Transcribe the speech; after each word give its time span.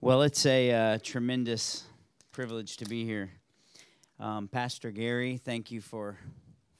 Well, 0.00 0.22
it's 0.22 0.46
a 0.46 0.70
uh, 0.70 0.98
tremendous 1.02 1.82
privilege 2.30 2.76
to 2.76 2.84
be 2.84 3.04
here. 3.04 3.32
Um, 4.20 4.46
Pastor 4.46 4.92
Gary, 4.92 5.38
thank 5.38 5.72
you 5.72 5.80
for, 5.80 6.16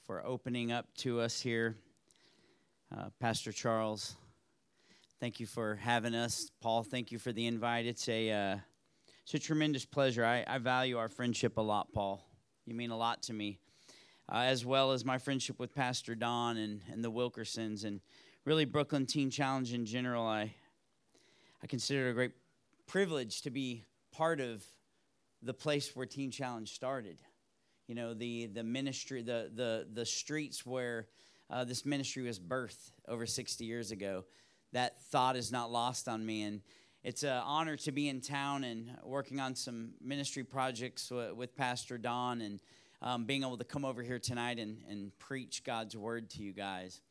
for 0.05 0.25
opening 0.25 0.71
up 0.71 0.85
to 0.99 1.19
us 1.19 1.41
here. 1.41 1.75
Uh, 2.95 3.09
Pastor 3.19 3.51
Charles, 3.51 4.15
thank 5.19 5.41
you 5.41 5.45
for 5.45 5.75
having 5.75 6.15
us. 6.15 6.49
Paul, 6.61 6.81
thank 6.81 7.11
you 7.11 7.19
for 7.19 7.33
the 7.33 7.45
invite. 7.45 7.85
It's 7.85 8.07
a, 8.07 8.31
uh, 8.31 8.57
it's 9.23 9.33
a 9.33 9.39
tremendous 9.39 9.83
pleasure. 9.83 10.23
I, 10.23 10.45
I 10.47 10.57
value 10.57 10.97
our 10.97 11.09
friendship 11.09 11.57
a 11.57 11.61
lot, 11.61 11.91
Paul. 11.91 12.25
You 12.65 12.73
mean 12.73 12.91
a 12.91 12.97
lot 12.97 13.21
to 13.23 13.33
me, 13.33 13.59
uh, 14.31 14.43
as 14.45 14.65
well 14.65 14.93
as 14.93 15.03
my 15.03 15.17
friendship 15.17 15.59
with 15.59 15.75
Pastor 15.75 16.15
Don 16.15 16.55
and, 16.55 16.79
and 16.89 17.03
the 17.03 17.11
Wilkersons, 17.11 17.83
and 17.83 17.99
really 18.45 18.63
Brooklyn 18.63 19.05
Teen 19.05 19.29
Challenge 19.29 19.73
in 19.73 19.85
general. 19.85 20.25
I, 20.25 20.53
I 21.61 21.67
consider 21.67 22.07
it 22.07 22.11
a 22.11 22.13
great 22.13 22.31
privilege 22.89 23.43
to 23.43 23.51
be 23.51 23.85
part 24.11 24.39
of 24.39 24.65
the 25.43 25.53
place 25.53 25.95
where 25.95 26.07
Teen 26.07 26.31
Challenge 26.31 26.73
started. 26.73 27.21
You 27.87 27.93
know, 27.93 28.15
the, 28.15 28.47
the 28.47 28.63
ministry, 28.63 29.21
the, 29.21 29.51
the, 29.53 29.87
the 29.93 30.07
streets 30.07 30.65
where 30.65 31.07
uh, 31.51 31.63
this 31.65 31.85
ministry 31.85 32.23
was 32.23 32.39
birthed 32.39 32.91
over 33.07 33.27
60 33.27 33.63
years 33.63 33.91
ago. 33.91 34.25
That 34.73 34.99
thought 35.03 35.35
is 35.35 35.51
not 35.51 35.71
lost 35.71 36.07
on 36.07 36.25
me. 36.25 36.41
And 36.41 36.61
it's 37.03 37.21
an 37.21 37.29
honor 37.45 37.75
to 37.77 37.91
be 37.91 38.09
in 38.09 38.21
town 38.21 38.63
and 38.63 38.97
working 39.03 39.39
on 39.39 39.53
some 39.53 39.91
ministry 40.01 40.43
projects 40.43 41.11
with 41.11 41.55
Pastor 41.55 41.99
Don 41.99 42.41
and 42.41 42.59
um, 43.03 43.25
being 43.25 43.43
able 43.43 43.57
to 43.57 43.63
come 43.65 43.85
over 43.85 44.01
here 44.01 44.19
tonight 44.19 44.57
and, 44.57 44.81
and 44.89 45.11
preach 45.19 45.63
God's 45.63 45.95
word 45.95 46.31
to 46.31 46.41
you 46.41 46.53
guys. 46.53 47.01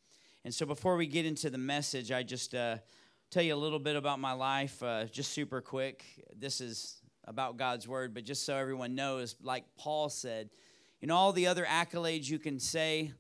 And 0.45 0.52
so 0.52 0.66
before 0.66 0.97
we 0.97 1.06
get 1.06 1.24
into 1.24 1.50
the 1.50 1.58
message, 1.58 2.10
I 2.10 2.24
just 2.24 2.52
uh, 2.52 2.78
tell 3.30 3.42
you 3.42 3.55
a 3.55 3.56
little 3.56 3.78
bit 3.78 3.95
about 3.95 4.18
my 4.18 4.32
life, 4.32 4.82
uh, 4.82 5.05
just 5.05 5.32
super 5.32 5.60
quick. 5.60 6.02
This 6.34 6.62
is 6.62 7.03
about 7.25 7.58
God's 7.58 7.86
word, 7.86 8.14
but 8.14 8.25
just 8.25 8.47
so 8.47 8.56
everyone 8.56 8.94
knows, 8.94 9.36
like 9.42 9.64
Paul 9.77 10.08
said, 10.08 10.48
you 11.03 11.08
know, 11.08 11.14
all 11.14 11.33
the 11.33 11.47
other 11.47 11.66
accolades 11.66 12.30
you 12.30 12.38
can 12.38 12.58
say, 12.58 13.12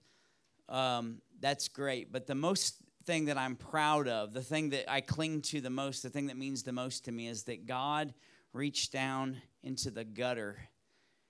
um, 0.70 1.20
that's 1.40 1.68
great. 1.68 2.10
But 2.10 2.26
the 2.26 2.34
most 2.34 2.76
thing 3.04 3.26
that 3.26 3.36
I'm 3.36 3.54
proud 3.54 4.08
of, 4.08 4.32
the 4.32 4.40
thing 4.40 4.70
that 4.70 4.90
I 4.90 5.02
cling 5.02 5.42
to 5.42 5.60
the 5.60 5.68
most, 5.68 6.02
the 6.02 6.10
thing 6.10 6.28
that 6.28 6.38
means 6.38 6.62
the 6.62 6.72
most 6.72 7.04
to 7.04 7.12
me 7.12 7.28
is 7.28 7.42
that 7.44 7.66
God 7.66 8.14
reached 8.54 8.92
down 8.92 9.36
into 9.62 9.90
the 9.90 10.04
gutter 10.04 10.56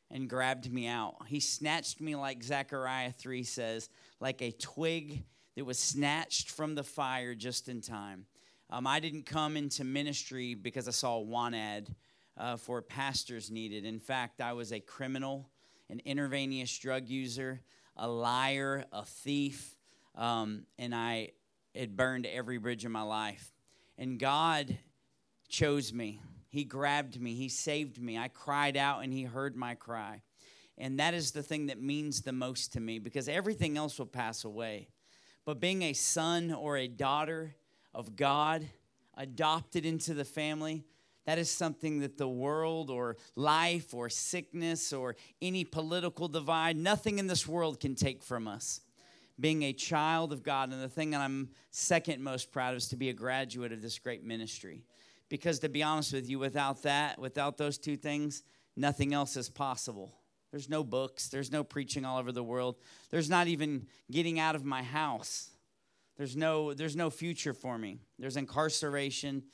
and 0.08 0.30
grabbed 0.30 0.72
me 0.72 0.86
out. 0.86 1.16
He 1.26 1.40
snatched 1.40 2.00
me, 2.00 2.14
like 2.14 2.44
Zechariah 2.44 3.10
3 3.10 3.42
says, 3.42 3.90
like 4.20 4.40
a 4.40 4.52
twig 4.52 5.24
that 5.56 5.64
was 5.64 5.80
snatched 5.80 6.50
from 6.52 6.76
the 6.76 6.84
fire 6.84 7.34
just 7.34 7.68
in 7.68 7.80
time. 7.80 8.26
Um, 8.70 8.86
I 8.86 9.00
didn't 9.00 9.24
come 9.24 9.56
into 9.56 9.82
ministry 9.82 10.54
because 10.54 10.88
I 10.88 10.90
saw 10.90 11.16
a 11.16 11.20
want 11.20 11.54
ad 11.54 11.94
uh, 12.36 12.56
for 12.56 12.82
pastors 12.82 13.50
needed. 13.50 13.84
In 13.84 13.98
fact, 13.98 14.40
I 14.40 14.52
was 14.52 14.72
a 14.72 14.80
criminal, 14.80 15.48
an 15.88 16.00
intravenous 16.04 16.76
drug 16.78 17.08
user, 17.08 17.62
a 17.96 18.06
liar, 18.06 18.84
a 18.92 19.04
thief, 19.04 19.76
um, 20.14 20.64
and 20.78 20.94
I 20.94 21.30
had 21.74 21.96
burned 21.96 22.26
every 22.26 22.58
bridge 22.58 22.84
in 22.84 22.92
my 22.92 23.02
life. 23.02 23.52
And 23.96 24.18
God 24.18 24.76
chose 25.48 25.92
me. 25.92 26.20
He 26.50 26.64
grabbed 26.64 27.20
me. 27.20 27.34
He 27.34 27.48
saved 27.48 28.00
me. 28.00 28.18
I 28.18 28.28
cried 28.28 28.76
out 28.76 29.02
and 29.02 29.12
He 29.12 29.22
heard 29.22 29.56
my 29.56 29.74
cry. 29.74 30.22
And 30.76 31.00
that 31.00 31.14
is 31.14 31.32
the 31.32 31.42
thing 31.42 31.66
that 31.66 31.80
means 31.80 32.20
the 32.20 32.32
most 32.32 32.74
to 32.74 32.80
me 32.80 32.98
because 32.98 33.28
everything 33.28 33.76
else 33.76 33.98
will 33.98 34.06
pass 34.06 34.44
away. 34.44 34.88
But 35.44 35.58
being 35.58 35.82
a 35.82 35.92
son 35.92 36.52
or 36.52 36.76
a 36.76 36.86
daughter, 36.86 37.56
of 37.98 38.14
God, 38.14 38.64
adopted 39.16 39.84
into 39.84 40.14
the 40.14 40.24
family, 40.24 40.84
that 41.26 41.36
is 41.36 41.50
something 41.50 41.98
that 41.98 42.16
the 42.16 42.28
world 42.28 42.90
or 42.90 43.16
life 43.34 43.92
or 43.92 44.08
sickness 44.08 44.92
or 44.92 45.16
any 45.42 45.64
political 45.64 46.28
divide, 46.28 46.76
nothing 46.76 47.18
in 47.18 47.26
this 47.26 47.46
world 47.46 47.80
can 47.80 47.96
take 47.96 48.22
from 48.22 48.46
us. 48.46 48.80
Being 49.38 49.64
a 49.64 49.72
child 49.72 50.32
of 50.32 50.44
God, 50.44 50.72
and 50.72 50.80
the 50.80 50.88
thing 50.88 51.10
that 51.10 51.20
I'm 51.20 51.50
second 51.70 52.22
most 52.22 52.52
proud 52.52 52.70
of 52.70 52.78
is 52.78 52.88
to 52.88 52.96
be 52.96 53.08
a 53.08 53.12
graduate 53.12 53.72
of 53.72 53.82
this 53.82 53.98
great 53.98 54.24
ministry. 54.24 54.84
Because 55.28 55.58
to 55.58 55.68
be 55.68 55.82
honest 55.82 56.12
with 56.12 56.30
you, 56.30 56.38
without 56.38 56.84
that, 56.84 57.18
without 57.18 57.58
those 57.58 57.78
two 57.78 57.96
things, 57.96 58.44
nothing 58.76 59.12
else 59.12 59.36
is 59.36 59.50
possible. 59.50 60.14
There's 60.52 60.68
no 60.68 60.82
books, 60.84 61.28
there's 61.28 61.52
no 61.52 61.62
preaching 61.64 62.04
all 62.04 62.18
over 62.18 62.32
the 62.32 62.44
world, 62.44 62.76
there's 63.10 63.28
not 63.28 63.48
even 63.48 63.86
getting 64.10 64.38
out 64.38 64.54
of 64.54 64.64
my 64.64 64.82
house 64.82 65.50
there's 66.18 66.36
no, 66.36 66.74
there's 66.74 66.96
no 66.96 67.10
future 67.10 67.54
for 67.54 67.78
me. 67.78 68.00
There's 68.18 68.36
incarceration 68.36 69.44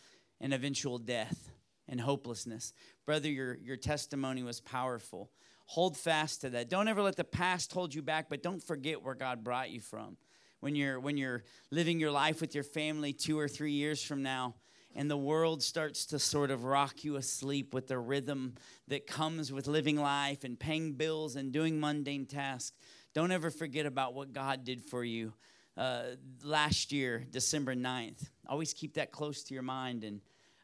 and 0.40 0.54
eventual 0.54 0.98
death 0.98 1.50
and 1.86 2.00
hopelessness. 2.00 2.72
Brother, 3.04 3.28
your, 3.28 3.58
your 3.62 3.76
testimony 3.76 4.42
was 4.42 4.60
powerful. 4.60 5.30
Hold 5.66 5.96
fast 5.96 6.40
to 6.40 6.50
that. 6.50 6.70
Don't 6.70 6.88
ever 6.88 7.02
let 7.02 7.16
the 7.16 7.24
past 7.24 7.72
hold 7.72 7.94
you 7.94 8.00
back, 8.00 8.30
but 8.30 8.42
don't 8.42 8.62
forget 8.62 9.02
where 9.02 9.14
God 9.14 9.44
brought 9.44 9.70
you 9.70 9.80
from. 9.80 10.16
When 10.60 10.74
you're, 10.74 10.98
when 10.98 11.18
you're 11.18 11.44
living 11.70 12.00
your 12.00 12.10
life 12.10 12.40
with 12.40 12.54
your 12.54 12.64
family 12.64 13.12
two 13.12 13.38
or 13.38 13.48
three 13.48 13.72
years 13.72 14.02
from 14.02 14.22
now, 14.22 14.54
and 14.96 15.10
the 15.10 15.16
world 15.16 15.62
starts 15.62 16.06
to 16.06 16.18
sort 16.18 16.50
of 16.50 16.64
rock 16.64 17.04
you 17.04 17.16
asleep 17.16 17.74
with 17.74 17.88
the 17.88 17.98
rhythm 17.98 18.54
that 18.88 19.06
comes 19.06 19.52
with 19.52 19.66
living 19.66 19.96
life 19.96 20.44
and 20.44 20.58
paying 20.58 20.92
bills 20.92 21.36
and 21.36 21.52
doing 21.52 21.80
mundane 21.80 22.24
tasks, 22.24 22.72
don't 23.12 23.32
ever 23.32 23.50
forget 23.50 23.86
about 23.86 24.14
what 24.14 24.32
God 24.32 24.64
did 24.64 24.80
for 24.80 25.04
you 25.04 25.34
uh, 25.76 26.02
last 26.42 26.92
year, 26.92 27.26
December 27.30 27.74
9th. 27.74 28.28
Always 28.48 28.72
keep 28.72 28.94
that 28.94 29.12
close 29.12 29.42
to 29.44 29.54
your 29.54 29.62
mind. 29.62 30.04
And 30.04 30.20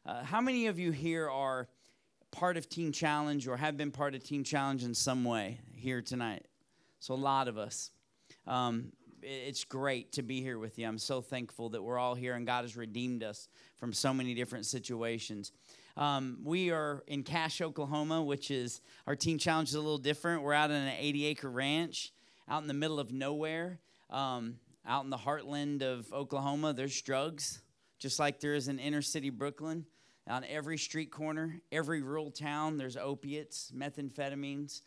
uh, 0.06 0.22
how 0.25 0.41
many 0.41 0.66
of 0.66 0.78
you 0.78 0.93
here 0.93 1.28
are 1.28 1.69
part 2.31 2.56
of 2.56 2.69
Teen 2.69 2.93
Challenge 2.93 3.49
or 3.49 3.56
have 3.56 3.76
been 3.76 3.91
part 3.91 4.15
of 4.15 4.22
Teen 4.22 4.44
Challenge 4.44 4.84
in 4.84 4.94
some 4.94 5.25
way 5.25 5.60
here 5.75 6.00
tonight? 6.03 6.47
So, 7.00 7.15
a 7.15 7.16
lot 7.16 7.49
of 7.49 7.59
us. 7.59 7.91
Um, 8.47 8.93
it's 9.22 9.65
great 9.65 10.12
to 10.12 10.22
be 10.22 10.41
here 10.41 10.59
with 10.59 10.78
you. 10.78 10.87
I'm 10.87 10.99
so 10.99 11.20
thankful 11.20 11.70
that 11.70 11.82
we're 11.82 11.99
all 11.99 12.15
here 12.15 12.34
and 12.34 12.47
God 12.47 12.65
has 12.65 12.76
redeemed 12.76 13.22
us 13.22 13.49
from 13.76 13.93
so 13.93 14.15
many 14.15 14.34
different 14.34 14.65
situations. 14.65 15.53
Um, 15.97 16.38
we 16.43 16.70
are 16.70 17.03
in 17.06 17.22
Cache, 17.22 17.60
Oklahoma, 17.60 18.22
which 18.22 18.50
is 18.50 18.81
our 19.06 19.15
Teen 19.15 19.38
Challenge 19.38 19.69
is 19.69 19.75
a 19.75 19.81
little 19.81 19.99
different. 19.99 20.43
We're 20.43 20.54
out 20.54 20.70
in 20.70 20.76
an 20.76 20.94
80 20.99 21.26
acre 21.26 21.50
ranch 21.50 22.12
out 22.49 22.62
in 22.62 22.69
the 22.69 22.75
middle 22.75 22.99
of 22.99 23.12
nowhere. 23.12 23.78
Um, 24.09 24.56
out 24.90 25.04
in 25.04 25.10
the 25.10 25.16
heartland 25.16 25.82
of 25.82 26.12
Oklahoma, 26.12 26.72
there's 26.72 27.00
drugs, 27.00 27.62
just 28.00 28.18
like 28.18 28.40
there 28.40 28.54
is 28.54 28.66
in 28.66 28.80
inner 28.80 29.02
city 29.02 29.30
Brooklyn. 29.30 29.86
On 30.28 30.44
every 30.44 30.78
street 30.78 31.10
corner, 31.10 31.60
every 31.72 32.02
rural 32.02 32.30
town, 32.30 32.76
there's 32.76 32.96
opiates, 32.96 33.72
methamphetamines. 33.74 34.82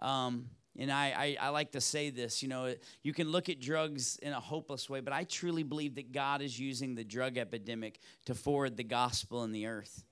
Um, 0.00 0.46
and 0.78 0.90
I, 0.90 1.36
I, 1.40 1.46
I, 1.46 1.48
like 1.50 1.72
to 1.72 1.80
say 1.80 2.08
this 2.10 2.42
you 2.42 2.48
know, 2.48 2.74
you 3.02 3.12
can 3.12 3.28
look 3.28 3.48
at 3.48 3.60
drugs 3.60 4.18
in 4.22 4.32
a 4.32 4.40
hopeless 4.40 4.88
way, 4.88 5.00
but 5.00 5.12
I 5.12 5.24
truly 5.24 5.62
believe 5.62 5.94
that 5.96 6.12
God 6.12 6.40
is 6.42 6.58
using 6.58 6.94
the 6.94 7.04
drug 7.04 7.36
epidemic 7.36 8.00
to 8.24 8.34
forward 8.34 8.76
the 8.76 8.84
gospel 8.84 9.44
in 9.44 9.52
the 9.52 9.66
earth. 9.66 10.02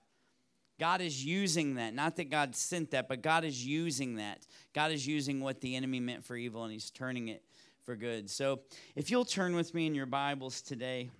God 0.78 1.00
is 1.00 1.24
using 1.24 1.74
that. 1.74 1.94
Not 1.94 2.16
that 2.16 2.30
God 2.30 2.54
sent 2.54 2.90
that, 2.92 3.08
but 3.08 3.22
God 3.22 3.44
is 3.44 3.66
using 3.66 4.16
that. 4.16 4.46
God 4.74 4.92
is 4.92 5.06
using 5.06 5.40
what 5.40 5.60
the 5.60 5.76
enemy 5.76 6.00
meant 6.00 6.24
for 6.24 6.36
evil 6.36 6.62
and 6.64 6.72
he's 6.72 6.90
turning 6.90 7.28
it 7.28 7.42
for 7.90 7.96
good. 7.96 8.30
So 8.30 8.60
if 8.94 9.10
you'll 9.10 9.24
turn 9.24 9.56
with 9.56 9.74
me 9.74 9.84
in 9.84 9.96
your 9.96 10.06
Bibles 10.06 10.62
today, 10.62 11.10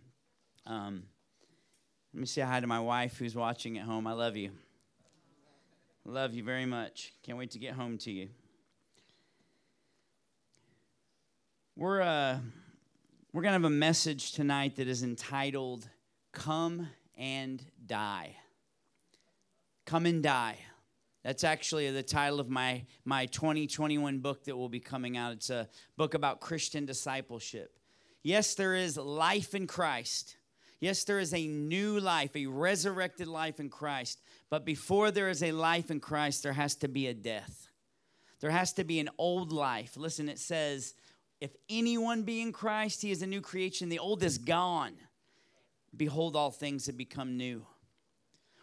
um, 0.66 1.02
let 2.14 2.20
me 2.20 2.26
say 2.26 2.42
hi 2.42 2.60
to 2.60 2.66
my 2.68 2.78
wife 2.78 3.18
who's 3.18 3.34
watching 3.34 3.76
at 3.76 3.84
home. 3.84 4.06
I 4.06 4.12
love 4.12 4.36
you. 4.36 4.52
Love 6.04 6.32
you 6.32 6.44
very 6.44 6.66
much. 6.66 7.12
Can't 7.24 7.36
wait 7.36 7.50
to 7.50 7.58
get 7.58 7.72
home 7.72 7.98
to 7.98 8.12
you. 8.12 8.28
We're 11.74 12.02
uh, 12.02 12.38
we're 13.32 13.42
gonna 13.42 13.54
have 13.54 13.64
a 13.64 13.70
message 13.70 14.30
tonight 14.30 14.76
that 14.76 14.86
is 14.86 15.02
entitled 15.02 15.88
"Come 16.30 16.86
and 17.18 17.60
Die." 17.84 18.36
Come 19.86 20.06
and 20.06 20.22
die. 20.22 20.56
That's 21.22 21.44
actually 21.44 21.90
the 21.90 22.02
title 22.02 22.40
of 22.40 22.48
my, 22.48 22.84
my 23.04 23.26
2021 23.26 24.20
book 24.20 24.44
that 24.44 24.56
will 24.56 24.70
be 24.70 24.80
coming 24.80 25.16
out. 25.16 25.32
It's 25.32 25.50
a 25.50 25.68
book 25.96 26.14
about 26.14 26.40
Christian 26.40 26.86
discipleship. 26.86 27.78
Yes, 28.22 28.54
there 28.54 28.74
is 28.74 28.96
life 28.96 29.54
in 29.54 29.66
Christ. 29.66 30.36
Yes, 30.80 31.04
there 31.04 31.18
is 31.18 31.34
a 31.34 31.46
new 31.46 32.00
life, 32.00 32.34
a 32.34 32.46
resurrected 32.46 33.28
life 33.28 33.60
in 33.60 33.68
Christ. 33.68 34.22
But 34.48 34.64
before 34.64 35.10
there 35.10 35.28
is 35.28 35.42
a 35.42 35.52
life 35.52 35.90
in 35.90 36.00
Christ, 36.00 36.42
there 36.42 36.54
has 36.54 36.74
to 36.76 36.88
be 36.88 37.06
a 37.06 37.14
death. 37.14 37.68
There 38.40 38.50
has 38.50 38.72
to 38.74 38.84
be 38.84 38.98
an 38.98 39.10
old 39.18 39.52
life. 39.52 39.98
Listen, 39.98 40.28
it 40.28 40.38
says, 40.38 40.94
if 41.38 41.50
anyone 41.68 42.22
be 42.22 42.40
in 42.40 42.52
Christ, 42.52 43.02
he 43.02 43.10
is 43.10 43.20
a 43.20 43.26
new 43.26 43.42
creation. 43.42 43.90
The 43.90 43.98
old 43.98 44.22
is 44.22 44.38
gone. 44.38 44.94
Behold, 45.94 46.34
all 46.34 46.50
things 46.50 46.86
have 46.86 46.96
become 46.96 47.36
new. 47.36 47.66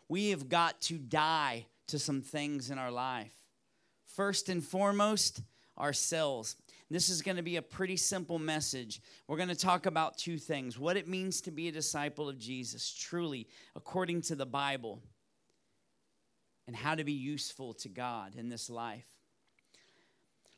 We 0.10 0.30
have 0.30 0.50
got 0.50 0.82
to 0.84 0.98
die 0.98 1.68
to 1.88 2.00
some 2.00 2.22
things 2.22 2.70
in 2.70 2.78
our 2.78 2.92
life. 2.92 3.34
First 4.06 4.50
and 4.50 4.64
foremost, 4.64 5.42
ourselves. 5.78 6.56
This 6.90 7.10
is 7.10 7.22
going 7.22 7.38
to 7.38 7.44
be 7.44 7.58
a 7.58 7.62
pretty 7.62 7.98
simple 7.98 8.40
message. 8.40 9.02
We're 9.28 9.38
going 9.38 9.50
to 9.50 9.56
talk 9.56 9.86
about 9.86 10.18
two 10.18 10.38
things 10.38 10.80
what 10.80 10.98
it 10.98 11.08
means 11.08 11.42
to 11.42 11.52
be 11.52 11.68
a 11.68 11.72
disciple 11.72 12.30
of 12.30 12.40
Jesus, 12.40 12.94
truly, 12.94 13.48
according 13.76 14.22
to 14.24 14.36
the 14.36 14.46
Bible, 14.46 15.02
and 16.66 16.76
how 16.76 16.96
to 16.96 17.04
be 17.04 17.14
useful 17.14 17.74
to 17.76 17.90
God 17.90 18.36
in 18.36 18.50
this 18.50 18.70
life. 18.70 19.06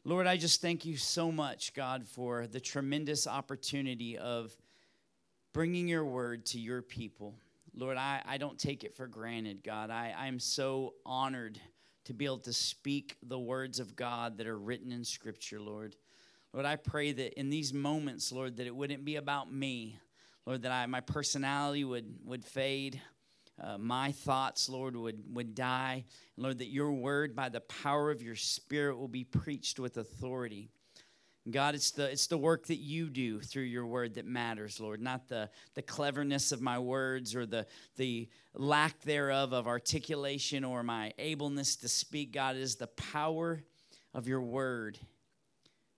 Lord, 0.06 0.28
I 0.28 0.38
just 0.38 0.62
thank 0.62 0.86
you 0.86 0.96
so 0.96 1.32
much, 1.32 1.74
God, 1.74 2.08
for 2.08 2.48
the 2.48 2.60
tremendous 2.60 3.28
opportunity 3.28 4.18
of 4.18 4.56
bringing 5.54 5.88
your 5.88 6.06
word 6.06 6.46
to 6.48 6.60
your 6.60 6.82
people. 6.82 7.36
Lord, 7.80 7.96
I, 7.96 8.22
I 8.26 8.38
don't 8.38 8.60
take 8.60 8.84
it 8.84 8.94
for 8.94 9.08
granted, 9.08 9.64
God. 9.64 9.90
I, 9.90 10.14
I'm 10.18 10.38
so 10.38 10.96
honored 11.06 11.58
to 12.06 12.14
be 12.14 12.26
able 12.26 12.40
to 12.40 12.52
speak 12.52 13.16
the 13.24 13.40
words 13.40 13.80
of 13.80 13.96
God 13.96 14.38
that 14.38 14.48
are 14.48 14.58
written 14.58 14.92
in 14.92 15.06
Scripture, 15.06 15.62
Lord. 15.62 15.96
Lord, 16.54 16.66
I 16.66 16.76
pray 16.76 17.14
that 17.14 17.40
in 17.40 17.50
these 17.50 17.74
moments, 17.74 18.34
Lord, 18.34 18.58
that 18.58 18.68
it 18.68 18.76
wouldn't 18.76 19.06
be 19.06 19.16
about 19.16 19.54
me. 19.54 19.98
Lord, 20.46 20.64
that 20.64 20.74
I, 20.74 20.86
my 20.88 21.00
personality 21.00 21.86
would, 21.86 22.16
would 22.26 22.44
fade. 22.44 23.02
Uh, 23.62 23.78
my 23.78 24.12
thoughts, 24.12 24.68
Lord, 24.68 24.98
would, 24.98 25.24
would 25.34 25.56
die. 25.56 26.04
Lord, 26.36 26.58
that 26.58 26.70
your 26.70 26.92
word, 26.92 27.34
by 27.34 27.48
the 27.48 27.62
power 27.62 28.12
of 28.12 28.22
your 28.22 28.36
spirit, 28.36 28.98
will 28.98 29.08
be 29.08 29.24
preached 29.24 29.80
with 29.80 29.96
authority. 29.96 30.70
God, 31.50 31.74
it's 31.74 31.92
the, 31.92 32.10
it's 32.12 32.28
the 32.28 32.38
work 32.38 32.68
that 32.68 32.78
you 32.78 33.10
do 33.10 33.40
through 33.40 33.64
your 33.64 33.88
word 33.88 34.16
that 34.16 34.26
matters, 34.26 34.80
Lord, 34.80 35.02
not 35.02 35.28
the, 35.28 35.50
the 35.74 35.82
cleverness 35.82 36.52
of 36.52 36.62
my 36.62 36.78
words 36.78 37.36
or 37.36 37.46
the, 37.46 37.66
the 37.98 38.30
lack 38.54 39.02
thereof 39.02 39.54
of 39.54 39.66
articulation 39.66 40.64
or 40.64 40.84
my 40.84 41.14
ableness 41.18 41.78
to 41.78 41.88
speak. 41.88 42.34
God, 42.34 42.56
it 42.56 42.62
is 42.62 42.76
the 42.76 42.88
power 42.88 43.64
of 44.14 44.28
your 44.28 44.42
word 44.42 45.00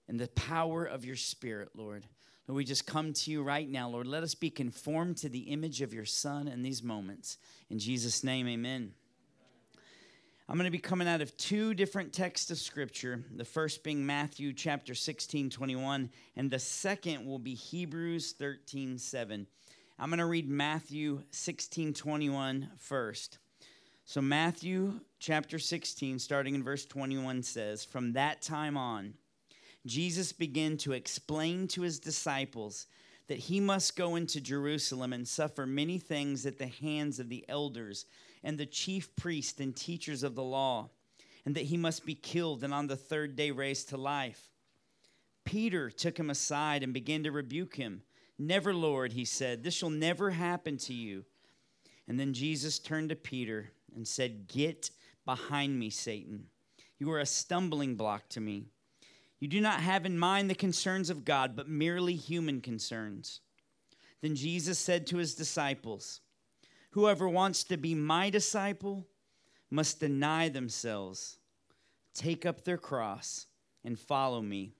and 0.07 0.19
the 0.19 0.27
power 0.29 0.85
of 0.85 1.05
your 1.05 1.15
spirit, 1.15 1.69
Lord. 1.75 2.05
Lord, 2.47 2.57
we 2.57 2.65
just 2.65 2.85
come 2.85 3.13
to 3.13 3.31
you 3.31 3.43
right 3.43 3.69
now, 3.69 3.89
Lord. 3.89 4.07
Let 4.07 4.23
us 4.23 4.35
be 4.35 4.49
conformed 4.49 5.17
to 5.17 5.29
the 5.29 5.39
image 5.39 5.81
of 5.81 5.93
your 5.93 6.05
Son 6.05 6.47
in 6.47 6.63
these 6.63 6.83
moments. 6.83 7.37
In 7.69 7.79
Jesus' 7.79 8.23
name, 8.23 8.47
amen. 8.47 8.93
I'm 10.51 10.57
going 10.57 10.65
to 10.65 10.69
be 10.71 10.79
coming 10.79 11.07
out 11.07 11.21
of 11.21 11.37
two 11.37 11.73
different 11.73 12.11
texts 12.11 12.51
of 12.51 12.57
Scripture. 12.57 13.23
The 13.37 13.45
first 13.45 13.85
being 13.85 14.05
Matthew 14.05 14.51
chapter 14.51 14.93
16, 14.93 15.49
21, 15.49 16.09
and 16.35 16.51
the 16.51 16.59
second 16.59 17.25
will 17.25 17.39
be 17.39 17.53
Hebrews 17.53 18.33
13, 18.33 18.97
7. 18.97 19.47
I'm 19.97 20.09
going 20.09 20.19
to 20.19 20.25
read 20.25 20.49
Matthew 20.49 21.23
16, 21.31 21.93
21 21.93 22.69
first. 22.77 23.37
So, 24.03 24.19
Matthew 24.19 24.99
chapter 25.19 25.57
16, 25.57 26.19
starting 26.19 26.55
in 26.55 26.63
verse 26.63 26.83
21, 26.85 27.43
says, 27.43 27.85
From 27.85 28.11
that 28.11 28.41
time 28.41 28.75
on, 28.75 29.13
Jesus 29.85 30.33
began 30.33 30.75
to 30.79 30.91
explain 30.91 31.69
to 31.69 31.83
his 31.83 31.97
disciples 31.97 32.87
that 33.29 33.37
he 33.37 33.61
must 33.61 33.95
go 33.95 34.17
into 34.17 34.41
Jerusalem 34.41 35.13
and 35.13 35.25
suffer 35.25 35.65
many 35.65 35.97
things 35.97 36.45
at 36.45 36.57
the 36.57 36.67
hands 36.67 37.21
of 37.21 37.29
the 37.29 37.45
elders 37.47 38.05
and 38.43 38.57
the 38.57 38.65
chief 38.65 39.15
priests 39.15 39.59
and 39.59 39.75
teachers 39.75 40.23
of 40.23 40.35
the 40.35 40.43
law, 40.43 40.89
and 41.45 41.55
that 41.55 41.65
he 41.65 41.77
must 41.77 42.05
be 42.05 42.15
killed 42.15 42.63
and 42.63 42.73
on 42.73 42.87
the 42.87 42.95
third 42.95 43.35
day 43.35 43.51
raised 43.51 43.89
to 43.89 43.97
life. 43.97 44.49
Peter 45.43 45.89
took 45.89 46.17
him 46.17 46.29
aside 46.29 46.83
and 46.83 46.93
began 46.93 47.23
to 47.23 47.31
rebuke 47.31 47.75
him. 47.75 48.03
Never, 48.37 48.73
Lord, 48.73 49.13
he 49.13 49.25
said, 49.25 49.63
this 49.63 49.73
shall 49.73 49.89
never 49.89 50.31
happen 50.31 50.77
to 50.77 50.93
you. 50.93 51.25
And 52.07 52.19
then 52.19 52.33
Jesus 52.33 52.79
turned 52.79 53.09
to 53.09 53.15
Peter 53.15 53.71
and 53.95 54.07
said, 54.07 54.47
Get 54.47 54.91
behind 55.25 55.77
me, 55.77 55.89
Satan. 55.89 56.45
You 56.99 57.11
are 57.11 57.19
a 57.19 57.25
stumbling 57.25 57.95
block 57.95 58.29
to 58.29 58.41
me 58.41 58.65
you 59.41 59.47
do 59.47 59.59
not 59.59 59.81
have 59.81 60.05
in 60.05 60.19
mind 60.19 60.49
the 60.49 60.55
concerns 60.55 61.09
of 61.09 61.25
God, 61.25 61.55
but 61.55 61.67
merely 61.67 62.13
human 62.13 62.61
concerns. 62.61 63.41
Then 64.21 64.35
Jesus 64.35 64.77
said 64.77 65.07
to 65.07 65.17
his 65.17 65.33
disciples, 65.33 66.21
Whoever 66.91 67.27
wants 67.27 67.63
to 67.65 67.77
be 67.77 67.95
my 67.95 68.29
disciple 68.29 69.07
must 69.69 69.99
deny 69.99 70.49
themselves, 70.49 71.37
take 72.13 72.45
up 72.45 72.63
their 72.63 72.77
cross, 72.77 73.47
and 73.83 73.97
follow 73.97 74.41
me. 74.41 74.73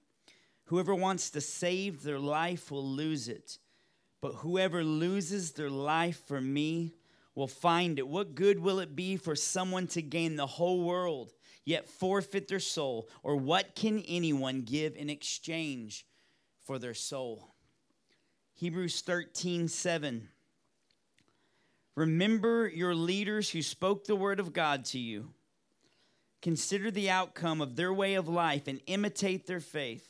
Whoever 0.66 0.94
wants 0.94 1.30
to 1.30 1.40
save 1.40 2.02
their 2.02 2.18
life 2.18 2.70
will 2.70 2.86
lose 2.86 3.28
it, 3.28 3.58
but 4.20 4.36
whoever 4.36 4.84
loses 4.84 5.52
their 5.52 5.70
life 5.70 6.22
for 6.26 6.40
me 6.40 6.94
will 7.34 7.48
find 7.48 7.98
it. 7.98 8.06
What 8.06 8.34
good 8.34 8.58
will 8.58 8.78
it 8.78 8.94
be 8.94 9.16
for 9.16 9.34
someone 9.34 9.86
to 9.88 10.02
gain 10.02 10.36
the 10.36 10.46
whole 10.46 10.82
world? 10.84 11.32
yet 11.64 11.88
forfeit 11.88 12.48
their 12.48 12.60
soul? 12.60 13.08
Or 13.22 13.36
what 13.36 13.74
can 13.74 14.00
anyone 14.08 14.62
give 14.62 14.96
in 14.96 15.10
exchange 15.10 16.06
for 16.64 16.78
their 16.78 16.94
soul? 16.94 17.54
Hebrews 18.54 19.00
13, 19.00 19.68
7. 19.68 20.28
Remember 21.94 22.68
your 22.68 22.94
leaders 22.94 23.50
who 23.50 23.62
spoke 23.62 24.04
the 24.04 24.16
word 24.16 24.40
of 24.40 24.52
God 24.52 24.84
to 24.86 24.98
you. 24.98 25.30
Consider 26.40 26.90
the 26.90 27.10
outcome 27.10 27.60
of 27.60 27.76
their 27.76 27.92
way 27.92 28.14
of 28.14 28.28
life 28.28 28.66
and 28.66 28.80
imitate 28.86 29.46
their 29.46 29.60
faith. 29.60 30.08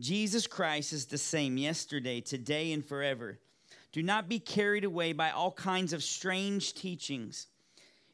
Jesus 0.00 0.46
Christ 0.46 0.92
is 0.92 1.06
the 1.06 1.18
same 1.18 1.56
yesterday, 1.56 2.20
today, 2.20 2.72
and 2.72 2.84
forever. 2.84 3.38
Do 3.92 4.02
not 4.02 4.28
be 4.28 4.40
carried 4.40 4.84
away 4.84 5.12
by 5.12 5.30
all 5.30 5.52
kinds 5.52 5.92
of 5.92 6.02
strange 6.02 6.74
teachings 6.74 7.46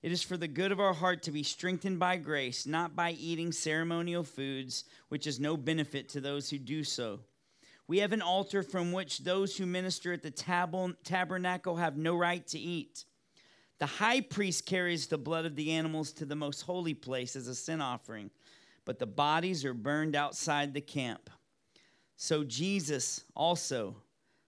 it 0.03 0.13
is 0.13 0.23
for 0.23 0.39
the 0.39 0.49
good 0.49 0.73
of 0.73 0.81
our 0.81 0.95
heart 0.95 1.23
to 1.25 1.31
be 1.31 1.43
strengthened 1.43 1.99
by 1.99 2.17
grace, 2.17 2.67
not 2.67 2.97
by 2.97 3.13
eating 3.13 3.53
ceremonial 3.53 4.25
foods, 4.25 4.85
which 5.09 5.27
is 5.27 5.39
no 5.39 5.57
benefit 5.59 6.09
to 6.11 6.21
those 6.21 6.49
who 6.49 6.59
do 6.59 6.85
so. 6.85 7.21
We 7.91 7.99
have 7.99 8.13
an 8.13 8.23
altar 8.23 8.63
from 8.63 8.93
which 8.93 9.25
those 9.25 9.57
who 9.57 9.67
minister 9.67 10.13
at 10.13 10.23
the 10.23 10.31
tab- 10.31 11.03
tabernacle 11.03 11.75
have 11.75 11.97
no 11.97 12.15
right 12.15 12.47
to 12.47 12.57
eat. 12.57 13.05
The 13.81 13.87
high 13.87 14.21
priest 14.21 14.65
carries 14.65 15.09
the 15.09 15.19
blood 15.19 15.45
of 15.45 15.57
the 15.57 15.73
animals 15.73 16.13
to 16.13 16.25
the 16.25 16.37
most 16.37 16.61
holy 16.61 16.95
place 16.95 17.35
as 17.35 17.49
a 17.49 17.55
sin 17.57 17.81
offering, 17.81 18.31
but 18.85 19.01
the 19.01 19.09
bodies 19.09 19.65
are 19.65 19.75
burned 19.75 20.15
outside 20.15 20.73
the 20.73 20.81
camp. 20.81 21.31
So 22.15 22.45
Jesus 22.45 23.25
also 23.35 23.97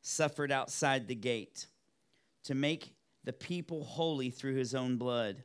suffered 0.03 0.53
outside 0.53 1.09
the 1.09 1.17
gate 1.17 1.67
to 2.45 2.55
make 2.55 2.95
the 3.25 3.33
people 3.33 3.83
holy 3.83 4.31
through 4.31 4.55
his 4.55 4.73
own 4.73 4.99
blood. 4.99 5.43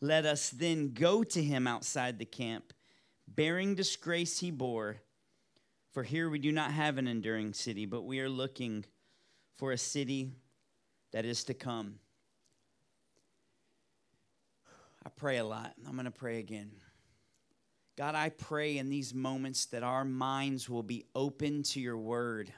Let 0.00 0.24
us 0.24 0.50
then 0.50 0.92
go 0.92 1.24
to 1.24 1.42
him 1.42 1.66
outside 1.66 2.20
the 2.20 2.26
camp, 2.26 2.72
bearing 3.26 3.74
disgrace 3.74 4.38
he 4.38 4.52
bore. 4.52 4.98
For 5.98 6.04
here 6.04 6.30
we 6.30 6.38
do 6.38 6.52
not 6.52 6.70
have 6.70 6.96
an 6.96 7.08
enduring 7.08 7.52
city, 7.54 7.84
but 7.84 8.02
we 8.02 8.20
are 8.20 8.28
looking 8.28 8.84
for 9.56 9.72
a 9.72 9.76
city 9.76 10.30
that 11.10 11.24
is 11.24 11.42
to 11.42 11.54
come. 11.54 11.96
I 15.04 15.08
pray 15.08 15.38
a 15.38 15.44
lot. 15.44 15.74
I'm 15.84 15.94
going 15.94 16.04
to 16.04 16.12
pray 16.12 16.38
again. 16.38 16.70
God, 17.96 18.14
I 18.14 18.28
pray 18.28 18.78
in 18.78 18.90
these 18.90 19.12
moments 19.12 19.66
that 19.66 19.82
our 19.82 20.04
minds 20.04 20.68
will 20.68 20.84
be 20.84 21.04
open 21.16 21.64
to 21.64 21.80
your 21.80 21.98
word, 21.98 22.52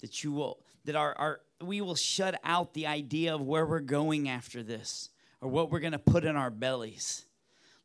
that 0.00 0.24
you 0.24 0.32
will, 0.32 0.58
that 0.84 0.96
our, 0.96 1.16
our 1.16 1.40
we 1.62 1.80
will 1.80 1.94
shut 1.94 2.40
out 2.42 2.74
the 2.74 2.88
idea 2.88 3.36
of 3.36 3.40
where 3.40 3.66
we're 3.66 3.78
going 3.78 4.28
after 4.28 4.64
this 4.64 5.10
or 5.40 5.48
what 5.48 5.70
we're 5.70 5.78
going 5.78 5.92
to 5.92 6.00
put 6.00 6.24
in 6.24 6.34
our 6.34 6.50
bellies. 6.50 7.24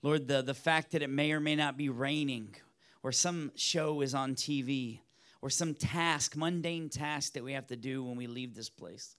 Lord, 0.02 0.28
the, 0.28 0.42
the 0.42 0.56
fact 0.56 0.94
that 0.94 1.04
it 1.04 1.12
may 1.12 1.32
or 1.32 1.40
may 1.40 1.56
not 1.56 1.78
be 1.78 1.90
raining 1.90 2.56
or 3.06 3.12
some 3.12 3.52
show 3.54 4.02
is 4.02 4.16
on 4.16 4.34
TV 4.34 4.98
or 5.44 5.48
some 5.52 5.76
task, 5.76 6.36
mundane 6.36 6.90
task 6.90 7.34
that 7.34 7.44
we 7.44 7.54
have 7.54 7.68
to 7.68 7.76
do 7.76 8.04
when 8.04 8.18
we 8.18 8.26
leave 8.26 8.56
this 8.56 8.68
place. 8.68 9.16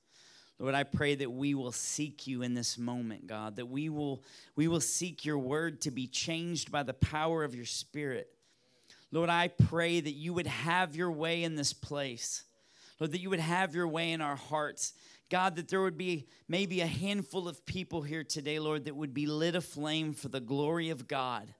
Lord, 0.58 0.74
I 0.74 0.82
pray 0.82 1.14
that 1.14 1.30
we 1.30 1.54
will 1.54 1.70
seek 1.70 2.26
you 2.26 2.42
in 2.42 2.52
this 2.52 2.78
moment, 2.78 3.28
God, 3.28 3.54
that 3.54 3.66
we 3.66 3.88
will, 3.88 4.24
we 4.56 4.66
will 4.66 4.80
seek 4.80 5.24
your 5.24 5.38
word 5.38 5.82
to 5.82 5.92
be 5.92 6.08
changed 6.08 6.72
by 6.72 6.82
the 6.82 6.94
power 6.94 7.44
of 7.44 7.54
your 7.54 7.64
spirit. 7.64 8.28
Lord, 9.12 9.30
I 9.30 9.46
pray 9.46 10.00
that 10.00 10.14
you 10.14 10.34
would 10.34 10.48
have 10.48 10.96
your 10.96 11.12
way 11.12 11.44
in 11.44 11.54
this 11.54 11.72
place. 11.72 12.42
Lord, 12.98 13.12
that 13.12 13.20
you 13.20 13.30
would 13.30 13.38
have 13.38 13.76
your 13.76 13.86
way 13.86 14.10
in 14.10 14.20
our 14.20 14.34
hearts. 14.34 14.94
God, 15.30 15.54
that 15.54 15.68
there 15.68 15.82
would 15.82 15.96
be 15.96 16.26
maybe 16.48 16.80
a 16.80 16.86
handful 16.88 17.46
of 17.46 17.64
people 17.66 18.02
here 18.02 18.24
today, 18.24 18.58
Lord, 18.58 18.86
that 18.86 18.96
would 18.96 19.14
be 19.14 19.26
lit 19.26 19.54
aflame 19.54 20.12
for 20.12 20.26
the 20.26 20.40
glory 20.40 20.90
of 20.90 21.06
God. 21.06 21.54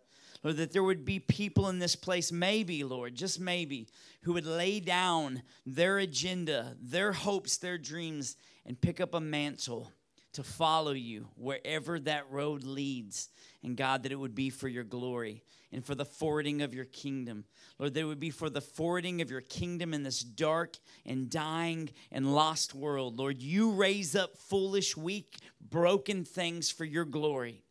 Lord, 0.47 0.59
that 0.59 0.71
there 0.71 0.85
would 0.85 1.05
be 1.05 1.19
people 1.19 1.69
in 1.71 1.81
this 1.81 1.97
place, 1.97 2.31
maybe, 2.31 2.85
Lord, 2.85 3.17
just 3.17 3.41
maybe, 3.41 3.89
who 4.23 4.35
would 4.35 4.47
lay 4.47 4.79
down 4.79 5.43
their 5.67 5.99
agenda, 5.99 6.77
their 6.81 7.11
hopes, 7.11 7.57
their 7.57 7.79
dreams, 7.79 8.37
and 8.65 8.81
pick 8.81 9.01
up 9.01 9.13
a 9.13 9.21
mantle 9.21 9.91
to 10.35 10.45
follow 10.45 10.93
you 10.93 11.27
wherever 11.35 11.99
that 11.99 12.31
road 12.31 12.63
leads. 12.63 13.29
And 13.65 13.77
God, 13.77 14.05
that 14.05 14.13
it 14.13 14.21
would 14.21 14.37
be 14.37 14.51
for 14.51 14.69
your 14.69 14.85
glory 14.85 15.43
and 15.73 15.85
for 15.85 15.97
the 15.97 16.05
forwarding 16.05 16.63
of 16.63 16.73
your 16.73 16.85
kingdom. 16.85 17.45
Lord, 17.81 17.95
that 17.95 18.01
it 18.03 18.05
would 18.05 18.21
be 18.21 18.31
for 18.31 18.49
the 18.49 18.61
forwarding 18.61 19.23
of 19.23 19.33
your 19.33 19.41
kingdom 19.41 19.93
in 19.93 20.05
this 20.05 20.21
dark 20.21 20.77
and 21.05 21.29
dying 21.29 21.91
and 22.13 22.33
lost 22.33 22.73
world. 22.73 23.19
Lord, 23.19 23.43
you 23.43 23.73
raise 23.73 24.15
up 24.15 24.39
foolish, 24.39 24.97
weak, 24.97 25.39
broken 25.61 26.23
things 26.23 26.71
for 26.71 26.85
your 26.85 27.05
glory. 27.05 27.65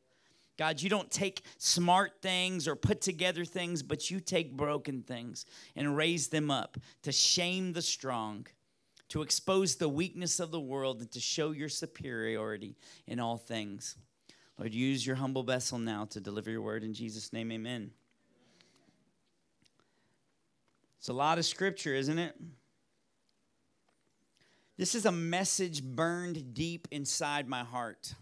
God, 0.57 0.81
you 0.81 0.89
don't 0.89 1.11
take 1.11 1.41
smart 1.57 2.21
things 2.21 2.67
or 2.67 2.75
put 2.75 3.01
together 3.01 3.43
things, 3.43 3.83
but 3.83 4.09
you 4.09 4.19
take 4.19 4.55
broken 4.55 5.01
things 5.01 5.45
and 5.75 5.97
raise 5.97 6.29
them 6.29 6.49
up 6.49 6.77
to 7.03 7.11
shame 7.11 7.73
the 7.73 7.81
strong, 7.81 8.47
to 9.09 9.21
expose 9.21 9.75
the 9.75 9.89
weakness 9.89 10.39
of 10.39 10.51
the 10.51 10.59
world, 10.59 11.01
and 11.01 11.11
to 11.11 11.19
show 11.19 11.51
your 11.51 11.69
superiority 11.69 12.77
in 13.05 13.19
all 13.19 13.37
things. 13.37 13.97
Lord, 14.57 14.73
use 14.73 15.05
your 15.05 15.17
humble 15.17 15.43
vessel 15.43 15.77
now 15.77 16.05
to 16.05 16.21
deliver 16.21 16.49
your 16.49 16.61
word 16.61 16.83
in 16.83 16.93
Jesus' 16.93 17.33
name, 17.33 17.51
amen. 17.51 17.91
It's 20.97 21.09
a 21.09 21.13
lot 21.13 21.37
of 21.37 21.45
scripture, 21.45 21.93
isn't 21.93 22.17
it? 22.17 22.35
This 24.77 24.95
is 24.95 25.05
a 25.05 25.11
message 25.11 25.83
burned 25.83 26.53
deep 26.53 26.87
inside 26.91 27.47
my 27.47 27.63
heart. 27.63 28.15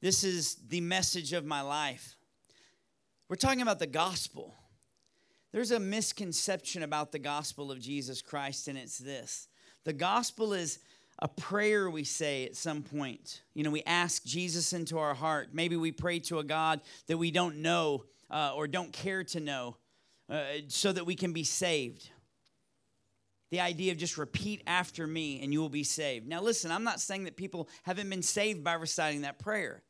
This 0.00 0.24
is 0.24 0.56
the 0.68 0.80
message 0.80 1.32
of 1.32 1.44
my 1.44 1.60
life. 1.60 2.16
We're 3.28 3.36
talking 3.36 3.60
about 3.60 3.78
the 3.78 3.86
gospel. 3.86 4.54
There's 5.52 5.72
a 5.72 5.80
misconception 5.80 6.82
about 6.82 7.12
the 7.12 7.18
gospel 7.18 7.70
of 7.70 7.80
Jesus 7.80 8.22
Christ, 8.22 8.68
and 8.68 8.78
it's 8.78 8.98
this 8.98 9.48
the 9.84 9.92
gospel 9.92 10.52
is 10.52 10.78
a 11.18 11.28
prayer 11.28 11.90
we 11.90 12.04
say 12.04 12.46
at 12.46 12.56
some 12.56 12.82
point. 12.82 13.42
You 13.54 13.62
know, 13.62 13.70
we 13.70 13.82
ask 13.84 14.24
Jesus 14.24 14.72
into 14.72 14.98
our 14.98 15.14
heart. 15.14 15.50
Maybe 15.52 15.76
we 15.76 15.92
pray 15.92 16.18
to 16.20 16.38
a 16.38 16.44
God 16.44 16.80
that 17.06 17.18
we 17.18 17.30
don't 17.30 17.58
know 17.58 18.04
uh, 18.30 18.52
or 18.54 18.66
don't 18.66 18.92
care 18.92 19.24
to 19.24 19.40
know 19.40 19.76
uh, 20.30 20.42
so 20.68 20.92
that 20.92 21.04
we 21.04 21.14
can 21.14 21.32
be 21.32 21.44
saved. 21.44 22.08
The 23.50 23.60
idea 23.60 23.92
of 23.92 23.98
just 23.98 24.16
repeat 24.16 24.62
after 24.66 25.06
me 25.06 25.42
and 25.42 25.52
you 25.52 25.60
will 25.60 25.68
be 25.68 25.84
saved. 25.84 26.26
Now, 26.26 26.40
listen, 26.40 26.70
I'm 26.70 26.84
not 26.84 27.00
saying 27.00 27.24
that 27.24 27.36
people 27.36 27.68
haven't 27.82 28.08
been 28.08 28.22
saved 28.22 28.62
by 28.62 28.74
reciting 28.74 29.22
that 29.22 29.38
prayer. 29.38 29.82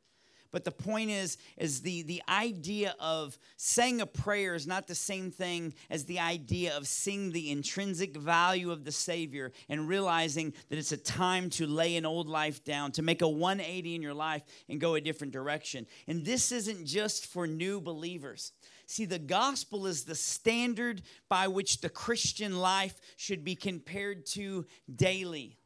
But 0.51 0.65
the 0.65 0.71
point 0.71 1.09
is, 1.09 1.37
is 1.57 1.81
the, 1.81 2.01
the 2.03 2.21
idea 2.27 2.93
of 2.99 3.37
saying 3.55 4.01
a 4.01 4.05
prayer 4.05 4.53
is 4.53 4.67
not 4.67 4.85
the 4.85 4.95
same 4.95 5.31
thing 5.31 5.73
as 5.89 6.03
the 6.05 6.19
idea 6.19 6.75
of 6.75 6.87
seeing 6.87 7.31
the 7.31 7.51
intrinsic 7.51 8.17
value 8.17 8.69
of 8.71 8.83
the 8.83 8.91
Savior 8.91 9.53
and 9.69 9.87
realizing 9.87 10.53
that 10.69 10.77
it's 10.77 10.91
a 10.91 10.97
time 10.97 11.49
to 11.51 11.65
lay 11.65 11.95
an 11.95 12.05
old 12.05 12.27
life 12.27 12.63
down, 12.65 12.91
to 12.93 13.01
make 13.01 13.21
a 13.21 13.29
180 13.29 13.95
in 13.95 14.01
your 14.01 14.13
life 14.13 14.43
and 14.67 14.81
go 14.81 14.95
a 14.95 15.01
different 15.01 15.31
direction. 15.31 15.87
And 16.07 16.25
this 16.25 16.51
isn't 16.51 16.85
just 16.85 17.27
for 17.27 17.47
new 17.47 17.79
believers. 17.79 18.51
See, 18.87 19.05
the 19.05 19.19
gospel 19.19 19.87
is 19.87 20.03
the 20.03 20.15
standard 20.15 21.01
by 21.29 21.47
which 21.47 21.79
the 21.79 21.89
Christian 21.89 22.59
life 22.59 22.99
should 23.15 23.45
be 23.45 23.55
compared 23.55 24.25
to 24.27 24.65
daily. 24.93 25.57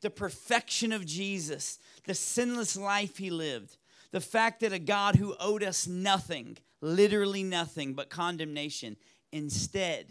The 0.00 0.10
perfection 0.10 0.90
of 0.90 1.06
Jesus, 1.06 1.78
the 2.04 2.14
sinless 2.14 2.76
life 2.76 3.16
he 3.16 3.30
lived, 3.30 3.76
the 4.12 4.20
fact 4.20 4.60
that 4.60 4.72
a 4.72 4.78
God 4.78 5.16
who 5.16 5.34
owed 5.38 5.62
us 5.62 5.86
nothing, 5.86 6.56
literally 6.80 7.42
nothing 7.42 7.94
but 7.94 8.10
condemnation, 8.10 8.96
instead 9.32 10.06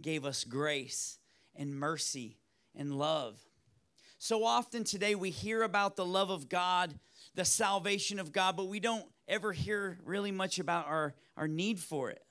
gave 0.00 0.24
us 0.24 0.44
grace 0.44 1.18
and 1.54 1.74
mercy 1.74 2.38
and 2.74 2.96
love. 2.96 3.38
So 4.18 4.44
often 4.44 4.84
today 4.84 5.14
we 5.14 5.30
hear 5.30 5.62
about 5.62 5.96
the 5.96 6.06
love 6.06 6.30
of 6.30 6.48
God, 6.48 6.98
the 7.34 7.44
salvation 7.44 8.18
of 8.18 8.32
God, 8.32 8.56
but 8.56 8.68
we 8.68 8.80
don't 8.80 9.04
ever 9.28 9.52
hear 9.52 9.98
really 10.04 10.32
much 10.32 10.58
about 10.58 10.86
our, 10.86 11.14
our 11.36 11.48
need 11.48 11.78
for 11.78 12.10
it. 12.10 12.22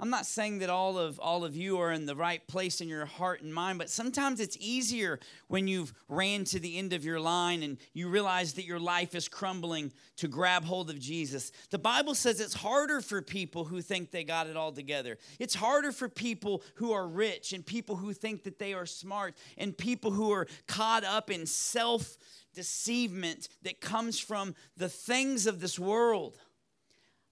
I'm 0.00 0.10
not 0.10 0.26
saying 0.26 0.58
that 0.58 0.70
all 0.70 0.98
of 0.98 1.20
all 1.20 1.44
of 1.44 1.54
you 1.54 1.78
are 1.78 1.92
in 1.92 2.04
the 2.04 2.16
right 2.16 2.44
place 2.48 2.80
in 2.80 2.88
your 2.88 3.06
heart 3.06 3.42
and 3.42 3.54
mind, 3.54 3.78
but 3.78 3.88
sometimes 3.88 4.40
it's 4.40 4.56
easier 4.58 5.20
when 5.46 5.68
you've 5.68 5.94
ran 6.08 6.42
to 6.46 6.58
the 6.58 6.78
end 6.78 6.92
of 6.92 7.04
your 7.04 7.20
line 7.20 7.62
and 7.62 7.78
you 7.92 8.08
realize 8.08 8.54
that 8.54 8.64
your 8.64 8.80
life 8.80 9.14
is 9.14 9.28
crumbling 9.28 9.92
to 10.16 10.26
grab 10.26 10.64
hold 10.64 10.90
of 10.90 10.98
Jesus. 10.98 11.52
The 11.70 11.78
Bible 11.78 12.16
says 12.16 12.40
it's 12.40 12.54
harder 12.54 13.00
for 13.00 13.22
people 13.22 13.64
who 13.64 13.80
think 13.80 14.10
they 14.10 14.24
got 14.24 14.48
it 14.48 14.56
all 14.56 14.72
together. 14.72 15.16
It's 15.38 15.54
harder 15.54 15.92
for 15.92 16.08
people 16.08 16.64
who 16.74 16.92
are 16.92 17.06
rich 17.06 17.52
and 17.52 17.64
people 17.64 17.94
who 17.94 18.12
think 18.12 18.42
that 18.42 18.58
they 18.58 18.74
are 18.74 18.86
smart 18.86 19.36
and 19.56 19.78
people 19.78 20.10
who 20.10 20.32
are 20.32 20.48
caught 20.66 21.04
up 21.04 21.30
in 21.30 21.46
self 21.46 22.16
deceivement 22.54 23.48
that 23.62 23.80
comes 23.80 24.18
from 24.18 24.54
the 24.76 24.88
things 24.88 25.46
of 25.46 25.60
this 25.60 25.78
world. 25.78 26.38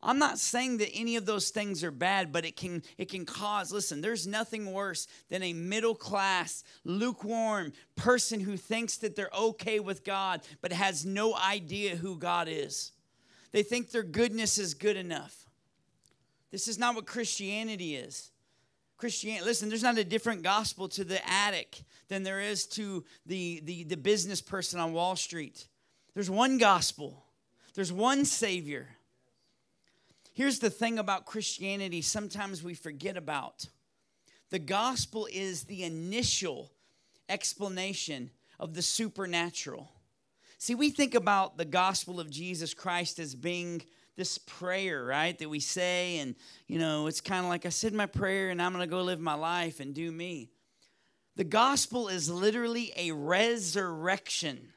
I'm 0.04 0.18
not 0.18 0.38
saying 0.38 0.78
that 0.78 0.90
any 0.94 1.14
of 1.14 1.26
those 1.26 1.50
things 1.50 1.84
are 1.84 1.92
bad, 1.92 2.32
but 2.32 2.44
it 2.44 2.56
can 2.56 2.82
it 2.98 3.08
can 3.08 3.24
cause, 3.24 3.72
listen, 3.72 4.00
there's 4.00 4.26
nothing 4.26 4.72
worse 4.72 5.06
than 5.28 5.44
a 5.44 5.52
middle 5.52 5.94
class, 5.94 6.64
lukewarm 6.84 7.72
person 7.94 8.40
who 8.40 8.56
thinks 8.56 8.96
that 8.98 9.14
they're 9.14 9.30
okay 9.36 9.78
with 9.78 10.04
God 10.04 10.40
but 10.60 10.72
has 10.72 11.06
no 11.06 11.36
idea 11.36 11.94
who 11.94 12.18
God 12.18 12.48
is. 12.50 12.90
They 13.52 13.62
think 13.62 13.90
their 13.90 14.02
goodness 14.02 14.58
is 14.58 14.74
good 14.74 14.96
enough. 14.96 15.46
This 16.50 16.66
is 16.66 16.78
not 16.78 16.96
what 16.96 17.06
Christianity 17.06 17.94
is. 17.94 18.30
Christianity, 18.96 19.44
listen, 19.44 19.68
there's 19.68 19.82
not 19.82 19.98
a 19.98 20.04
different 20.04 20.42
gospel 20.42 20.88
to 20.90 21.04
the 21.04 21.24
addict 21.28 21.84
than 22.08 22.22
there 22.22 22.40
is 22.40 22.66
to 22.66 23.04
the, 23.26 23.60
the, 23.64 23.84
the 23.84 23.96
business 23.96 24.40
person 24.40 24.80
on 24.80 24.92
Wall 24.92 25.16
Street. 25.16 25.66
There's 26.14 26.30
one 26.30 26.58
gospel, 26.58 27.24
there's 27.74 27.92
one 27.92 28.24
Savior. 28.24 28.88
Here's 30.34 30.60
the 30.60 30.70
thing 30.70 30.98
about 30.98 31.26
Christianity 31.26 32.00
sometimes 32.00 32.62
we 32.62 32.74
forget 32.74 33.16
about 33.16 33.66
the 34.50 34.58
gospel 34.58 35.28
is 35.32 35.64
the 35.64 35.82
initial 35.82 36.70
explanation 37.28 38.30
of 38.60 38.74
the 38.74 38.82
supernatural. 38.82 39.90
See, 40.58 40.74
we 40.74 40.90
think 40.90 41.14
about 41.14 41.56
the 41.56 41.64
gospel 41.64 42.20
of 42.20 42.30
Jesus 42.30 42.74
Christ 42.74 43.18
as 43.18 43.34
being 43.34 43.82
this 44.16 44.38
prayer, 44.38 45.04
right, 45.04 45.38
that 45.38 45.48
we 45.48 45.58
say, 45.58 46.18
and, 46.18 46.34
you 46.66 46.78
know, 46.78 47.06
it's 47.06 47.20
kind 47.20 47.44
of 47.44 47.48
like 47.48 47.64
I 47.64 47.70
said 47.70 47.94
my 47.94 48.06
prayer 48.06 48.50
and 48.50 48.60
I'm 48.60 48.72
going 48.72 48.84
to 48.84 48.90
go 48.90 49.02
live 49.02 49.20
my 49.20 49.34
life 49.34 49.80
and 49.80 49.94
do 49.94 50.12
me. 50.12 50.50
The 51.36 51.44
gospel 51.44 52.08
is 52.08 52.30
literally 52.30 52.92
a 52.96 53.12
resurrection. 53.12 54.68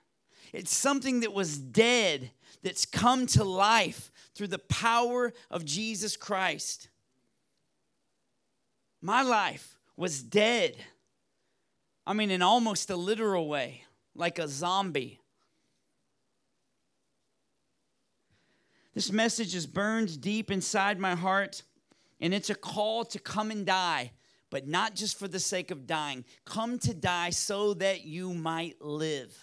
It's 0.54 0.74
something 0.74 1.20
that 1.20 1.34
was 1.34 1.58
dead 1.58 2.32
that's 2.64 2.86
come 2.86 3.28
to 3.28 3.44
life 3.44 4.12
through 4.36 4.48
the 4.48 4.60
power 4.60 5.34
of 5.50 5.66
Jesus 5.66 6.18
Christ. 6.18 6.90
My 9.02 9.22
life 9.22 9.78
was 9.96 10.22
dead. 10.22 10.76
I 12.06 12.14
mean, 12.14 12.30
in 12.30 12.42
almost 12.42 12.90
a 12.90 12.96
literal 12.96 13.48
way, 13.48 13.86
like 14.14 14.38
a 14.38 14.48
zombie. 14.48 15.20
This 18.94 19.12
message 19.12 19.56
is 19.56 19.66
burned 19.66 20.22
deep 20.22 20.52
inside 20.52 21.00
my 21.00 21.16
heart, 21.16 21.64
and 22.20 22.34
it's 22.34 22.50
a 22.50 22.56
call 22.56 23.06
to 23.06 23.20
come 23.20 23.52
and 23.52 23.66
die, 23.66 24.12
but 24.50 24.68
not 24.68 24.96
just 24.96 25.18
for 25.18 25.28
the 25.28 25.40
sake 25.40 25.72
of 25.72 25.88
dying. 25.88 26.24
Come 26.46 26.78
to 26.80 26.94
die 26.94 27.32
so 27.32 27.74
that 27.76 28.06
you 28.06 28.34
might 28.34 28.82
live. 28.82 29.38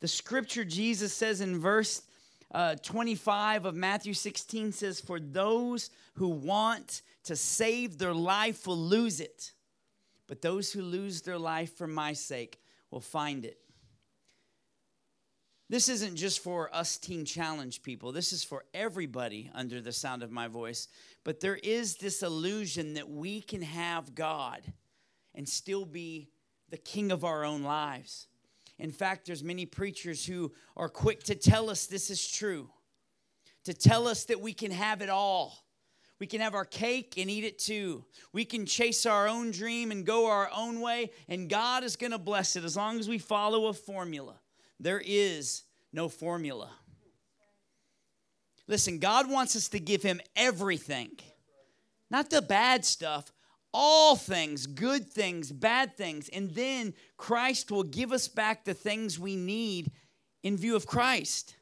The 0.00 0.08
scripture 0.08 0.64
Jesus 0.64 1.12
says 1.12 1.40
in 1.40 1.60
verse 1.60 2.02
uh, 2.52 2.76
25 2.76 3.64
of 3.64 3.74
Matthew 3.74 4.14
16 4.14 4.72
says, 4.72 5.00
For 5.00 5.18
those 5.18 5.90
who 6.14 6.28
want 6.28 7.02
to 7.24 7.34
save 7.34 7.98
their 7.98 8.14
life 8.14 8.66
will 8.66 8.76
lose 8.76 9.20
it, 9.20 9.52
but 10.26 10.42
those 10.42 10.72
who 10.72 10.82
lose 10.82 11.22
their 11.22 11.38
life 11.38 11.76
for 11.76 11.86
my 11.86 12.12
sake 12.12 12.60
will 12.90 13.00
find 13.00 13.44
it. 13.44 13.58
This 15.70 15.88
isn't 15.88 16.16
just 16.16 16.40
for 16.40 16.74
us 16.74 16.98
Teen 16.98 17.24
Challenge 17.24 17.82
people, 17.82 18.12
this 18.12 18.34
is 18.34 18.44
for 18.44 18.64
everybody 18.74 19.50
under 19.54 19.80
the 19.80 19.92
sound 19.92 20.22
of 20.22 20.30
my 20.30 20.46
voice. 20.46 20.88
But 21.24 21.40
there 21.40 21.56
is 21.56 21.96
this 21.96 22.22
illusion 22.22 22.94
that 22.94 23.08
we 23.08 23.40
can 23.40 23.62
have 23.62 24.14
God 24.14 24.60
and 25.34 25.48
still 25.48 25.86
be 25.86 26.28
the 26.68 26.76
king 26.76 27.10
of 27.10 27.24
our 27.24 27.44
own 27.44 27.62
lives. 27.62 28.26
In 28.78 28.90
fact, 28.90 29.26
there's 29.26 29.44
many 29.44 29.66
preachers 29.66 30.24
who 30.24 30.52
are 30.76 30.88
quick 30.88 31.22
to 31.24 31.34
tell 31.34 31.70
us 31.70 31.86
this 31.86 32.10
is 32.10 32.26
true, 32.26 32.68
to 33.64 33.74
tell 33.74 34.08
us 34.08 34.24
that 34.24 34.40
we 34.40 34.52
can 34.52 34.70
have 34.70 35.02
it 35.02 35.08
all. 35.08 35.64
We 36.18 36.26
can 36.26 36.40
have 36.40 36.54
our 36.54 36.64
cake 36.64 37.14
and 37.16 37.28
eat 37.28 37.42
it 37.42 37.58
too. 37.58 38.04
We 38.32 38.44
can 38.44 38.64
chase 38.64 39.06
our 39.06 39.26
own 39.26 39.50
dream 39.50 39.90
and 39.90 40.06
go 40.06 40.26
our 40.26 40.50
own 40.54 40.80
way, 40.80 41.10
and 41.28 41.50
God 41.50 41.82
is 41.82 41.96
going 41.96 42.12
to 42.12 42.18
bless 42.18 42.54
it 42.54 42.64
as 42.64 42.76
long 42.76 43.00
as 43.00 43.08
we 43.08 43.18
follow 43.18 43.66
a 43.66 43.72
formula. 43.72 44.36
There 44.78 45.02
is 45.04 45.64
no 45.92 46.08
formula. 46.08 46.70
Listen, 48.68 48.98
God 48.98 49.28
wants 49.28 49.56
us 49.56 49.68
to 49.70 49.80
give 49.80 50.02
Him 50.02 50.20
everything, 50.36 51.10
not 52.10 52.30
the 52.30 52.40
bad 52.40 52.84
stuff, 52.84 53.32
all 53.74 54.16
things, 54.16 54.66
good 54.66 55.08
things, 55.08 55.50
bad 55.50 55.96
things, 55.96 56.28
and 56.28 56.50
then 56.50 56.94
Christ 57.16 57.70
will 57.70 57.84
give 57.84 58.12
us 58.12 58.28
back 58.28 58.64
the 58.64 58.74
things 58.74 59.18
we 59.18 59.36
need 59.36 59.90
in 60.42 60.56
view 60.56 60.76
of 60.76 60.86
Christ. 60.86 61.56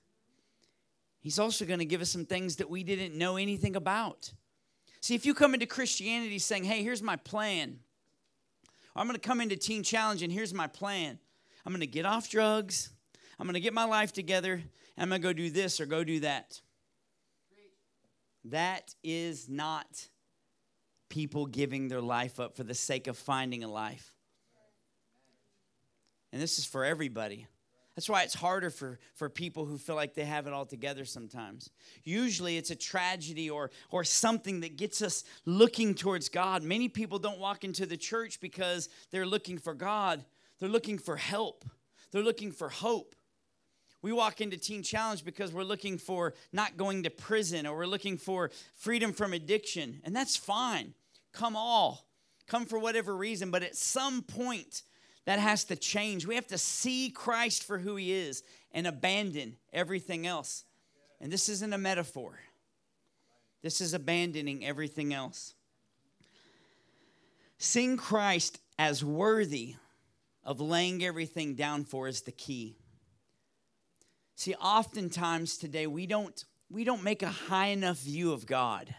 He's 1.21 1.38
also 1.38 1.64
going 1.64 1.79
to 1.79 1.85
give 1.85 2.00
us 2.00 2.11
some 2.11 2.25
things 2.25 2.57
that 2.57 2.71
we 2.71 2.83
didn't 2.83 3.17
know 3.17 3.37
anything 3.37 3.76
about. 3.76 4.33
See, 5.00 5.14
if 5.14 5.25
you 5.25 5.35
come 5.35 5.55
into 5.55 5.67
Christianity 5.67 6.38
saying, 6.38 6.64
hey, 6.64 6.83
here's 6.83 7.02
my 7.02 7.17
plan, 7.17 7.79
I'm 8.97 9.07
going 9.07 9.19
to 9.19 9.26
come 9.26 9.40
into 9.40 9.57
Teen 9.57 9.83
Challenge 9.83 10.23
and 10.23 10.33
here's 10.33 10.52
my 10.52 10.67
plan. 10.67 11.19
I'm 11.64 11.73
going 11.73 11.81
to 11.81 11.87
get 11.87 12.07
off 12.07 12.29
drugs, 12.29 12.90
I'm 13.38 13.47
going 13.47 13.55
to 13.55 13.61
get 13.61 13.75
my 13.75 13.85
life 13.85 14.12
together, 14.12 14.55
and 14.55 14.62
I'm 14.99 15.09
going 15.09 15.23
to 15.23 15.29
go 15.29 15.33
do 15.33 15.50
this 15.50 15.81
or 15.81 15.87
go 15.87 16.05
do 16.05 16.21
that. 16.21 16.61
That 18.47 18.95
is 19.05 19.49
not 19.49 20.09
people 21.11 21.45
giving 21.45 21.88
their 21.88 22.00
life 22.00 22.40
up 22.40 22.57
for 22.57 22.64
the 22.64 22.75
sake 22.75 23.07
of 23.07 23.19
finding 23.19 23.62
a 23.62 23.69
life. 23.69 24.14
And 26.33 26.40
this 26.40 26.59
is 26.59 26.64
for 26.64 26.85
everybody. 26.85 27.47
That's 27.97 28.09
why 28.09 28.23
it's 28.23 28.35
harder 28.35 28.71
for, 28.71 28.99
for 29.14 29.29
people 29.29 29.67
who 29.67 29.76
feel 29.76 29.97
like 29.97 30.14
they 30.14 30.25
have 30.25 30.47
it 30.47 30.55
all 30.55 30.64
together 30.64 31.05
sometimes. 31.05 31.69
Usually 32.05 32.57
it's 32.57 32.71
a 32.71 32.76
tragedy 32.76 33.50
or, 33.50 33.71
or 33.90 34.05
something 34.05 34.61
that 34.61 34.79
gets 34.79 35.02
us 35.02 35.25
looking 35.45 35.95
towards 35.95 36.29
God. 36.29 36.62
Many 36.62 36.88
people 36.88 37.19
don't 37.19 37.38
walk 37.38 37.64
into 37.64 37.85
the 37.85 37.97
church 37.99 38.40
because 38.40 38.88
they're 39.11 39.26
looking 39.26 39.59
for 39.59 39.75
God, 39.75 40.25
they're 40.61 40.69
looking 40.69 40.97
for 40.97 41.17
help, 41.17 41.64
they're 42.11 42.23
looking 42.23 42.52
for 42.52 42.69
hope. 42.69 43.14
We 44.02 44.12
walk 44.12 44.40
into 44.40 44.57
Teen 44.57 44.83
Challenge 44.83 45.23
because 45.23 45.52
we're 45.52 45.62
looking 45.62 45.99
for 45.99 46.33
not 46.52 46.79
going 46.79 47.02
to 47.02 47.11
prison 47.11 47.67
or 47.67 47.76
we're 47.76 47.85
looking 47.85 48.17
for 48.17 48.50
freedom 48.76 49.12
from 49.12 49.35
addiction, 49.35 50.00
and 50.05 50.17
that's 50.17 50.37
fine. 50.37 50.95
Come 51.32 51.56
all, 51.56 52.06
come 52.46 52.66
for 52.66 52.78
whatever 52.78 53.16
reason, 53.16 53.50
but 53.50 53.62
at 53.62 53.76
some 53.76 54.22
point, 54.22 54.82
that 55.26 55.38
has 55.38 55.64
to 55.64 55.76
change. 55.76 56.26
We 56.26 56.34
have 56.34 56.46
to 56.49 56.58
see 56.58 57.10
Christ 57.10 57.64
for 57.64 57.78
who 57.78 57.96
he 57.96 58.12
is 58.12 58.42
and 58.72 58.87
abandon 58.87 59.56
everything 59.72 60.26
else. 60.26 60.64
And 61.20 61.30
this 61.30 61.49
isn't 61.49 61.72
a 61.72 61.78
metaphor, 61.78 62.40
this 63.62 63.80
is 63.80 63.94
abandoning 63.94 64.64
everything 64.64 65.12
else. 65.12 65.54
Seeing 67.58 67.99
Christ 67.99 68.58
as 68.78 69.04
worthy 69.04 69.75
of 70.42 70.60
laying 70.60 71.04
everything 71.04 71.54
down 71.54 71.84
for 71.84 72.08
is 72.08 72.22
the 72.22 72.32
key. 72.32 72.78
See, 74.34 74.54
oftentimes 74.54 75.58
today 75.58 75.87
we 75.87 76.06
don't 76.06 76.42
we 76.70 76.84
don't 76.84 77.02
make 77.02 77.22
a 77.22 77.28
high 77.28 77.66
enough 77.66 77.99
view 77.99 78.32
of 78.32 78.46
God. 78.46 78.94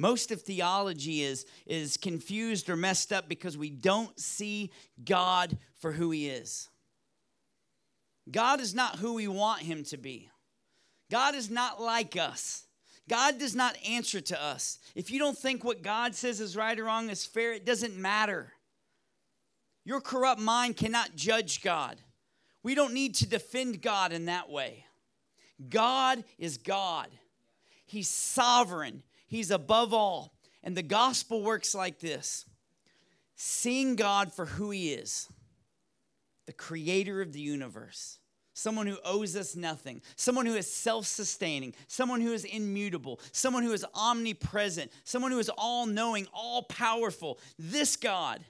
Most 0.00 0.30
of 0.30 0.40
theology 0.40 1.22
is, 1.22 1.44
is 1.66 1.98
confused 1.98 2.70
or 2.70 2.74
messed 2.76 3.12
up 3.12 3.28
because 3.28 3.58
we 3.58 3.68
don't 3.68 4.18
see 4.18 4.70
God 5.04 5.58
for 5.76 5.92
who 5.92 6.10
He 6.10 6.26
is. 6.26 6.70
God 8.30 8.62
is 8.62 8.74
not 8.74 8.96
who 8.96 9.12
we 9.12 9.28
want 9.28 9.60
Him 9.60 9.84
to 9.84 9.98
be. 9.98 10.30
God 11.10 11.34
is 11.34 11.50
not 11.50 11.82
like 11.82 12.16
us. 12.16 12.64
God 13.10 13.38
does 13.38 13.54
not 13.54 13.76
answer 13.86 14.22
to 14.22 14.42
us. 14.42 14.78
If 14.94 15.10
you 15.10 15.18
don't 15.18 15.36
think 15.36 15.64
what 15.64 15.82
God 15.82 16.14
says 16.14 16.40
is 16.40 16.56
right 16.56 16.80
or 16.80 16.84
wrong 16.84 17.10
is 17.10 17.26
fair, 17.26 17.52
it 17.52 17.66
doesn't 17.66 17.94
matter. 17.94 18.54
Your 19.84 20.00
corrupt 20.00 20.40
mind 20.40 20.78
cannot 20.78 21.14
judge 21.14 21.60
God. 21.60 22.00
We 22.62 22.74
don't 22.74 22.94
need 22.94 23.16
to 23.16 23.28
defend 23.28 23.82
God 23.82 24.14
in 24.14 24.24
that 24.26 24.48
way. 24.48 24.86
God 25.68 26.24
is 26.38 26.56
God, 26.56 27.08
He's 27.84 28.08
sovereign, 28.08 29.02
He's 29.30 29.52
above 29.52 29.94
all. 29.94 30.34
And 30.62 30.76
the 30.76 30.82
gospel 30.82 31.42
works 31.42 31.74
like 31.74 32.00
this 32.00 32.44
seeing 33.36 33.96
God 33.96 34.32
for 34.32 34.44
who 34.44 34.70
He 34.70 34.92
is, 34.92 35.28
the 36.46 36.52
creator 36.52 37.22
of 37.22 37.32
the 37.32 37.40
universe, 37.40 38.18
someone 38.52 38.88
who 38.88 38.98
owes 39.04 39.36
us 39.36 39.54
nothing, 39.54 40.02
someone 40.16 40.46
who 40.46 40.56
is 40.56 40.70
self 40.70 41.06
sustaining, 41.06 41.74
someone 41.86 42.20
who 42.20 42.32
is 42.32 42.44
immutable, 42.44 43.20
someone 43.30 43.62
who 43.62 43.72
is 43.72 43.86
omnipresent, 43.94 44.90
someone 45.04 45.30
who 45.30 45.38
is 45.38 45.50
all 45.56 45.86
knowing, 45.86 46.26
all 46.34 46.64
powerful. 46.64 47.38
This 47.56 47.96
God. 47.96 48.44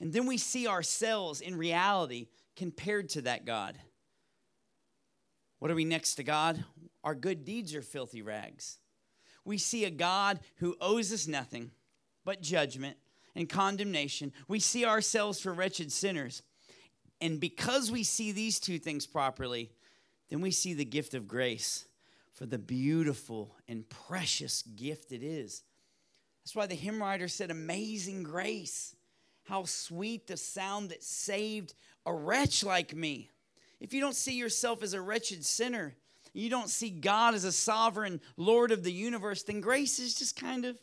And 0.00 0.12
then 0.12 0.26
we 0.26 0.38
see 0.38 0.66
ourselves 0.66 1.42
in 1.42 1.56
reality 1.56 2.26
compared 2.56 3.10
to 3.10 3.22
that 3.22 3.44
God. 3.44 3.76
What 5.58 5.70
are 5.70 5.74
we 5.74 5.84
next 5.84 6.16
to 6.16 6.22
God? 6.22 6.64
Our 7.04 7.14
good 7.14 7.44
deeds 7.44 7.74
are 7.74 7.82
filthy 7.82 8.22
rags 8.22 8.78
we 9.46 9.58
see 9.58 9.84
a 9.84 9.90
God 9.90 10.40
who 10.56 10.76
owes 10.80 11.12
us 11.12 11.26
nothing 11.26 11.70
but 12.24 12.42
judgment 12.42 12.96
and 13.34 13.48
condemnation. 13.48 14.32
We 14.48 14.58
see 14.58 14.84
ourselves 14.84 15.40
for 15.40 15.52
wretched 15.52 15.92
sinners. 15.92 16.42
And 17.20 17.40
because 17.40 17.90
we 17.90 18.02
see 18.02 18.32
these 18.32 18.58
two 18.58 18.78
things 18.78 19.06
properly, 19.06 19.70
then 20.28 20.40
we 20.40 20.50
see 20.50 20.74
the 20.74 20.84
gift 20.84 21.14
of 21.14 21.28
grace 21.28 21.86
for 22.34 22.44
the 22.44 22.58
beautiful 22.58 23.54
and 23.68 23.88
precious 23.88 24.62
gift 24.62 25.12
it 25.12 25.22
is. 25.22 25.62
That's 26.42 26.54
why 26.54 26.66
the 26.66 26.74
hymn 26.74 27.00
writer 27.00 27.28
said, 27.28 27.50
Amazing 27.50 28.24
grace. 28.24 28.94
How 29.44 29.64
sweet 29.64 30.26
the 30.26 30.36
sound 30.36 30.90
that 30.90 31.04
saved 31.04 31.74
a 32.04 32.12
wretch 32.12 32.64
like 32.64 32.94
me. 32.94 33.30
If 33.78 33.94
you 33.94 34.00
don't 34.00 34.16
see 34.16 34.36
yourself 34.36 34.82
as 34.82 34.92
a 34.92 35.00
wretched 35.00 35.44
sinner, 35.44 35.94
you 36.36 36.50
don't 36.50 36.68
see 36.68 36.90
God 36.90 37.34
as 37.34 37.44
a 37.44 37.52
sovereign 37.52 38.20
Lord 38.36 38.70
of 38.70 38.82
the 38.82 38.92
universe, 38.92 39.42
then 39.42 39.60
grace 39.60 39.98
is 39.98 40.14
just 40.14 40.36
kind 40.36 40.64
of, 40.64 40.78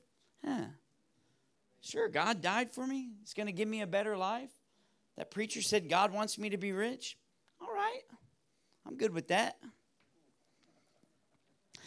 huh. 0.46 0.66
Sure, 1.82 2.08
God 2.08 2.42
died 2.42 2.72
for 2.72 2.88
me. 2.88 3.10
He's 3.20 3.34
going 3.34 3.48
to 3.48 3.54
give 3.54 3.68
me 3.68 3.82
a 3.82 3.88
better 3.88 4.16
life. 4.16 4.52
That 5.18 5.32
preacher 5.32 5.62
said 5.62 5.90
God 5.90 6.14
wants 6.14 6.38
me 6.38 6.50
to 6.50 6.58
be 6.58 6.72
rich. 6.72 7.18
All 7.62 7.74
right, 7.74 8.02
I'm 8.88 8.96
good 8.96 9.14
with 9.14 9.28
that. 9.28 9.58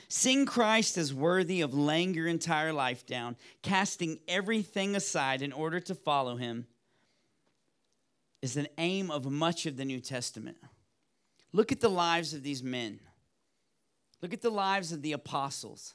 Sing 0.08 0.46
Christ 0.46 0.96
as 0.96 1.12
worthy 1.12 1.62
of 1.62 1.74
laying 1.74 2.14
your 2.14 2.28
entire 2.28 2.72
life 2.72 3.04
down, 3.06 3.36
casting 3.62 4.20
everything 4.28 4.94
aside 4.94 5.42
in 5.42 5.52
order 5.52 5.80
to 5.80 5.94
follow 5.94 6.36
him, 6.36 6.66
is 8.42 8.56
an 8.56 8.68
aim 8.78 9.10
of 9.10 9.28
much 9.28 9.66
of 9.66 9.76
the 9.76 9.84
New 9.84 9.98
Testament. 9.98 10.58
Look 11.52 11.72
at 11.72 11.80
the 11.80 11.88
lives 11.88 12.34
of 12.34 12.44
these 12.44 12.62
men. 12.62 13.00
Look 14.22 14.32
at 14.32 14.42
the 14.42 14.50
lives 14.50 14.92
of 14.92 15.02
the 15.02 15.12
apostles. 15.12 15.94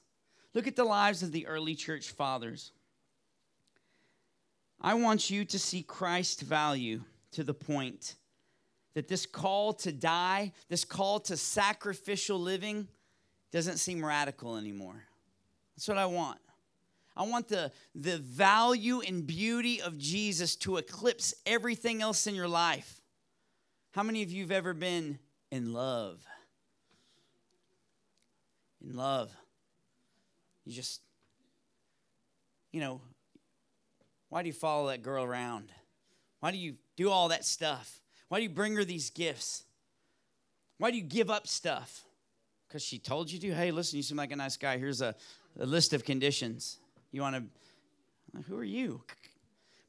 Look 0.54 0.68
at 0.68 0.76
the 0.76 0.84
lives 0.84 1.24
of 1.24 1.32
the 1.32 1.48
early 1.48 1.76
church 1.76 2.12
fathers. 2.12 2.72
I 4.80 4.96
want 4.96 5.30
you 5.30 5.46
to 5.46 5.60
see 5.60 5.84
Christ's 5.84 6.42
value 6.42 7.02
to 7.32 7.44
the 7.44 7.54
point 7.54 8.16
that 8.94 9.08
this 9.08 9.26
call 9.26 9.74
to 9.74 9.92
die, 9.92 10.52
this 10.70 10.84
call 10.84 11.20
to 11.22 11.38
sacrificial 11.38 12.40
living, 12.40 12.88
doesn't 13.52 13.78
seem 13.78 14.04
radical 14.04 14.58
anymore. 14.58 15.04
That's 15.76 15.88
what 15.88 15.98
I 15.98 16.06
want. 16.06 16.40
I 17.16 17.24
want 17.24 17.48
the, 17.48 17.72
the 17.94 18.18
value 18.18 19.02
and 19.02 19.26
beauty 19.28 19.82
of 19.82 19.98
Jesus 19.98 20.56
to 20.58 20.78
eclipse 20.78 21.34
everything 21.46 22.02
else 22.02 22.28
in 22.28 22.36
your 22.36 22.48
life. 22.48 23.02
How 23.92 24.04
many 24.04 24.24
of 24.24 24.32
you 24.32 24.44
have 24.44 24.52
ever 24.52 24.74
been 24.74 25.20
in 25.52 25.74
love? 25.74 26.26
In 28.84 28.96
love. 28.96 29.32
You 30.66 30.74
just, 30.74 31.02
you 32.72 32.80
know, 32.80 33.02
why 34.30 34.42
do 34.42 34.48
you 34.48 34.54
follow 34.54 34.88
that 34.88 35.04
girl 35.04 35.24
around? 35.24 35.72
Why 36.40 36.52
do 36.52 36.58
you 36.58 36.76
do 36.96 37.10
all 37.10 37.30
that 37.30 37.46
stuff? 37.46 38.00
Why 38.30 38.38
do 38.38 38.44
you 38.44 38.50
bring 38.50 38.76
her 38.76 38.84
these 38.84 39.10
gifts? 39.10 39.64
Why 40.78 40.92
do 40.92 40.98
you 40.98 41.04
give 41.04 41.30
up 41.30 41.48
stuff? 41.48 42.06
Because 42.68 42.84
she 42.84 42.98
told 42.98 43.32
you 43.32 43.40
to? 43.40 43.54
Hey, 43.54 43.72
listen, 43.72 43.98
you 43.98 44.04
seem 44.04 44.18
like 44.18 44.32
a 44.32 44.36
nice 44.36 44.58
guy. 44.58 44.78
Here's 44.78 45.02
a, 45.02 45.16
a 45.60 45.66
list 45.66 45.94
of 45.94 46.06
conditions. 46.06 46.78
You 47.12 47.22
want 47.22 47.36
to, 47.36 48.42
who 48.48 48.58
are 48.58 48.64
you? 48.64 49.04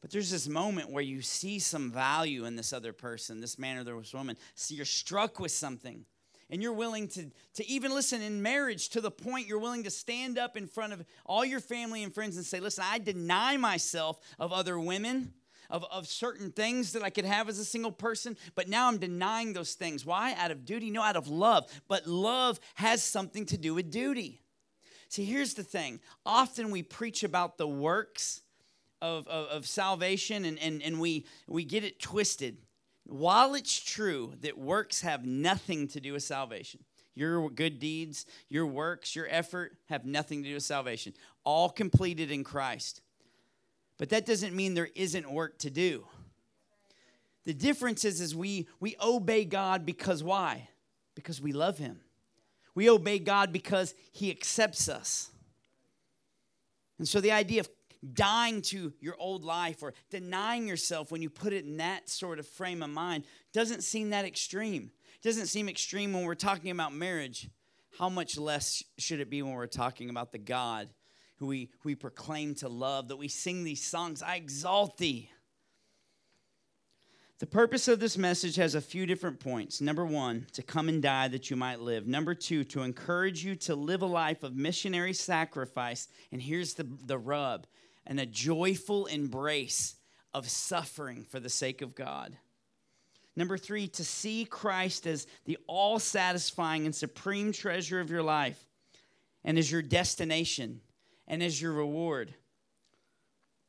But 0.01 0.11
there's 0.11 0.33
this 0.33 0.49
moment 0.49 0.91
where 0.91 1.03
you 1.03 1.23
see 1.23 1.61
some 1.61 1.93
value 1.93 2.45
in 2.45 2.57
this 2.57 2.73
other 2.73 2.93
person, 2.93 3.41
this 3.41 3.59
man 3.59 3.79
or 3.79 3.85
this 3.85 4.13
woman. 4.13 4.37
So 4.57 4.75
you're 4.75 4.85
struck 4.85 5.39
with 5.39 5.53
something 5.53 6.05
and 6.53 6.63
you're 6.63 6.75
willing 6.75 7.09
to, 7.09 7.31
to 7.55 7.67
even 7.67 7.95
listen 7.95 8.21
in 8.21 8.43
marriage 8.43 8.91
to 8.91 9.01
the 9.01 9.11
point 9.11 9.49
you're 9.49 9.59
willing 9.59 9.85
to 9.85 9.91
stand 9.91 10.39
up 10.39 10.55
in 10.55 10.67
front 10.67 10.93
of 10.93 11.03
all 11.25 11.47
your 11.47 11.61
family 11.61 12.03
and 12.03 12.15
friends 12.15 12.37
and 12.37 12.45
say, 12.45 12.61
Listen, 12.61 12.85
I 12.87 12.99
deny 12.99 13.57
myself 13.57 14.21
of 14.39 14.53
other 14.53 14.79
women. 14.79 15.33
Of, 15.71 15.87
of 15.91 16.07
certain 16.07 16.53
things 16.53 16.93
that 16.93 17.03
I 17.03 17.09
could 17.09 17.25
have 17.25 17.49
as 17.49 17.59
a 17.59 17.65
single 17.65 17.93
person, 17.93 18.37
but 18.55 18.69
now 18.69 18.89
I'm 18.89 18.99
denying 18.99 19.55
those 19.55 19.73
things. 19.73 20.05
Why? 20.05 20.35
Out 20.35 20.51
of 20.51 20.67
duty? 20.67 20.91
No, 20.91 21.01
out 21.01 21.17
of 21.17 21.29
love. 21.29 21.65
But 21.89 22.07
love 22.07 22.61
has 22.75 23.03
something 23.03 23.47
to 23.47 23.57
do 23.57 23.73
with 23.73 23.91
duty. 23.91 24.43
See, 25.09 25.25
here's 25.25 25.55
the 25.55 25.63
thing 25.63 26.01
often 26.27 26.73
we 26.73 26.83
preach 26.83 27.25
about 27.25 27.57
the 27.57 27.67
works 27.67 28.43
of, 29.01 29.27
of, 29.29 29.47
of 29.47 29.67
salvation 29.67 30.45
and, 30.45 30.59
and, 30.59 30.83
and 30.83 31.01
we, 31.01 31.25
we 31.49 31.65
get 31.65 31.85
it 31.85 32.03
twisted 32.03 32.59
while 33.05 33.55
it's 33.55 33.81
true 33.81 34.35
that 34.41 34.57
works 34.57 35.01
have 35.03 35.25
nothing 35.25 35.89
to 35.89 36.01
do 36.01 36.13
with 36.13 36.23
salvation, 36.23 36.81
your 37.15 37.51
good 37.51 37.79
deeds, 37.79 38.27
your 38.49 38.67
works, 38.67 39.15
your 39.15 39.27
effort 39.29 39.77
have 39.89 40.05
nothing 40.05 40.43
to 40.43 40.49
do 40.49 40.55
with 40.55 40.63
salvation, 40.63 41.13
all 41.45 41.69
completed 41.69 42.31
in 42.31 42.45
Christ. 42.45 43.03
But 43.99 44.09
that 44.11 44.27
doesn't 44.27 44.55
mean 44.55 44.75
there 44.75 44.89
isn't 44.95 45.31
work 45.31 45.59
to 45.59 45.71
do. 45.71 46.07
The 47.45 47.55
difference 47.55 48.05
is, 48.05 48.21
is 48.21 48.35
we, 48.35 48.69
we 48.81 48.97
obey 49.03 49.45
God 49.45 49.85
because 49.85 50.23
why? 50.23 50.69
Because 51.15 51.41
we 51.41 51.53
love 51.53 51.79
Him. 51.79 52.01
We 52.75 52.89
obey 52.89 53.19
God 53.19 53.53
because 53.53 53.95
He 54.13 54.31
accepts 54.31 54.89
us. 54.89 55.31
And 56.99 57.09
so 57.09 57.21
the 57.21 57.33
idea 57.33 57.61
of 57.61 57.69
dying 58.13 58.63
to 58.63 58.93
your 59.01 59.17
old 59.19 59.45
life 59.45 59.83
or 59.83 59.95
denying 60.11 60.67
yourself 60.67 61.13
when 61.13 61.23
you 61.23 61.31
put 61.31 61.53
it 61.53 61.65
in 61.65 61.77
that 61.77 62.09
sort 62.09 62.39
of 62.39 62.47
frame 62.47 62.83
of 62.83 62.91
mind 62.91 63.25
doesn't 63.53 63.83
seem 63.83 64.11
that 64.11 64.25
extreme. 64.25 64.91
It 65.15 65.23
doesn't 65.23 65.47
seem 65.47 65.69
extreme 65.69 66.13
when 66.13 66.25
we're 66.25 66.35
talking 66.35 66.71
about 66.71 66.93
marriage. 66.93 67.49
How 67.99 68.09
much 68.09 68.39
less 68.39 68.83
should 68.99 69.21
it 69.21 69.31
be 69.31 69.43
when 69.43 69.53
we're 69.53 69.67
talking 69.67 70.11
about 70.11 70.33
the 70.33 70.39
God 70.39 70.89
who 71.43 71.49
we, 71.49 71.71
who 71.81 71.89
we 71.89 71.95
proclaim 71.97 72.55
to 72.55 72.69
love, 72.69 73.09
that 73.09 73.17
we 73.17 73.27
sing 73.27 73.65
these 73.65 73.85
songs, 73.85 74.23
I 74.23 74.37
exalt 74.37 74.97
thee. 74.99 75.29
The 77.41 77.47
purpose 77.47 77.89
of 77.89 77.99
this 77.99 78.17
message 78.17 78.55
has 78.55 78.77
a 78.77 78.81
few 78.81 79.07
different 79.07 79.41
points. 79.41 79.81
Number 79.81 80.07
one, 80.07 80.47
to 80.53 80.63
come 80.63 80.89
and 80.89 81.03
die 81.03 81.27
that 81.27 81.51
you 81.51 81.57
might 81.57 81.81
live. 81.81 82.07
Number 82.07 82.37
two, 82.37 82.63
to 82.63 82.83
encourage 82.83 83.45
you 83.45 83.57
to 83.57 83.75
live 83.75 84.03
a 84.03 84.07
life 84.07 84.45
of 84.45 84.55
missionary 84.55 85.13
sacrifice. 85.13 86.07
And 86.31 86.41
here's 86.41 86.75
the, 86.75 86.87
the 87.07 87.19
rub 87.19 87.67
and 88.07 88.19
a 88.19 88.27
joyful 88.27 89.07
embrace 89.07 89.97
of 90.35 90.49
suffering 90.49 91.25
for 91.25 91.41
the 91.41 91.49
sake 91.49 91.83
of 91.83 91.95
God. 91.95 92.37
Number 93.35 93.57
three, 93.57 93.89
to 93.89 94.05
see 94.05 94.45
Christ 94.45 95.07
as 95.07 95.27
the 95.45 95.59
all 95.67 95.99
satisfying 95.99 96.85
and 96.85 96.95
supreme 96.95 97.53
treasure 97.53 98.01
of 98.01 98.11
your 98.11 98.23
life 98.23 98.63
and 99.45 99.59
as 99.59 99.71
your 99.71 99.83
destination 99.83 100.81
and 101.27 101.43
as 101.43 101.61
your 101.61 101.73
reward. 101.73 102.35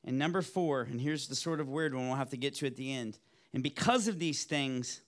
And 0.04 0.18
number 0.18 0.42
four, 0.42 0.82
and 0.82 1.00
here's 1.00 1.28
the 1.28 1.36
sort 1.36 1.62
of 1.62 1.70
weird 1.70 1.94
one 1.94 2.08
we'll 2.08 2.18
have 2.18 2.32
to 2.32 2.38
get 2.38 2.56
to 2.56 2.68
at 2.68 2.76
the 2.76 2.94
end 2.94 3.18
and 3.54 3.62
because 3.62 4.08
of 4.08 4.20
these 4.20 4.44
things, 4.44 5.02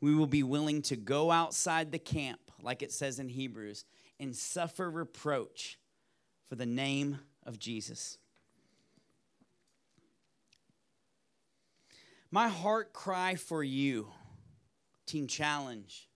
we 0.00 0.14
will 0.14 0.26
be 0.26 0.44
willing 0.44 0.82
to 0.82 0.96
go 0.96 1.30
outside 1.30 1.90
the 1.90 1.98
camp, 1.98 2.40
like 2.62 2.82
it 2.82 2.92
says 2.92 3.18
in 3.18 3.28
Hebrews, 3.28 3.84
and 4.20 4.34
suffer 4.34 4.88
reproach 4.88 5.78
for 6.48 6.54
the 6.54 6.66
name 6.66 7.18
of 7.44 7.58
Jesus. 7.58 8.18
My 12.30 12.48
heart 12.48 12.92
cry 12.92 13.36
for 13.36 13.64
you, 13.64 14.08
Teen 15.06 15.28
Challenge, 15.28 16.08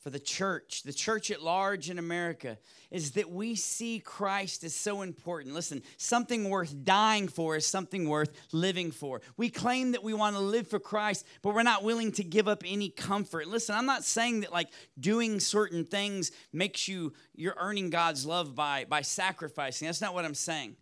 for 0.00 0.10
the 0.10 0.18
church, 0.18 0.82
the 0.82 0.92
church 0.92 1.30
at 1.30 1.42
large 1.42 1.90
in 1.90 1.98
America, 2.00 2.58
is 2.90 3.12
that 3.12 3.30
we 3.30 3.54
see 3.54 4.00
Christ 4.00 4.64
as 4.64 4.74
so 4.74 5.02
important. 5.02 5.54
Listen, 5.54 5.82
something 5.96 6.50
worth 6.50 6.74
dying 6.82 7.28
for 7.28 7.54
is 7.54 7.66
something 7.66 8.08
worth 8.08 8.32
living 8.52 8.90
for. 8.90 9.20
We 9.36 9.48
claim 9.48 9.92
that 9.92 10.02
we 10.02 10.12
want 10.12 10.34
to 10.34 10.42
live 10.42 10.66
for 10.66 10.80
Christ, 10.80 11.24
but 11.42 11.54
we're 11.54 11.62
not 11.62 11.84
willing 11.84 12.10
to 12.12 12.24
give 12.24 12.48
up 12.48 12.64
any 12.66 12.88
comfort. 12.88 13.46
Listen, 13.46 13.76
I'm 13.76 13.86
not 13.86 14.02
saying 14.02 14.40
that 14.40 14.52
like 14.52 14.70
doing 14.98 15.38
certain 15.38 15.84
things 15.84 16.32
makes 16.52 16.88
you 16.88 17.12
you're 17.36 17.56
earning 17.58 17.90
God's 17.90 18.26
love 18.26 18.56
by 18.56 18.86
by 18.88 19.02
sacrificing. 19.02 19.86
That's 19.86 20.00
not 20.00 20.14
what 20.14 20.24
I'm 20.24 20.34
saying. 20.34 20.74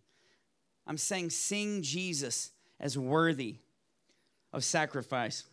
I'm 0.87 0.99
saying 0.99 1.31
seeing 1.31 1.83
Jesus 1.83 2.53
as 2.81 2.97
worthy 2.97 3.59
of 4.57 4.65
sacrifice. 4.65 5.45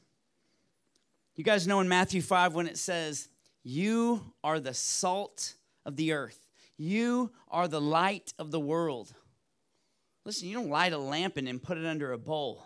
You 1.36 1.44
guys 1.44 1.68
know 1.68 1.82
in 1.82 1.89
Matthew 1.89 2.22
5 2.22 2.56
when 2.56 2.68
it 2.68 2.78
says 2.78 3.28
you 3.62 4.34
are 4.46 4.62
the 4.62 4.74
salt 4.74 5.56
of 5.86 5.98
the 5.98 6.13
earth. 6.13 6.48
You 6.78 7.32
are 7.50 7.68
the 7.68 7.82
light 7.82 8.34
of 8.39 8.50
the 8.52 8.62
world. 8.62 9.13
Listen, 10.24 10.48
you 10.48 10.54
don't 10.54 10.70
light 10.70 10.94
a 10.94 10.98
lamp 10.98 11.36
and 11.36 11.48
then 11.48 11.60
put 11.60 11.78
it 11.78 11.86
under 11.86 12.13
a 12.13 12.18
bowl. 12.18 12.63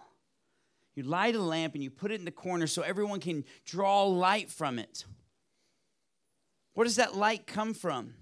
You 0.94 1.04
light 1.04 1.34
a 1.34 1.42
lamp 1.42 1.74
and 1.74 1.84
you 1.84 1.90
put 1.90 2.12
it 2.12 2.20
in 2.20 2.26
the 2.26 2.32
corner 2.32 2.68
so 2.68 2.84
everyone 2.84 3.20
can 3.20 3.44
draw 3.66 4.04
light 4.04 4.52
from 4.52 4.78
it. 4.78 5.06
Where 6.76 6.86
does 6.86 6.98
that 6.98 7.16
light 7.16 7.48
come 7.48 7.74
from? 7.74 8.14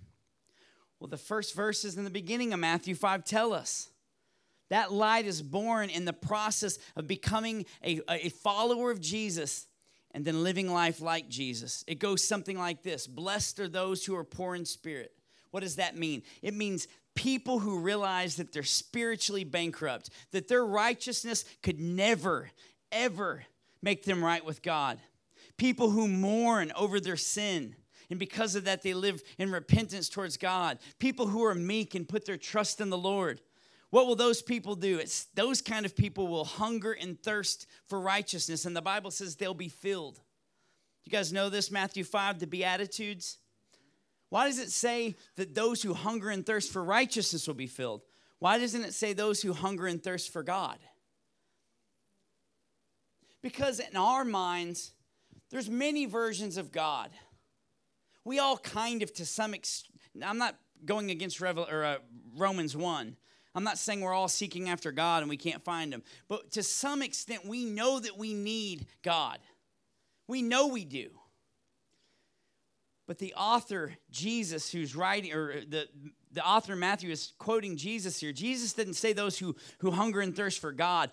Well, 1.02 1.10
the 1.10 1.18
first 1.18 1.54
verses 1.54 1.98
in 1.98 2.06
the 2.06 2.10
beginning 2.10 2.54
of 2.54 2.62
Matthew 2.62 2.96
5 2.96 3.26
tell 3.26 3.52
us. 3.52 3.90
That 4.70 4.92
light 4.92 5.26
is 5.26 5.42
born 5.42 5.90
in 5.90 6.06
the 6.06 6.14
process 6.14 6.80
of 6.96 7.08
becoming 7.08 7.66
a, 7.84 8.02
a 8.10 8.30
follower 8.30 8.92
of 8.92 9.00
Jesus 9.00 9.68
and 10.12 10.26
then 10.26 10.44
living 10.44 10.72
life 10.72 11.02
like 11.02 11.28
Jesus. 11.28 11.84
It 11.88 12.00
goes 12.00 12.28
something 12.28 12.58
like 12.58 12.82
this 12.82 13.06
Blessed 13.06 13.60
are 13.60 13.68
those 13.68 14.06
who 14.06 14.16
are 14.16 14.24
poor 14.24 14.56
in 14.56 14.66
spirit. 14.66 15.12
What 15.52 15.62
does 15.62 15.76
that 15.76 15.98
mean? 15.98 16.24
It 16.42 16.54
means 16.54 16.88
people 17.16 17.60
who 17.60 17.80
realize 17.80 18.36
that 18.36 18.52
they're 18.52 18.64
spiritually 18.64 19.44
bankrupt, 19.44 20.10
that 20.32 20.48
their 20.48 20.66
righteousness 20.66 21.46
could 21.64 21.80
never, 21.80 22.50
ever 22.92 23.46
make 23.82 24.04
them 24.04 24.24
right 24.24 24.44
with 24.44 24.62
God. 24.62 25.00
People 25.58 25.92
who 25.92 26.08
mourn 26.08 26.72
over 26.76 27.00
their 27.00 27.16
sin. 27.16 27.76
And 28.10 28.20
because 28.20 28.56
of 28.56 28.66
that, 28.66 28.84
they 28.84 28.94
live 28.94 29.24
in 29.38 29.52
repentance 29.52 30.10
towards 30.10 30.38
God. 30.38 30.80
People 31.00 31.28
who 31.28 31.44
are 31.44 31.56
meek 31.56 31.96
and 31.96 32.08
put 32.08 32.26
their 32.26 32.38
trust 32.38 32.82
in 32.82 32.90
the 32.90 32.98
Lord. 32.98 33.42
What 33.96 34.08
will 34.08 34.18
those 34.18 34.42
people 34.42 34.76
do? 34.76 35.00
It's 35.00 35.28
those 35.36 35.62
kind 35.62 35.86
of 35.86 35.96
people 35.96 36.28
will 36.28 36.44
hunger 36.44 36.92
and 36.92 37.18
thirst 37.18 37.66
for 37.88 37.98
righteousness, 37.98 38.66
and 38.66 38.76
the 38.76 38.82
Bible 38.82 39.10
says 39.10 39.38
they'll 39.38 39.54
be 39.54 39.70
filled. 39.70 40.20
You 41.06 41.14
guys 41.14 41.32
know 41.32 41.48
this, 41.48 41.72
Matthew 41.72 42.04
5, 42.04 42.40
the 42.40 42.46
Beatitudes? 42.46 43.38
Why 44.28 44.48
does 44.48 44.60
it 44.60 44.70
say 44.70 45.16
that 45.38 45.56
those 45.56 45.82
who 45.82 45.94
hunger 45.94 46.30
and 46.30 46.46
thirst 46.46 46.74
for 46.74 46.84
righteousness 46.84 47.48
will 47.48 47.54
be 47.54 47.68
filled? 47.68 48.02
Why 48.40 48.58
doesn't 48.58 48.84
it 48.84 48.94
say 48.94 49.14
those 49.14 49.42
who 49.42 49.54
hunger 49.54 49.88
and 49.88 50.04
thirst 50.04 50.34
for 50.34 50.44
God? 50.44 50.80
Because 53.42 53.80
in 53.80 53.96
our 53.96 54.26
minds, 54.26 54.92
there's 55.52 55.70
many 55.70 56.06
versions 56.06 56.58
of 56.58 56.74
God. 56.74 57.12
We 58.26 58.40
all 58.40 58.58
kind 58.58 59.04
of, 59.04 59.14
to 59.14 59.26
some 59.26 59.54
extent, 59.54 59.98
I'm 60.22 60.38
not 60.38 60.58
going 60.84 61.12
against 61.12 61.40
Revel, 61.40 61.66
or, 61.72 61.86
uh, 61.86 61.98
Romans 62.36 62.76
1, 62.76 63.16
I'm 63.56 63.64
not 63.64 63.78
saying 63.78 64.02
we're 64.02 64.14
all 64.14 64.28
seeking 64.28 64.70
after 64.70 64.92
God 64.92 65.24
and 65.24 65.30
we 65.30 65.38
can't 65.38 65.64
find 65.64 65.94
Him, 65.94 66.04
but 66.28 66.52
to 66.52 66.62
some 66.62 67.02
extent, 67.02 67.46
we 67.46 67.64
know 67.64 68.00
that 68.00 68.18
we 68.18 68.34
need 68.34 68.86
God. 69.02 69.40
We 70.28 70.42
know 70.42 70.68
we 70.68 70.84
do. 70.84 71.10
But 73.08 73.20
the 73.20 73.34
author, 73.36 73.94
Jesus, 74.12 74.72
who's 74.72 74.96
writing, 74.96 75.32
or 75.32 75.62
the, 75.62 75.88
the 76.32 76.46
author 76.46 76.76
Matthew 76.76 77.12
is 77.12 77.34
quoting 77.38 77.78
Jesus 77.78 78.20
here. 78.20 78.32
Jesus 78.32 78.74
didn't 78.74 78.96
say 78.96 79.14
those 79.14 79.38
who, 79.38 79.56
who 79.80 79.92
hunger 79.92 80.22
and 80.22 80.36
thirst 80.36 80.60
for 80.60 80.72
God. 80.72 81.12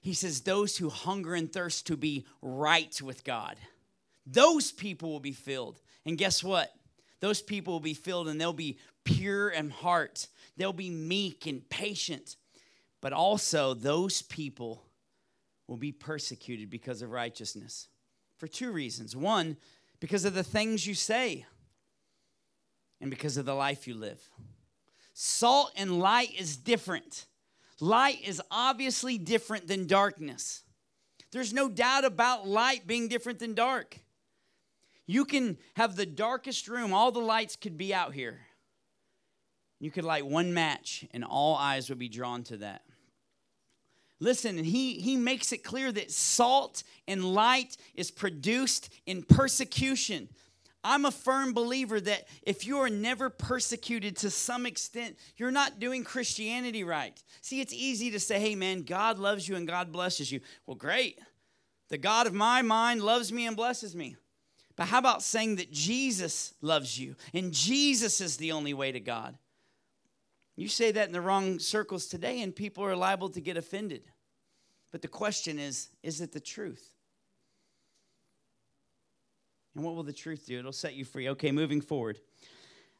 He 0.00 0.14
says 0.14 0.40
those 0.40 0.76
who 0.76 0.88
hunger 0.88 1.34
and 1.34 1.52
thirst 1.52 1.86
to 1.88 1.96
be 1.96 2.24
right 2.40 3.00
with 3.02 3.24
God. 3.24 3.56
Those 4.26 4.72
people 4.72 5.10
will 5.10 5.20
be 5.20 5.32
filled. 5.32 5.80
And 6.06 6.16
guess 6.16 6.42
what? 6.42 6.72
Those 7.20 7.42
people 7.42 7.74
will 7.74 7.80
be 7.80 7.94
filled 7.94 8.28
and 8.28 8.40
they'll 8.40 8.52
be 8.54 8.78
pure 9.04 9.50
in 9.50 9.68
heart 9.70 10.26
They'll 10.56 10.72
be 10.72 10.90
meek 10.90 11.46
and 11.46 11.68
patient. 11.68 12.36
But 13.00 13.12
also, 13.12 13.74
those 13.74 14.22
people 14.22 14.84
will 15.66 15.76
be 15.76 15.92
persecuted 15.92 16.70
because 16.70 17.02
of 17.02 17.10
righteousness 17.10 17.88
for 18.38 18.46
two 18.46 18.72
reasons. 18.72 19.16
One, 19.16 19.56
because 20.00 20.24
of 20.24 20.34
the 20.34 20.42
things 20.42 20.86
you 20.86 20.94
say, 20.94 21.46
and 23.00 23.10
because 23.10 23.36
of 23.36 23.44
the 23.44 23.54
life 23.54 23.86
you 23.86 23.94
live. 23.94 24.20
Salt 25.12 25.72
and 25.76 25.98
light 25.98 26.34
is 26.38 26.56
different. 26.56 27.26
Light 27.80 28.18
is 28.26 28.40
obviously 28.50 29.18
different 29.18 29.68
than 29.68 29.86
darkness. 29.86 30.62
There's 31.30 31.52
no 31.52 31.68
doubt 31.68 32.04
about 32.04 32.48
light 32.48 32.86
being 32.86 33.08
different 33.08 33.40
than 33.40 33.54
dark. 33.54 33.98
You 35.06 35.24
can 35.24 35.58
have 35.76 35.96
the 35.96 36.06
darkest 36.06 36.68
room, 36.68 36.94
all 36.94 37.12
the 37.12 37.18
lights 37.20 37.56
could 37.56 37.76
be 37.76 37.92
out 37.92 38.14
here. 38.14 38.40
You 39.84 39.90
could 39.90 40.06
light 40.06 40.24
one 40.24 40.54
match, 40.54 41.04
and 41.10 41.22
all 41.22 41.56
eyes 41.56 41.90
would 41.90 41.98
be 41.98 42.08
drawn 42.08 42.42
to 42.44 42.56
that. 42.56 42.80
Listen, 44.18 44.56
he, 44.56 44.94
he 44.94 45.14
makes 45.14 45.52
it 45.52 45.62
clear 45.62 45.92
that 45.92 46.10
salt 46.10 46.84
and 47.06 47.22
light 47.22 47.76
is 47.94 48.10
produced 48.10 48.88
in 49.04 49.22
persecution. 49.22 50.30
I'm 50.82 51.04
a 51.04 51.10
firm 51.10 51.52
believer 51.52 52.00
that 52.00 52.26
if 52.44 52.66
you 52.66 52.78
are 52.78 52.88
never 52.88 53.28
persecuted 53.28 54.16
to 54.16 54.30
some 54.30 54.64
extent, 54.64 55.18
you're 55.36 55.50
not 55.50 55.78
doing 55.78 56.02
Christianity 56.02 56.82
right. 56.82 57.22
See, 57.42 57.60
it's 57.60 57.74
easy 57.74 58.10
to 58.12 58.20
say, 58.20 58.40
hey, 58.40 58.54
man, 58.54 58.84
God 58.84 59.18
loves 59.18 59.46
you 59.46 59.54
and 59.54 59.68
God 59.68 59.92
blesses 59.92 60.32
you. 60.32 60.40
Well, 60.64 60.76
great. 60.76 61.18
The 61.90 61.98
God 61.98 62.26
of 62.26 62.32
my 62.32 62.62
mind 62.62 63.02
loves 63.02 63.30
me 63.30 63.46
and 63.46 63.54
blesses 63.54 63.94
me. 63.94 64.16
But 64.76 64.86
how 64.86 64.98
about 64.98 65.22
saying 65.22 65.56
that 65.56 65.70
Jesus 65.70 66.54
loves 66.62 66.98
you 66.98 67.16
and 67.34 67.52
Jesus 67.52 68.22
is 68.22 68.38
the 68.38 68.52
only 68.52 68.72
way 68.72 68.90
to 68.90 69.00
God? 69.00 69.36
You 70.56 70.68
say 70.68 70.92
that 70.92 71.06
in 71.06 71.12
the 71.12 71.20
wrong 71.20 71.58
circles 71.58 72.06
today, 72.06 72.42
and 72.42 72.54
people 72.54 72.84
are 72.84 72.96
liable 72.96 73.28
to 73.30 73.40
get 73.40 73.56
offended. 73.56 74.02
But 74.92 75.02
the 75.02 75.08
question 75.08 75.58
is 75.58 75.88
is 76.02 76.20
it 76.20 76.32
the 76.32 76.40
truth? 76.40 76.94
And 79.74 79.84
what 79.84 79.96
will 79.96 80.04
the 80.04 80.12
truth 80.12 80.46
do? 80.46 80.58
It'll 80.58 80.72
set 80.72 80.94
you 80.94 81.04
free. 81.04 81.28
Okay, 81.30 81.50
moving 81.50 81.80
forward. 81.80 82.20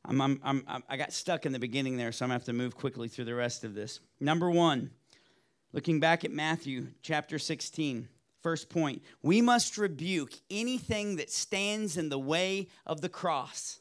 I'm, 0.04 0.20
I'm, 0.20 0.40
I'm, 0.44 0.82
i 0.88 0.96
got 0.96 1.12
stuck 1.12 1.46
in 1.46 1.52
the 1.52 1.58
beginning 1.58 1.96
there, 1.96 2.12
so 2.12 2.24
I'm 2.24 2.28
going 2.28 2.40
to 2.40 2.42
have 2.42 2.46
to 2.46 2.52
move 2.52 2.76
quickly 2.76 3.08
through 3.08 3.24
the 3.26 3.34
rest 3.34 3.64
of 3.64 3.74
this. 3.74 4.00
Number 4.20 4.50
one, 4.50 4.90
looking 5.72 6.00
back 6.00 6.24
at 6.24 6.30
Matthew 6.30 6.88
chapter 7.00 7.38
16, 7.38 8.08
first 8.42 8.68
point, 8.68 9.02
we 9.22 9.40
must 9.40 9.78
rebuke 9.78 10.32
anything 10.50 11.16
that 11.16 11.30
stands 11.30 11.96
in 11.96 12.10
the 12.10 12.18
way 12.18 12.68
of 12.84 13.00
the 13.00 13.08
cross. 13.08 13.78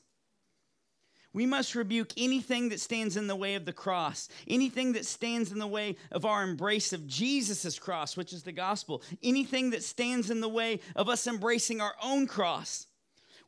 We 1.33 1.47
must 1.47 1.73
rebuke 1.73 2.13
anything 2.15 2.69
that 2.69 2.79
stands 2.79 3.17
in 3.17 3.25
the 3.25 3.35
way 3.35 3.55
of 3.55 3.65
the 3.65 3.73
cross, 3.73 4.29
anything 4.47 4.93
that 4.93 5.05
stands 5.05 5.51
in 5.51 5.57
the 5.57 5.65
way 5.65 5.95
of 6.11 6.25
our 6.25 6.43
embrace 6.43 6.93
of 6.93 7.07
Jesus' 7.07 7.79
cross, 7.79 8.15
which 8.15 8.33
is 8.33 8.43
the 8.43 8.51
gospel, 8.51 9.01
anything 9.23 9.71
that 9.71 9.83
stands 9.83 10.29
in 10.29 10.41
the 10.41 10.49
way 10.49 10.79
of 10.95 11.09
us 11.09 11.25
embracing 11.25 11.81
our 11.81 11.95
own 12.03 12.27
cross. 12.27 12.85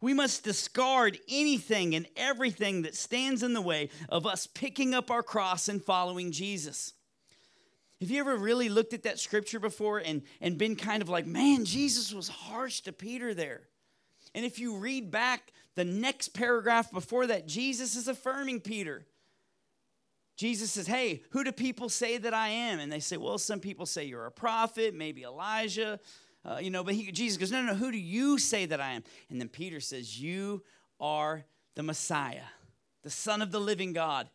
We 0.01 0.13
must 0.13 0.43
discard 0.43 1.19
anything 1.29 1.93
and 1.93 2.07
everything 2.15 2.81
that 2.81 2.95
stands 2.95 3.43
in 3.43 3.53
the 3.53 3.61
way 3.61 3.89
of 4.09 4.25
us 4.25 4.47
picking 4.47 4.95
up 4.95 5.11
our 5.11 5.23
cross 5.23 5.69
and 5.69 5.83
following 5.83 6.31
Jesus. 6.31 6.93
Have 8.01 8.11
you 8.11 8.19
ever 8.19 8.35
really 8.35 8.67
looked 8.67 8.93
at 8.93 9.03
that 9.03 9.19
scripture 9.19 9.59
before 9.59 9.99
and, 9.99 10.23
and 10.41 10.57
been 10.57 10.75
kind 10.75 11.01
of 11.01 11.09
like, 11.09 11.25
man, 11.25 11.65
Jesus 11.65 12.13
was 12.13 12.27
harsh 12.27 12.81
to 12.81 12.91
Peter 12.91 13.33
there? 13.33 13.61
And 14.33 14.43
if 14.43 14.59
you 14.59 14.77
read 14.77 15.11
back 15.11 15.53
the 15.75 15.85
next 15.85 16.29
paragraph 16.29 16.91
before 16.91 17.27
that, 17.27 17.47
Jesus 17.47 17.95
is 17.95 18.07
affirming 18.07 18.61
Peter. 18.61 19.05
Jesus 20.37 20.71
says, 20.71 20.87
Hey, 20.87 21.23
who 21.31 21.43
do 21.43 21.51
people 21.51 21.89
say 21.89 22.17
that 22.17 22.33
I 22.33 22.49
am? 22.49 22.79
And 22.79 22.91
they 22.91 22.99
say, 22.99 23.17
Well, 23.17 23.37
some 23.37 23.59
people 23.59 23.85
say 23.85 24.05
you're 24.05 24.25
a 24.25 24.31
prophet, 24.31 24.93
maybe 24.93 25.23
Elijah, 25.23 25.99
uh, 26.45 26.59
you 26.61 26.69
know, 26.69 26.83
but 26.83 26.93
he, 26.93 27.11
Jesus 27.11 27.37
goes, 27.37 27.51
No, 27.51 27.61
no, 27.61 27.71
no, 27.71 27.75
who 27.75 27.91
do 27.91 27.97
you 27.97 28.37
say 28.37 28.65
that 28.65 28.79
I 28.79 28.91
am? 28.91 29.03
And 29.29 29.39
then 29.39 29.49
Peter 29.49 29.79
says, 29.79 30.21
You 30.21 30.63
are 30.99 31.45
the 31.75 31.83
Messiah, 31.83 32.43
the 33.03 33.09
Son 33.09 33.41
of 33.41 33.51
the 33.51 33.59
living 33.59 33.93
God. 33.93 34.29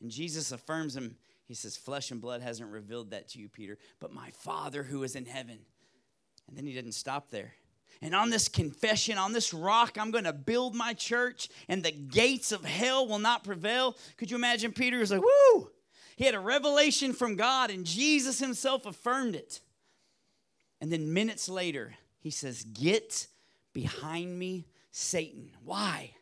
And 0.00 0.10
Jesus 0.10 0.52
affirms 0.52 0.94
him. 0.94 1.16
He 1.46 1.54
says, 1.54 1.76
Flesh 1.76 2.10
and 2.10 2.20
blood 2.20 2.42
hasn't 2.42 2.70
revealed 2.70 3.10
that 3.10 3.28
to 3.30 3.38
you, 3.38 3.48
Peter, 3.48 3.78
but 3.98 4.12
my 4.12 4.30
Father 4.30 4.82
who 4.82 5.02
is 5.02 5.16
in 5.16 5.26
heaven. 5.26 5.58
And 6.48 6.56
then 6.56 6.66
he 6.66 6.72
didn't 6.72 6.92
stop 6.92 7.30
there. 7.30 7.54
And 8.02 8.14
on 8.14 8.30
this 8.30 8.48
confession, 8.48 9.18
on 9.18 9.32
this 9.32 9.54
rock, 9.54 9.96
I'm 9.98 10.10
going 10.10 10.24
to 10.24 10.32
build 10.32 10.74
my 10.74 10.92
church, 10.92 11.48
and 11.68 11.82
the 11.82 11.92
gates 11.92 12.52
of 12.52 12.64
hell 12.64 13.06
will 13.06 13.18
not 13.18 13.44
prevail. 13.44 13.96
Could 14.16 14.30
you 14.30 14.36
imagine 14.36 14.72
Peter 14.72 14.98
was 14.98 15.10
like, 15.10 15.22
woo? 15.22 15.70
He 16.16 16.24
had 16.24 16.34
a 16.34 16.40
revelation 16.40 17.12
from 17.12 17.36
God, 17.36 17.70
and 17.70 17.84
Jesus 17.84 18.38
himself 18.38 18.86
affirmed 18.86 19.34
it. 19.34 19.60
And 20.80 20.92
then 20.92 21.12
minutes 21.12 21.48
later, 21.48 21.94
he 22.18 22.30
says, 22.30 22.64
Get 22.64 23.28
behind 23.72 24.38
me, 24.38 24.66
Satan. 24.90 25.50
Why? 25.64 26.12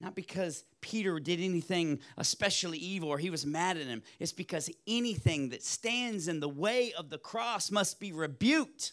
Not 0.00 0.14
because 0.14 0.64
Peter 0.80 1.18
did 1.18 1.40
anything 1.40 1.98
especially 2.16 2.78
evil 2.78 3.08
or 3.08 3.18
he 3.18 3.30
was 3.30 3.44
mad 3.44 3.76
at 3.76 3.86
him. 3.86 4.02
It's 4.20 4.32
because 4.32 4.70
anything 4.86 5.48
that 5.48 5.64
stands 5.64 6.28
in 6.28 6.38
the 6.38 6.48
way 6.48 6.92
of 6.92 7.10
the 7.10 7.18
cross 7.18 7.72
must 7.72 7.98
be 7.98 8.12
rebuked 8.12 8.92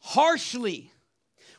harshly. 0.00 0.92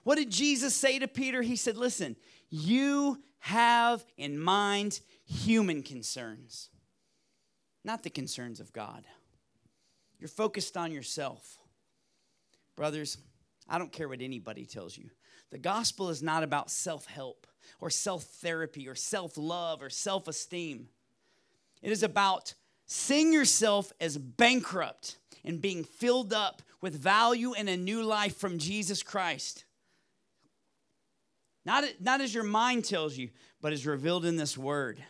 What 0.04 0.18
did 0.18 0.30
Jesus 0.30 0.76
say 0.76 1.00
to 1.00 1.08
Peter? 1.08 1.42
He 1.42 1.56
said, 1.56 1.78
Listen, 1.78 2.16
you 2.50 3.22
have 3.40 4.06
in 4.18 4.40
mind 4.40 5.00
human 5.26 5.84
concerns, 5.84 6.70
not 7.84 8.04
the 8.04 8.10
concerns 8.10 8.60
of 8.60 8.74
God. 8.74 9.06
You're 10.20 10.28
focused 10.28 10.78
on 10.78 10.92
yourself. 10.92 11.58
Brothers, 12.76 13.18
I 13.68 13.78
don't 13.78 13.92
care 13.92 14.08
what 14.08 14.22
anybody 14.22 14.66
tells 14.66 14.98
you. 14.98 15.10
The 15.50 15.58
gospel 15.58 16.10
is 16.10 16.22
not 16.22 16.44
about 16.44 16.70
self 16.70 17.06
help 17.08 17.48
or 17.80 17.90
self 17.90 18.24
therapy 18.24 18.88
or 18.88 18.96
self 18.96 19.38
love 19.38 19.82
or 19.82 19.90
self 19.90 20.28
esteem. 20.28 20.90
It 21.82 21.92
is 21.92 22.04
about 22.04 22.54
seeing 22.86 23.34
yourself 23.34 23.92
as 24.00 24.18
bankrupt 24.18 25.18
and 25.44 25.62
being 25.62 25.84
filled 25.84 26.34
up 26.34 26.62
with 26.82 26.96
value 26.96 27.54
and 27.54 27.70
a 27.70 27.78
new 27.78 28.04
life 28.04 28.38
from 28.38 28.58
Jesus 28.58 29.04
Christ. 29.04 29.66
Not, 31.66 31.84
not 32.00 32.22
as 32.22 32.34
your 32.34 32.44
mind 32.44 32.86
tells 32.86 33.18
you, 33.18 33.30
but 33.62 33.74
as 33.74 33.86
revealed 33.86 34.26
in 34.26 34.38
this 34.38 34.58
word. 34.58 35.04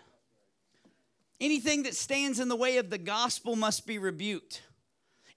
Anything 1.39 1.84
that 1.84 1.96
stands 1.96 2.39
in 2.39 2.50
the 2.50 2.56
way 2.56 2.78
of 2.78 2.89
the 2.89 2.98
gospel 2.98 3.56
must 3.56 3.88
be 3.88 3.98
rebuked 3.98 4.62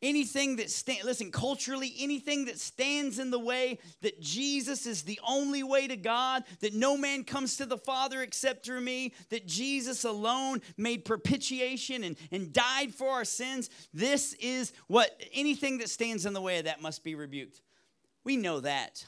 anything 0.04 0.56
that 0.56 0.70
stand 0.70 1.04
listen 1.04 1.32
culturally 1.32 1.92
anything 1.98 2.44
that 2.44 2.58
stands 2.58 3.18
in 3.18 3.30
the 3.30 3.38
way 3.38 3.78
that 4.02 4.20
jesus 4.20 4.86
is 4.86 5.02
the 5.02 5.18
only 5.26 5.62
way 5.62 5.88
to 5.88 5.96
god 5.96 6.44
that 6.60 6.74
no 6.74 6.96
man 6.96 7.24
comes 7.24 7.56
to 7.56 7.66
the 7.66 7.78
father 7.78 8.22
except 8.22 8.64
through 8.64 8.80
me 8.80 9.12
that 9.30 9.46
jesus 9.46 10.04
alone 10.04 10.60
made 10.76 11.04
propitiation 11.04 12.04
and, 12.04 12.16
and 12.30 12.52
died 12.52 12.94
for 12.94 13.08
our 13.08 13.24
sins 13.24 13.70
this 13.92 14.34
is 14.34 14.72
what 14.86 15.10
anything 15.32 15.78
that 15.78 15.88
stands 15.88 16.26
in 16.26 16.32
the 16.32 16.40
way 16.40 16.58
of 16.58 16.64
that 16.64 16.82
must 16.82 17.04
be 17.04 17.14
rebuked. 17.14 17.62
We 18.24 18.36
know 18.36 18.60
that. 18.60 19.04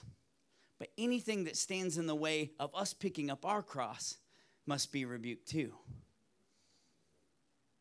But 0.78 0.88
anything 0.98 1.44
that 1.44 1.56
stands 1.56 1.98
in 1.98 2.06
the 2.06 2.14
way 2.14 2.52
of 2.58 2.74
us 2.74 2.92
picking 2.94 3.30
up 3.30 3.44
our 3.44 3.62
cross 3.62 4.18
must 4.66 4.92
be 4.92 5.04
rebuked 5.04 5.48
too 5.48 5.72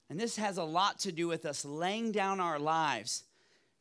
and 0.09 0.19
this 0.19 0.35
has 0.35 0.57
a 0.57 0.63
lot 0.63 0.99
to 0.99 1.11
do 1.11 1.27
with 1.27 1.45
us 1.45 1.65
laying 1.65 2.11
down 2.11 2.39
our 2.39 2.59
lives, 2.59 3.23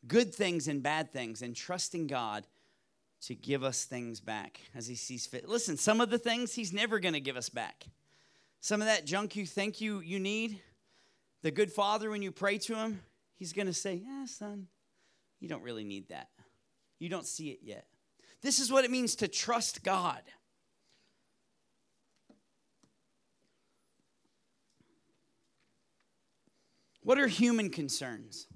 good 0.07 0.35
things 0.35 0.69
and 0.69 0.83
bad 0.83 1.13
things, 1.13 1.43
and 1.43 1.55
trusting 1.55 2.07
God 2.07 2.47
to 3.23 3.35
give 3.35 3.63
us 3.63 3.85
things 3.85 4.21
back 4.21 4.61
as 4.75 4.87
He 4.87 4.95
sees 4.95 5.27
fit. 5.27 5.49
Listen, 5.49 5.77
some 5.77 6.01
of 6.01 6.11
the 6.11 6.19
things 6.19 6.55
He's 6.55 6.73
never 6.73 6.99
going 6.99 7.15
to 7.15 7.21
give 7.21 7.37
us 7.37 7.49
back. 7.49 7.87
Some 8.61 8.81
of 8.81 8.87
that 8.87 9.05
junk 9.05 9.37
you 9.37 9.47
think 9.47 9.81
you, 9.81 10.01
you 10.01 10.19
need, 10.19 10.61
the 11.43 11.51
good 11.51 11.71
Father, 11.71 12.11
when 12.11 12.23
you 12.23 12.33
pray 12.33 12.59
to 12.59 12.75
Him, 12.75 13.01
He's 13.37 13.53
going 13.53 13.67
to 13.67 13.75
say, 13.75 14.01
Yeah, 14.05 14.25
son, 14.27 14.69
you 15.41 15.49
don't 15.49 15.63
really 15.63 15.85
need 15.85 16.09
that. 16.09 16.29
You 16.99 17.09
don't 17.09 17.27
see 17.27 17.51
it 17.51 17.61
yet. 17.63 17.87
This 18.41 18.59
is 18.59 18.71
what 18.71 18.85
it 18.85 18.91
means 18.91 19.17
to 19.17 19.29
trust 19.29 19.83
God. 19.83 20.23
What 27.05 27.19
are 27.19 27.29
human 27.29 27.69
concerns? 27.69 28.47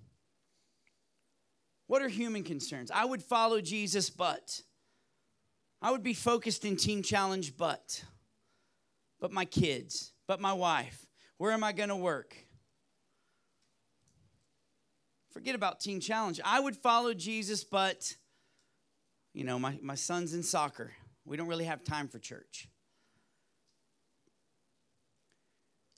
What 1.87 2.03
are 2.03 2.09
human 2.09 2.43
concerns? 2.43 2.91
I 2.91 3.05
would 3.05 3.23
follow 3.23 3.61
Jesus, 3.61 4.11
but 4.11 4.63
I 5.81 5.91
would 5.91 6.03
be 6.03 6.15
focused 6.15 6.65
in 6.65 6.77
Teen 6.77 7.03
Challenge, 7.03 7.57
but 7.57 8.03
but 9.21 9.33
my 9.33 9.45
kids, 9.45 10.13
but 10.27 10.41
my 10.41 10.53
wife. 10.53 11.07
Where 11.37 11.53
am 11.53 11.63
I 11.63 11.73
going 11.73 11.89
to 11.91 11.97
work? 11.97 12.35
Forget 15.33 15.55
about 15.55 15.81
Teen 15.81 16.01
Challenge. 16.01 16.41
I 16.45 16.59
would 16.59 16.77
follow 16.77 17.15
Jesus, 17.15 17.65
but 17.65 18.17
you 19.35 19.45
know, 19.45 19.59
my, 19.59 19.79
my 19.83 19.95
son's 19.95 20.33
in 20.35 20.43
soccer. 20.43 20.93
We 21.27 21.37
don't 21.37 21.49
really 21.49 21.67
have 21.67 21.85
time 21.85 22.09
for 22.09 22.19
church. 22.19 22.69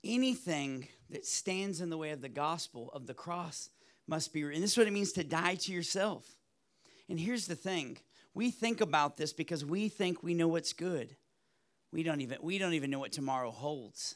Anything 0.03 0.87
that 1.11 1.25
stands 1.25 1.81
in 1.81 1.89
the 1.89 1.97
way 1.97 2.11
of 2.11 2.21
the 2.21 2.29
gospel 2.29 2.89
of 2.93 3.05
the 3.05 3.13
cross 3.13 3.69
must 4.07 4.33
be 4.33 4.41
and 4.41 4.63
this 4.63 4.71
is 4.71 4.77
what 4.77 4.87
it 4.87 4.93
means 4.93 5.11
to 5.13 5.23
die 5.23 5.55
to 5.55 5.71
yourself. 5.71 6.25
And 7.07 7.19
here's 7.19 7.47
the 7.47 7.55
thing. 7.55 7.97
We 8.33 8.49
think 8.49 8.81
about 8.81 9.17
this 9.17 9.33
because 9.33 9.63
we 9.63 9.89
think 9.89 10.23
we 10.23 10.33
know 10.33 10.47
what's 10.47 10.73
good. 10.73 11.15
We 11.91 12.03
don't 12.03 12.21
even 12.21 12.37
we 12.41 12.57
don't 12.57 12.73
even 12.73 12.89
know 12.89 12.99
what 12.99 13.11
tomorrow 13.11 13.51
holds. 13.51 14.15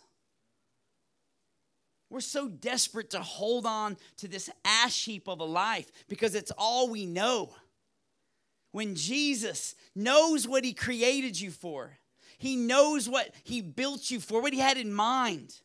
We're 2.09 2.21
so 2.21 2.47
desperate 2.47 3.09
to 3.11 3.19
hold 3.19 3.65
on 3.65 3.97
to 4.17 4.27
this 4.27 4.49
ash 4.63 5.05
heap 5.05 5.27
of 5.27 5.39
a 5.39 5.45
life 5.45 5.91
because 6.07 6.35
it's 6.35 6.51
all 6.57 6.89
we 6.89 7.05
know. 7.05 7.53
When 8.71 8.95
jesus 8.95 9.75
knows 9.95 10.47
what 10.47 10.65
he 10.65 10.73
created 10.73 11.39
you 11.39 11.51
for 11.51 11.97
he 12.37 12.55
knows 12.55 13.07
what 13.07 13.33
he 13.43 13.61
built 13.61 14.11
you 14.11 14.19
for 14.19 14.41
what 14.41 14.53
he 14.53 14.59
had 14.59 14.77
in 14.77 14.93
mind 14.93 15.61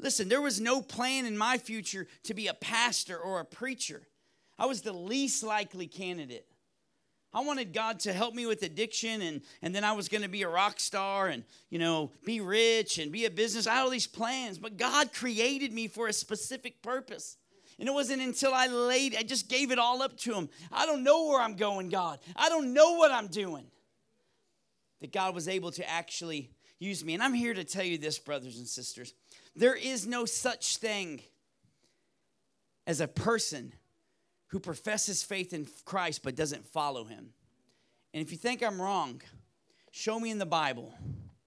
Listen, 0.00 0.28
there 0.28 0.42
was 0.42 0.60
no 0.60 0.82
plan 0.82 1.24
in 1.24 1.38
my 1.38 1.58
future 1.58 2.06
to 2.24 2.34
be 2.34 2.48
a 2.48 2.54
pastor 2.54 3.16
or 3.16 3.40
a 3.40 3.44
preacher. 3.44 4.02
I 4.58 4.66
was 4.66 4.82
the 4.82 4.92
least 4.92 5.42
likely 5.42 5.86
candidate. 5.86 6.46
I 7.32 7.40
wanted 7.40 7.72
God 7.72 7.98
to 8.00 8.12
help 8.12 8.32
me 8.32 8.46
with 8.46 8.62
addiction, 8.62 9.20
and, 9.20 9.42
and 9.60 9.74
then 9.74 9.82
I 9.82 9.92
was 9.92 10.08
going 10.08 10.22
to 10.22 10.28
be 10.28 10.42
a 10.42 10.48
rock 10.48 10.78
star 10.78 11.26
and, 11.26 11.42
you 11.68 11.80
know, 11.80 12.12
be 12.24 12.40
rich 12.40 12.98
and 12.98 13.10
be 13.10 13.24
a 13.24 13.30
business. 13.30 13.66
I 13.66 13.74
had 13.74 13.82
all 13.82 13.90
these 13.90 14.06
plans, 14.06 14.56
but 14.56 14.76
God 14.76 15.12
created 15.12 15.72
me 15.72 15.88
for 15.88 16.06
a 16.06 16.12
specific 16.12 16.80
purpose. 16.80 17.36
And 17.80 17.88
it 17.88 17.92
wasn't 17.92 18.22
until 18.22 18.54
I 18.54 18.68
laid, 18.68 19.16
I 19.16 19.24
just 19.24 19.48
gave 19.48 19.72
it 19.72 19.80
all 19.80 20.00
up 20.00 20.16
to 20.18 20.34
Him. 20.34 20.48
I 20.70 20.86
don't 20.86 21.02
know 21.02 21.26
where 21.26 21.40
I'm 21.40 21.56
going, 21.56 21.88
God. 21.88 22.20
I 22.36 22.48
don't 22.48 22.72
know 22.72 22.92
what 22.92 23.10
I'm 23.10 23.26
doing. 23.26 23.66
That 25.00 25.12
God 25.12 25.34
was 25.34 25.48
able 25.48 25.72
to 25.72 25.90
actually 25.90 26.52
use 26.78 27.04
me. 27.04 27.14
And 27.14 27.22
I'm 27.22 27.34
here 27.34 27.52
to 27.52 27.64
tell 27.64 27.84
you 27.84 27.98
this, 27.98 28.20
brothers 28.20 28.58
and 28.58 28.68
sisters. 28.68 29.12
There 29.56 29.74
is 29.74 30.06
no 30.06 30.24
such 30.24 30.78
thing 30.78 31.20
as 32.86 33.00
a 33.00 33.08
person 33.08 33.72
who 34.48 34.58
professes 34.60 35.22
faith 35.22 35.52
in 35.52 35.66
Christ 35.84 36.22
but 36.22 36.36
doesn't 36.36 36.66
follow 36.66 37.04
him. 37.04 37.30
And 38.12 38.22
if 38.22 38.30
you 38.30 38.38
think 38.38 38.62
I'm 38.62 38.80
wrong, 38.80 39.22
show 39.90 40.20
me 40.20 40.30
in 40.30 40.38
the 40.38 40.46
Bible 40.46 40.94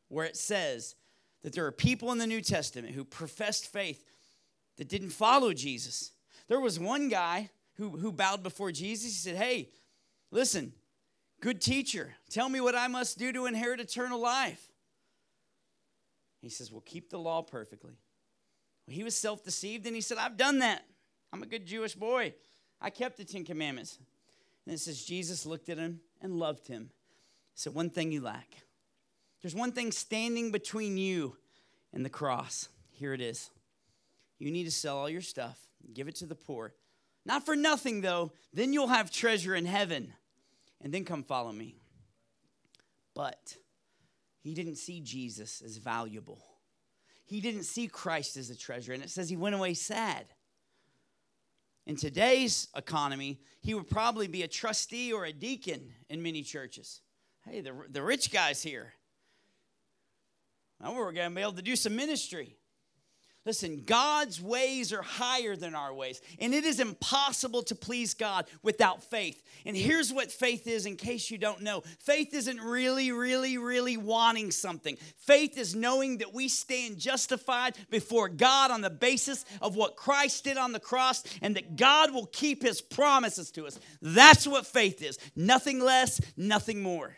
where 0.09 0.25
it 0.25 0.37
says 0.37 0.95
that 1.43 1.53
there 1.53 1.65
are 1.65 1.71
people 1.71 2.11
in 2.11 2.17
the 2.17 2.27
New 2.27 2.41
Testament 2.41 2.93
who 2.93 3.05
professed 3.05 3.71
faith 3.71 4.03
that 4.77 4.89
didn't 4.89 5.09
follow 5.09 5.53
Jesus. 5.53 6.11
There 6.47 6.59
was 6.59 6.79
one 6.79 7.09
guy 7.09 7.49
who, 7.75 7.91
who 7.91 8.11
bowed 8.11 8.43
before 8.43 8.71
Jesus. 8.71 9.05
He 9.05 9.29
said, 9.29 9.35
Hey, 9.35 9.69
listen, 10.31 10.73
good 11.41 11.61
teacher, 11.61 12.15
tell 12.29 12.49
me 12.49 12.59
what 12.59 12.75
I 12.75 12.87
must 12.87 13.17
do 13.17 13.31
to 13.33 13.45
inherit 13.45 13.79
eternal 13.79 14.19
life. 14.19 14.69
He 16.47 16.51
says, 16.51 16.71
Well, 16.71 16.83
keep 16.85 17.09
the 17.09 17.19
law 17.19 17.41
perfectly. 17.41 17.97
Well, 18.87 18.95
he 18.95 19.03
was 19.03 19.17
self 19.17 19.43
deceived 19.43 19.85
and 19.85 19.93
he 19.93 20.01
said, 20.01 20.17
I've 20.17 20.37
done 20.37 20.59
that. 20.59 20.85
I'm 21.33 21.43
a 21.43 21.45
good 21.45 21.65
Jewish 21.65 21.93
boy. 21.93 22.33
I 22.79 22.89
kept 22.89 23.17
the 23.17 23.25
Ten 23.25 23.43
Commandments. 23.43 23.99
And 24.65 24.73
it 24.73 24.79
says, 24.79 25.03
Jesus 25.03 25.45
looked 25.45 25.67
at 25.67 25.77
him 25.77 25.99
and 26.21 26.39
loved 26.39 26.69
him. 26.69 26.89
He 27.53 27.59
said, 27.59 27.73
One 27.73 27.89
thing 27.89 28.13
you 28.13 28.21
lack. 28.21 28.47
There's 29.41 29.53
one 29.53 29.73
thing 29.73 29.91
standing 29.91 30.51
between 30.51 30.97
you 30.97 31.35
and 31.91 32.05
the 32.05 32.09
cross. 32.09 32.69
Here 32.91 33.13
it 33.13 33.19
is 33.19 33.49
You 34.39 34.49
need 34.49 34.63
to 34.63 34.71
sell 34.71 34.97
all 34.97 35.09
your 35.09 35.21
stuff, 35.21 35.59
give 35.93 36.07
it 36.07 36.15
to 36.15 36.25
the 36.25 36.35
poor. 36.35 36.73
Not 37.25 37.45
for 37.45 37.57
nothing, 37.57 37.99
though. 37.99 38.31
Then 38.53 38.71
you'll 38.71 38.87
have 38.87 39.11
treasure 39.11 39.53
in 39.53 39.65
heaven. 39.65 40.13
And 40.81 40.93
then 40.93 41.03
come 41.03 41.23
follow 41.23 41.51
me. 41.51 41.75
But 43.13 43.57
he 44.47 44.53
didn't 44.53 44.77
see 44.77 45.01
Jesus 45.01 45.61
as 45.61 45.75
valuable. 45.75 46.41
He 47.25 47.41
didn't 47.41 47.63
see 47.63 47.89
Christ 47.89 48.37
as 48.37 48.49
a 48.49 48.55
treasure. 48.55 48.93
And 48.93 49.03
it 49.03 49.09
says 49.09 49.27
he 49.27 49.35
went 49.35 49.55
away 49.55 49.73
sad. 49.73 50.25
In 51.85 51.97
today's 51.97 52.69
economy, 52.73 53.41
he 53.59 53.73
would 53.73 53.89
probably 53.89 54.27
be 54.27 54.43
a 54.43 54.47
trustee 54.47 55.11
or 55.11 55.25
a 55.25 55.33
deacon 55.33 55.91
in 56.09 56.23
many 56.23 56.43
churches. 56.43 57.01
Hey, 57.45 57.59
the, 57.59 57.73
the 57.89 58.01
rich 58.01 58.31
guy's 58.31 58.63
here. 58.63 58.93
Now 60.79 60.95
we're 60.95 61.11
going 61.11 61.29
to 61.29 61.35
be 61.35 61.41
able 61.41 61.51
to 61.51 61.61
do 61.61 61.75
some 61.75 61.97
ministry. 61.97 62.55
Listen, 63.47 63.83
God's 63.85 64.41
ways 64.41 64.91
are 64.91 65.01
higher 65.01 65.55
than 65.55 65.73
our 65.73 65.93
ways, 65.93 66.19
and 66.37 66.53
it 66.53 66.65
is 66.65 66.81
impossible 66.81 67.63
to 67.63 67.75
please 67.75 68.13
God 68.13 68.45
without 68.61 69.01
faith. 69.01 69.41
And 69.65 69.75
here's 69.75 70.11
what 70.11 70.33
faith 70.33 70.67
is 70.67 70.85
in 70.85 70.97
case 70.97 71.31
you 71.31 71.37
don't 71.37 71.61
know 71.61 71.81
faith 71.99 72.33
isn't 72.33 72.59
really, 72.59 73.13
really, 73.13 73.57
really 73.57 73.95
wanting 73.95 74.51
something. 74.51 74.97
Faith 75.15 75.57
is 75.57 75.73
knowing 75.73 76.17
that 76.17 76.33
we 76.33 76.49
stand 76.49 76.97
justified 76.97 77.77
before 77.89 78.27
God 78.27 78.69
on 78.69 78.81
the 78.81 78.89
basis 78.89 79.45
of 79.61 79.77
what 79.77 79.95
Christ 79.95 80.43
did 80.43 80.57
on 80.57 80.73
the 80.73 80.79
cross, 80.81 81.23
and 81.41 81.55
that 81.55 81.77
God 81.77 82.13
will 82.13 82.25
keep 82.25 82.61
his 82.61 82.81
promises 82.81 83.49
to 83.51 83.65
us. 83.65 83.79
That's 84.01 84.45
what 84.45 84.67
faith 84.67 85.01
is 85.01 85.17
nothing 85.37 85.79
less, 85.79 86.19
nothing 86.35 86.81
more. 86.81 87.15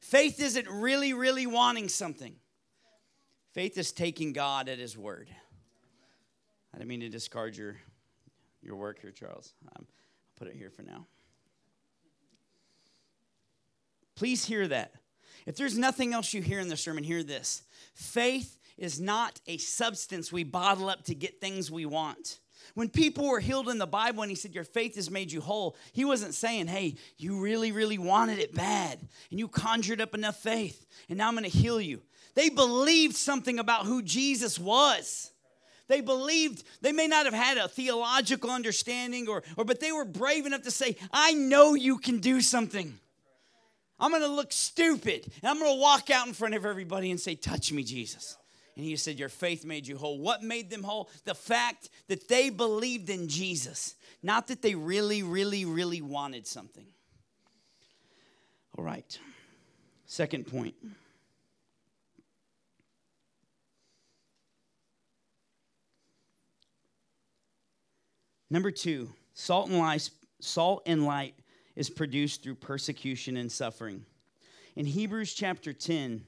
Faith 0.00 0.38
isn't 0.38 0.68
really, 0.68 1.14
really 1.14 1.48
wanting 1.48 1.88
something. 1.88 2.36
Faith 3.56 3.78
is 3.78 3.90
taking 3.90 4.34
God 4.34 4.68
at 4.68 4.78
His 4.78 4.98
word. 4.98 5.30
I 6.74 6.76
didn't 6.76 6.90
mean 6.90 7.00
to 7.00 7.08
discard 7.08 7.56
your, 7.56 7.78
your 8.60 8.76
work 8.76 9.00
here, 9.00 9.10
Charles. 9.10 9.54
Um, 9.74 9.86
I'll 9.86 9.86
put 10.38 10.48
it 10.48 10.56
here 10.56 10.68
for 10.68 10.82
now. 10.82 11.06
Please 14.14 14.44
hear 14.44 14.68
that. 14.68 14.92
If 15.46 15.56
there's 15.56 15.78
nothing 15.78 16.12
else 16.12 16.34
you 16.34 16.42
hear 16.42 16.60
in 16.60 16.68
the 16.68 16.76
sermon, 16.76 17.02
hear 17.02 17.22
this. 17.22 17.62
Faith 17.94 18.58
is 18.76 19.00
not 19.00 19.40
a 19.46 19.56
substance 19.56 20.30
we 20.30 20.44
bottle 20.44 20.90
up 20.90 21.04
to 21.04 21.14
get 21.14 21.40
things 21.40 21.70
we 21.70 21.86
want. 21.86 22.40
When 22.74 22.90
people 22.90 23.26
were 23.26 23.40
healed 23.40 23.70
in 23.70 23.78
the 23.78 23.86
Bible 23.86 24.22
and 24.22 24.30
he 24.30 24.36
said, 24.36 24.54
Your 24.54 24.64
faith 24.64 24.96
has 24.96 25.10
made 25.10 25.32
you 25.32 25.40
whole, 25.40 25.76
he 25.92 26.04
wasn't 26.04 26.34
saying, 26.34 26.66
Hey, 26.66 26.96
you 27.16 27.40
really, 27.40 27.72
really 27.72 27.96
wanted 27.96 28.38
it 28.38 28.54
bad 28.54 28.98
and 29.30 29.38
you 29.38 29.48
conjured 29.48 30.02
up 30.02 30.14
enough 30.14 30.36
faith 30.36 30.84
and 31.08 31.16
now 31.16 31.28
I'm 31.28 31.34
going 31.34 31.50
to 31.50 31.58
heal 31.58 31.80
you. 31.80 32.02
They 32.36 32.50
believed 32.50 33.16
something 33.16 33.58
about 33.58 33.86
who 33.86 34.02
Jesus 34.02 34.58
was. 34.58 35.32
They 35.88 36.02
believed, 36.02 36.64
they 36.82 36.92
may 36.92 37.06
not 37.06 37.24
have 37.24 37.34
had 37.34 37.56
a 37.56 37.66
theological 37.66 38.50
understanding, 38.50 39.26
or, 39.26 39.42
or 39.56 39.64
but 39.64 39.80
they 39.80 39.90
were 39.90 40.04
brave 40.04 40.44
enough 40.44 40.62
to 40.62 40.70
say, 40.70 40.96
I 41.12 41.32
know 41.32 41.74
you 41.74 41.96
can 41.98 42.18
do 42.18 42.40
something. 42.40 42.98
I'm 43.98 44.10
gonna 44.10 44.26
look 44.28 44.52
stupid, 44.52 45.32
and 45.42 45.50
I'm 45.50 45.58
gonna 45.58 45.80
walk 45.80 46.10
out 46.10 46.26
in 46.26 46.34
front 46.34 46.54
of 46.54 46.66
everybody 46.66 47.10
and 47.10 47.18
say, 47.18 47.34
Touch 47.34 47.72
me, 47.72 47.82
Jesus. 47.82 48.36
And 48.76 48.84
he 48.84 48.96
said, 48.96 49.18
Your 49.18 49.30
faith 49.30 49.64
made 49.64 49.86
you 49.86 49.96
whole. 49.96 50.18
What 50.18 50.42
made 50.42 50.68
them 50.68 50.82
whole? 50.82 51.08
The 51.24 51.34
fact 51.34 51.88
that 52.08 52.28
they 52.28 52.50
believed 52.50 53.08
in 53.08 53.28
Jesus, 53.28 53.94
not 54.22 54.48
that 54.48 54.60
they 54.60 54.74
really, 54.74 55.22
really, 55.22 55.64
really 55.64 56.02
wanted 56.02 56.46
something. 56.46 56.86
All 58.76 58.84
right. 58.84 59.18
Second 60.04 60.46
point. 60.46 60.74
Number 68.48 68.70
two, 68.70 69.10
salt 69.34 69.68
and 69.68 69.78
light, 69.78 70.08
salt 70.40 70.82
and 70.86 71.04
light 71.04 71.34
is 71.74 71.90
produced 71.90 72.42
through 72.42 72.54
persecution 72.54 73.36
and 73.36 73.50
suffering. 73.50 74.04
In 74.76 74.86
Hebrews 74.86 75.34
chapter 75.34 75.72
10, 75.72 76.22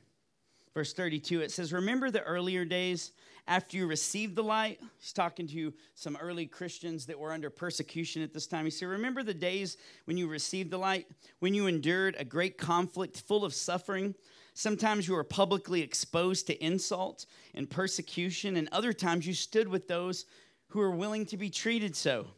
verse 0.75 0.93
32, 0.93 1.43
it 1.43 1.53
says, 1.53 1.73
Remember 1.73 2.11
the 2.11 2.23
earlier 2.23 2.65
days 2.65 3.13
after 3.47 3.77
you 3.77 3.87
received 3.87 4.35
the 4.35 4.43
light? 4.43 4.81
He's 4.99 5.13
talking 5.13 5.47
to 5.49 5.73
some 5.95 6.17
early 6.21 6.47
Christians 6.47 7.07
that 7.07 7.19
were 7.19 7.33
under 7.33 7.51
persecution 7.51 8.23
at 8.23 8.35
this 8.35 8.49
time. 8.49 8.65
He 8.65 8.71
said, 8.71 8.89
Remember 8.89 9.23
the 9.23 9.33
days 9.33 9.77
when 10.07 10.17
you 10.17 10.27
received 10.27 10.71
the 10.73 10.79
light, 10.79 11.07
when 11.39 11.55
you 11.55 11.69
endured 11.69 12.17
a 12.19 12.25
great 12.25 12.59
conflict 12.59 13.21
full 13.21 13.45
of 13.45 13.55
suffering? 13.55 14.15
Sometimes 14.55 15.07
you 15.07 15.15
were 15.15 15.23
publicly 15.23 15.83
exposed 15.83 16.49
to 16.49 16.65
insult 16.65 17.27
and 17.55 17.71
persecution, 17.71 18.57
and 18.57 18.69
other 18.73 18.93
times 18.93 19.25
you 19.25 19.35
stood 19.35 19.69
with 19.69 19.87
those 19.87 20.25
who 20.69 20.81
are 20.81 20.91
willing 20.91 21.27
to 21.27 21.37
be 21.37 21.51
treated 21.51 21.97
so. 21.97 22.29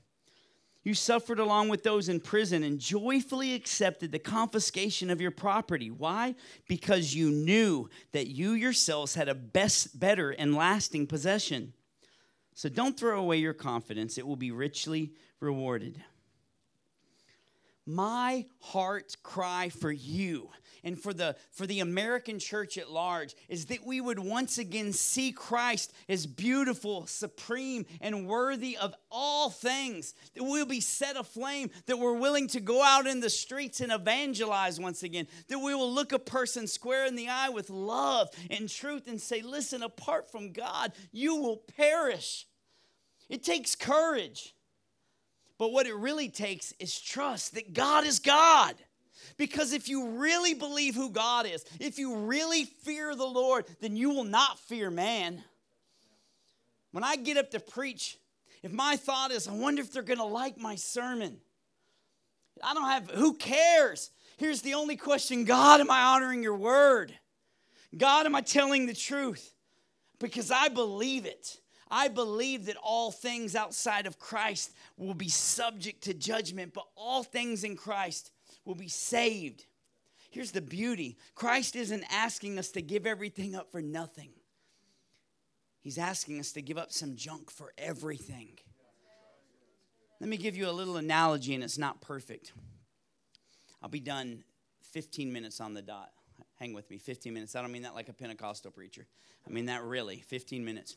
You 0.82 0.94
suffered 0.94 1.38
along 1.38 1.68
with 1.68 1.82
those 1.82 2.08
in 2.08 2.20
prison 2.20 2.62
and 2.62 2.78
joyfully 2.78 3.54
accepted 3.54 4.12
the 4.12 4.18
confiscation 4.18 5.10
of 5.10 5.20
your 5.20 5.30
property. 5.30 5.90
Why? 5.90 6.34
Because 6.68 7.14
you 7.14 7.30
knew 7.30 7.90
that 8.12 8.28
you 8.28 8.52
yourselves 8.52 9.14
had 9.14 9.28
a 9.28 9.34
best, 9.34 10.00
better 10.00 10.30
and 10.30 10.54
lasting 10.54 11.06
possession. 11.06 11.74
So 12.54 12.70
don't 12.70 12.98
throw 12.98 13.20
away 13.20 13.36
your 13.36 13.52
confidence, 13.52 14.16
it 14.16 14.26
will 14.26 14.36
be 14.36 14.50
richly 14.50 15.12
rewarded. 15.38 16.02
My 17.86 18.46
heart 18.60 19.16
cry 19.22 19.68
for 19.70 19.90
you 19.90 20.50
and 20.84 21.00
for 21.00 21.12
the 21.12 21.36
for 21.50 21.66
the 21.66 21.80
American 21.80 22.38
church 22.38 22.78
at 22.78 22.90
large 22.90 23.34
is 23.48 23.66
that 23.66 23.84
we 23.84 24.00
would 24.00 24.18
once 24.18 24.58
again 24.58 24.92
see 24.92 25.32
Christ 25.32 25.92
as 26.08 26.26
beautiful, 26.26 27.06
supreme, 27.06 27.86
and 28.00 28.26
worthy 28.26 28.76
of 28.76 28.94
all 29.10 29.50
things. 29.50 30.14
That 30.34 30.44
we'll 30.44 30.66
be 30.66 30.80
set 30.80 31.16
aflame, 31.16 31.70
that 31.86 31.98
we're 31.98 32.18
willing 32.18 32.48
to 32.48 32.60
go 32.60 32.82
out 32.82 33.06
in 33.06 33.20
the 33.20 33.30
streets 33.30 33.80
and 33.80 33.92
evangelize 33.92 34.78
once 34.78 35.02
again. 35.02 35.26
That 35.48 35.58
we 35.58 35.74
will 35.74 35.92
look 35.92 36.12
a 36.12 36.18
person 36.18 36.66
square 36.66 37.06
in 37.06 37.16
the 37.16 37.28
eye 37.28 37.48
with 37.48 37.70
love 37.70 38.28
and 38.50 38.68
truth 38.68 39.08
and 39.08 39.20
say, 39.20 39.42
"Listen, 39.42 39.82
apart 39.82 40.30
from 40.30 40.52
God, 40.52 40.92
you 41.12 41.36
will 41.36 41.56
perish." 41.56 42.46
It 43.28 43.42
takes 43.42 43.74
courage. 43.74 44.54
But 45.60 45.72
what 45.72 45.86
it 45.86 45.94
really 45.94 46.30
takes 46.30 46.72
is 46.78 46.98
trust 46.98 47.52
that 47.52 47.74
God 47.74 48.06
is 48.06 48.18
God. 48.18 48.76
Because 49.36 49.74
if 49.74 49.90
you 49.90 50.12
really 50.12 50.54
believe 50.54 50.94
who 50.94 51.10
God 51.10 51.44
is, 51.44 51.62
if 51.78 51.98
you 51.98 52.16
really 52.16 52.64
fear 52.64 53.14
the 53.14 53.26
Lord, 53.26 53.66
then 53.82 53.94
you 53.94 54.08
will 54.08 54.24
not 54.24 54.58
fear 54.58 54.90
man. 54.90 55.44
When 56.92 57.04
I 57.04 57.16
get 57.16 57.36
up 57.36 57.50
to 57.50 57.60
preach, 57.60 58.16
if 58.62 58.72
my 58.72 58.96
thought 58.96 59.32
is, 59.32 59.48
I 59.48 59.52
wonder 59.52 59.82
if 59.82 59.92
they're 59.92 60.02
going 60.02 60.16
to 60.16 60.24
like 60.24 60.56
my 60.56 60.76
sermon, 60.76 61.36
I 62.64 62.72
don't 62.72 62.88
have, 62.88 63.10
who 63.10 63.34
cares? 63.34 64.10
Here's 64.38 64.62
the 64.62 64.72
only 64.72 64.96
question 64.96 65.44
God, 65.44 65.82
am 65.82 65.90
I 65.90 66.00
honoring 66.14 66.42
your 66.42 66.56
word? 66.56 67.12
God, 67.94 68.24
am 68.24 68.34
I 68.34 68.40
telling 68.40 68.86
the 68.86 68.94
truth? 68.94 69.52
Because 70.20 70.50
I 70.50 70.68
believe 70.68 71.26
it. 71.26 71.60
I 71.90 72.08
believe 72.08 72.66
that 72.66 72.76
all 72.82 73.10
things 73.10 73.56
outside 73.56 74.06
of 74.06 74.18
Christ 74.18 74.72
will 74.96 75.14
be 75.14 75.28
subject 75.28 76.02
to 76.04 76.14
judgment, 76.14 76.72
but 76.72 76.86
all 76.96 77.22
things 77.22 77.64
in 77.64 77.76
Christ 77.76 78.30
will 78.64 78.76
be 78.76 78.88
saved. 78.88 79.66
Here's 80.30 80.52
the 80.52 80.60
beauty 80.60 81.18
Christ 81.34 81.74
isn't 81.74 82.04
asking 82.10 82.58
us 82.58 82.70
to 82.72 82.82
give 82.82 83.06
everything 83.06 83.54
up 83.54 83.72
for 83.72 83.82
nothing, 83.82 84.30
He's 85.80 85.98
asking 85.98 86.38
us 86.38 86.52
to 86.52 86.62
give 86.62 86.78
up 86.78 86.92
some 86.92 87.16
junk 87.16 87.50
for 87.50 87.72
everything. 87.76 88.58
Let 90.20 90.28
me 90.28 90.36
give 90.36 90.54
you 90.54 90.68
a 90.68 90.70
little 90.70 90.98
analogy, 90.98 91.54
and 91.54 91.64
it's 91.64 91.78
not 91.78 92.02
perfect. 92.02 92.52
I'll 93.82 93.88
be 93.88 94.00
done 94.00 94.44
15 94.92 95.32
minutes 95.32 95.62
on 95.62 95.72
the 95.72 95.80
dot. 95.80 96.10
Hang 96.56 96.74
with 96.74 96.90
me, 96.90 96.98
15 96.98 97.32
minutes. 97.32 97.56
I 97.56 97.62
don't 97.62 97.72
mean 97.72 97.82
that 97.82 97.94
like 97.94 98.10
a 98.10 98.12
Pentecostal 98.12 98.70
preacher. 98.70 99.06
I 99.46 99.50
mean 99.50 99.66
that 99.66 99.82
really, 99.82 100.16
15 100.16 100.62
minutes. 100.62 100.96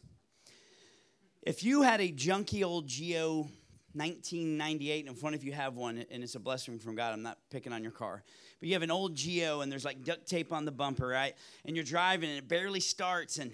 If 1.46 1.62
you 1.62 1.82
had 1.82 2.00
a 2.00 2.10
junky 2.10 2.64
old 2.64 2.88
Geo 2.88 3.50
1998, 3.96 5.02
and 5.02 5.10
in 5.10 5.16
front 5.16 5.36
of 5.36 5.44
you 5.44 5.52
have 5.52 5.76
one, 5.76 6.06
and 6.10 6.24
it's 6.24 6.36
a 6.36 6.40
blessing 6.40 6.80
from 6.80 6.96
God. 6.96 7.12
I'm 7.12 7.22
not 7.22 7.38
picking 7.52 7.74
on 7.74 7.84
your 7.84 7.92
car. 7.92 8.24
But 8.62 8.70
you 8.70 8.76
have 8.76 8.82
an 8.82 8.90
old 8.90 9.14
Geo, 9.14 9.60
and 9.60 9.70
there's 9.70 9.84
like 9.84 10.06
duct 10.06 10.26
tape 10.26 10.54
on 10.54 10.64
the 10.64 10.72
bumper, 10.72 11.06
right? 11.06 11.34
And 11.66 11.76
you're 11.76 11.84
driving, 11.84 12.30
and 12.30 12.38
it 12.38 12.48
barely 12.48 12.80
starts, 12.80 13.40
and 13.40 13.52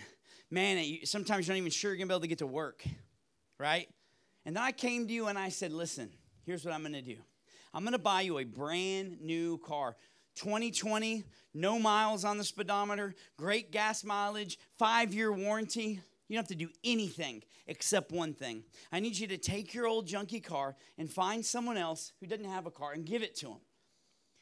man, 0.52 0.78
it, 0.78 1.08
sometimes 1.08 1.48
you're 1.48 1.56
not 1.56 1.58
even 1.58 1.72
sure 1.72 1.90
you're 1.90 1.98
to 2.08 2.12
be 2.12 2.14
able 2.14 2.22
to 2.22 2.28
get 2.28 2.38
to 2.38 2.48
work, 2.48 2.84
right? 3.58 3.90
And 4.46 4.56
then 4.56 4.62
I 4.62 4.72
came 4.72 5.08
to 5.08 5.14
you 5.14 5.26
and 5.26 5.38
I 5.38 5.50
said, 5.50 5.74
listen, 5.74 6.12
here's 6.46 6.64
what 6.64 6.76
I'm 6.76 6.84
to 6.94 7.02
do 7.02 7.18
I'm 7.74 7.84
to 7.94 7.98
buy 7.98 8.22
you 8.22 8.38
a 8.38 8.44
brand 8.44 9.20
new 9.20 9.58
car. 9.58 9.96
2020, 10.36 11.24
no 11.56 11.80
miles 11.80 12.24
on 12.24 12.38
the 12.38 12.44
speedometer, 12.44 13.16
great 13.36 13.72
gas 13.72 14.04
mileage, 14.04 14.60
five 14.78 15.12
year 15.12 15.34
warranty. 15.34 16.02
You 16.30 16.36
don't 16.36 16.44
have 16.44 16.58
to 16.58 16.66
do 16.66 16.70
anything 16.84 17.44
except 17.66 18.12
one 18.12 18.34
thing. 18.34 18.64
I 18.92 19.00
need 19.00 19.18
you 19.18 19.28
to 19.28 19.38
take 19.38 19.74
your 19.74 19.88
old 19.88 20.08
junky 20.08 20.42
car 20.42 20.76
and 20.98 21.12
find 21.12 21.44
someone 21.44 21.76
else 21.76 22.14
who 22.20 22.28
doesn't 22.28 22.46
have 22.46 22.68
a 22.68 22.72
car 22.72 22.94
and 22.94 23.04
give 23.04 23.24
it 23.24 23.36
to 23.38 23.48
them. 23.48 23.62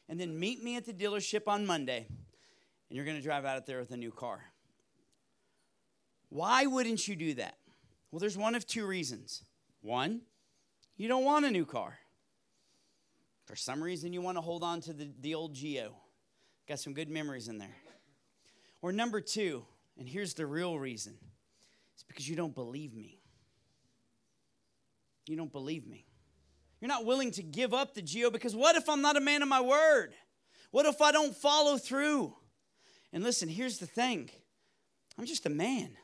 And 0.09 0.19
then 0.19 0.37
meet 0.37 0.61
me 0.61 0.75
at 0.75 0.85
the 0.85 0.93
dealership 0.93 1.47
on 1.47 1.65
Monday, 1.65 2.05
and 2.07 2.95
you're 2.95 3.05
going 3.05 3.17
to 3.17 3.23
drive 3.23 3.45
out 3.45 3.57
of 3.57 3.65
there 3.65 3.79
with 3.79 3.91
a 3.91 3.97
new 3.97 4.11
car. 4.11 4.41
Why 6.29 6.65
wouldn't 6.65 7.07
you 7.07 7.15
do 7.15 7.33
that? 7.35 7.57
Well, 8.11 8.19
there's 8.19 8.37
one 8.37 8.55
of 8.55 8.67
two 8.67 8.85
reasons. 8.85 9.43
One, 9.81 10.21
you 10.97 11.07
don't 11.07 11.23
want 11.23 11.45
a 11.45 11.51
new 11.51 11.65
car. 11.65 11.97
For 13.45 13.55
some 13.55 13.81
reason, 13.81 14.11
you 14.11 14.21
want 14.21 14.37
to 14.37 14.41
hold 14.41 14.61
on 14.61 14.81
to 14.81 14.93
the, 14.93 15.09
the 15.21 15.35
old 15.35 15.53
Geo. 15.53 15.95
Got 16.67 16.79
some 16.79 16.93
good 16.93 17.09
memories 17.09 17.47
in 17.47 17.57
there. 17.57 17.75
Or 18.81 18.91
number 18.91 19.21
two, 19.21 19.65
and 19.97 20.07
here's 20.07 20.33
the 20.33 20.45
real 20.45 20.77
reason 20.77 21.17
it's 21.97 22.03
because 22.03 22.29
you 22.29 22.35
don't 22.35 22.53
believe 22.53 22.93
me. 22.93 23.17
You 25.25 25.35
don't 25.35 25.51
believe 25.51 25.87
me. 25.87 26.05
You're 26.79 26.89
not 26.89 27.05
willing 27.05 27.31
to 27.31 27.41
give 27.41 27.73
up 27.73 27.95
the 27.95 28.03
Geo 28.03 28.29
because 28.29 28.55
what 28.55 28.75
if 28.75 28.87
I'm 28.87 29.01
not 29.01 29.17
a 29.17 29.19
man 29.19 29.41
of 29.41 29.49
my 29.49 29.61
word? 29.61 30.13
What 30.69 30.85
if 30.85 31.01
I 31.01 31.11
don't 31.11 31.35
follow 31.35 31.75
through? 31.77 32.35
And 33.11 33.23
listen, 33.23 33.49
here's 33.49 33.79
the 33.79 33.87
thing 33.87 34.29
I'm 35.17 35.25
just 35.25 35.47
a 35.47 35.49
man. 35.49 35.97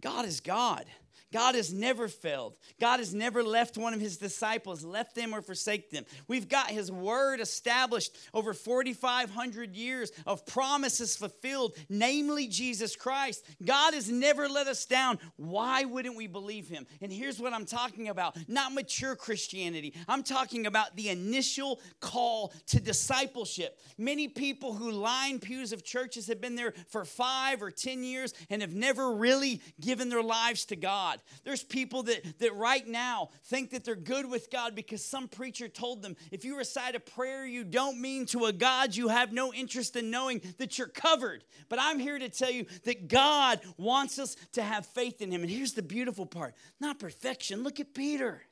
God 0.00 0.24
is 0.24 0.40
God. 0.40 0.86
God 1.32 1.54
has 1.54 1.72
never 1.72 2.08
failed. 2.08 2.56
God 2.80 3.00
has 3.00 3.14
never 3.14 3.42
left 3.42 3.76
one 3.76 3.92
of 3.92 4.00
his 4.00 4.16
disciples, 4.16 4.82
left 4.82 5.14
them 5.14 5.34
or 5.34 5.42
forsake 5.42 5.90
them. 5.90 6.04
We've 6.26 6.48
got 6.48 6.70
his 6.70 6.90
word 6.90 7.40
established 7.40 8.16
over 8.32 8.54
4,500 8.54 9.76
years 9.76 10.10
of 10.26 10.46
promises 10.46 11.16
fulfilled, 11.16 11.76
namely 11.88 12.48
Jesus 12.48 12.96
Christ. 12.96 13.44
God 13.64 13.94
has 13.94 14.10
never 14.10 14.48
let 14.48 14.68
us 14.68 14.86
down. 14.86 15.18
Why 15.36 15.84
wouldn't 15.84 16.16
we 16.16 16.26
believe 16.26 16.68
him? 16.68 16.86
And 17.02 17.12
here's 17.12 17.40
what 17.40 17.52
I'm 17.52 17.66
talking 17.66 18.08
about 18.08 18.36
not 18.48 18.72
mature 18.72 19.14
Christianity, 19.14 19.94
I'm 20.06 20.22
talking 20.22 20.66
about 20.66 20.96
the 20.96 21.10
initial 21.10 21.80
call 22.00 22.52
to 22.68 22.80
discipleship. 22.80 23.78
Many 23.98 24.28
people 24.28 24.74
who 24.74 24.90
line 24.90 25.40
pews 25.40 25.72
of 25.72 25.84
churches 25.84 26.26
have 26.28 26.40
been 26.40 26.54
there 26.54 26.72
for 26.88 27.04
five 27.04 27.62
or 27.62 27.70
10 27.70 28.02
years 28.02 28.32
and 28.48 28.62
have 28.62 28.74
never 28.74 29.12
really 29.12 29.60
given 29.80 30.08
their 30.08 30.22
lives 30.22 30.64
to 30.66 30.76
God. 30.76 31.17
God. 31.18 31.40
There's 31.44 31.62
people 31.62 32.04
that, 32.04 32.38
that 32.38 32.54
right 32.54 32.86
now 32.86 33.30
think 33.44 33.70
that 33.70 33.84
they're 33.84 33.94
good 33.94 34.28
with 34.28 34.50
God 34.50 34.74
because 34.74 35.04
some 35.04 35.28
preacher 35.28 35.68
told 35.68 36.02
them 36.02 36.16
if 36.30 36.44
you 36.44 36.56
recite 36.56 36.94
a 36.94 37.00
prayer 37.00 37.46
you 37.46 37.64
don't 37.64 38.00
mean 38.00 38.26
to 38.26 38.46
a 38.46 38.52
God 38.52 38.94
you 38.94 39.08
have 39.08 39.32
no 39.32 39.52
interest 39.52 39.96
in 39.96 40.10
knowing 40.10 40.40
that 40.58 40.78
you're 40.78 40.88
covered. 40.88 41.44
But 41.68 41.78
I'm 41.80 41.98
here 41.98 42.18
to 42.18 42.28
tell 42.28 42.50
you 42.50 42.66
that 42.84 43.08
God 43.08 43.60
wants 43.76 44.18
us 44.18 44.36
to 44.52 44.62
have 44.62 44.86
faith 44.86 45.20
in 45.20 45.30
Him. 45.30 45.42
And 45.42 45.50
here's 45.50 45.72
the 45.72 45.82
beautiful 45.82 46.26
part 46.26 46.54
not 46.80 46.98
perfection. 46.98 47.62
Look 47.62 47.80
at 47.80 47.94
Peter. 47.94 48.42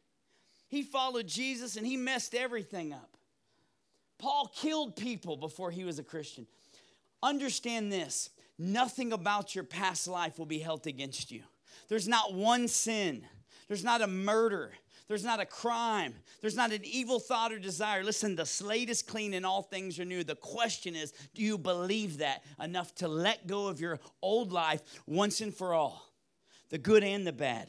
He 0.68 0.82
followed 0.82 1.28
Jesus 1.28 1.76
and 1.76 1.86
he 1.86 1.96
messed 1.96 2.34
everything 2.34 2.92
up. 2.92 3.16
Paul 4.18 4.50
killed 4.54 4.96
people 4.96 5.36
before 5.36 5.70
he 5.70 5.84
was 5.84 5.98
a 5.98 6.02
Christian. 6.02 6.46
Understand 7.22 7.92
this 7.92 8.30
nothing 8.58 9.12
about 9.12 9.54
your 9.54 9.64
past 9.64 10.08
life 10.08 10.38
will 10.38 10.46
be 10.46 10.58
held 10.58 10.86
against 10.86 11.30
you. 11.30 11.42
There's 11.88 12.08
not 12.08 12.34
one 12.34 12.68
sin, 12.68 13.24
there's 13.68 13.84
not 13.84 14.02
a 14.02 14.06
murder. 14.06 14.72
There's 15.08 15.24
not 15.24 15.38
a 15.40 15.46
crime. 15.46 16.14
There's 16.40 16.56
not 16.56 16.72
an 16.72 16.84
evil 16.84 17.20
thought 17.20 17.52
or 17.52 17.58
desire. 17.58 18.02
Listen, 18.02 18.34
the 18.34 18.44
slate 18.44 18.90
is 18.90 19.02
clean 19.02 19.34
and 19.34 19.46
all 19.46 19.62
things 19.62 20.00
are 20.00 20.04
new. 20.04 20.24
The 20.24 20.34
question 20.34 20.96
is 20.96 21.12
do 21.34 21.42
you 21.42 21.58
believe 21.58 22.18
that 22.18 22.42
enough 22.60 22.94
to 22.96 23.08
let 23.08 23.46
go 23.46 23.68
of 23.68 23.80
your 23.80 24.00
old 24.20 24.52
life 24.52 24.82
once 25.06 25.40
and 25.40 25.54
for 25.54 25.74
all? 25.74 26.10
The 26.70 26.78
good 26.78 27.04
and 27.04 27.24
the 27.24 27.32
bad. 27.32 27.68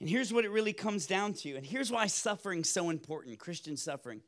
And 0.00 0.08
here's 0.08 0.32
what 0.32 0.44
it 0.44 0.50
really 0.50 0.72
comes 0.72 1.06
down 1.06 1.34
to. 1.34 1.54
And 1.54 1.66
here's 1.66 1.92
why 1.92 2.06
suffering's 2.06 2.70
so 2.70 2.88
important 2.88 3.38
Christian 3.38 3.76
suffering. 3.76 4.22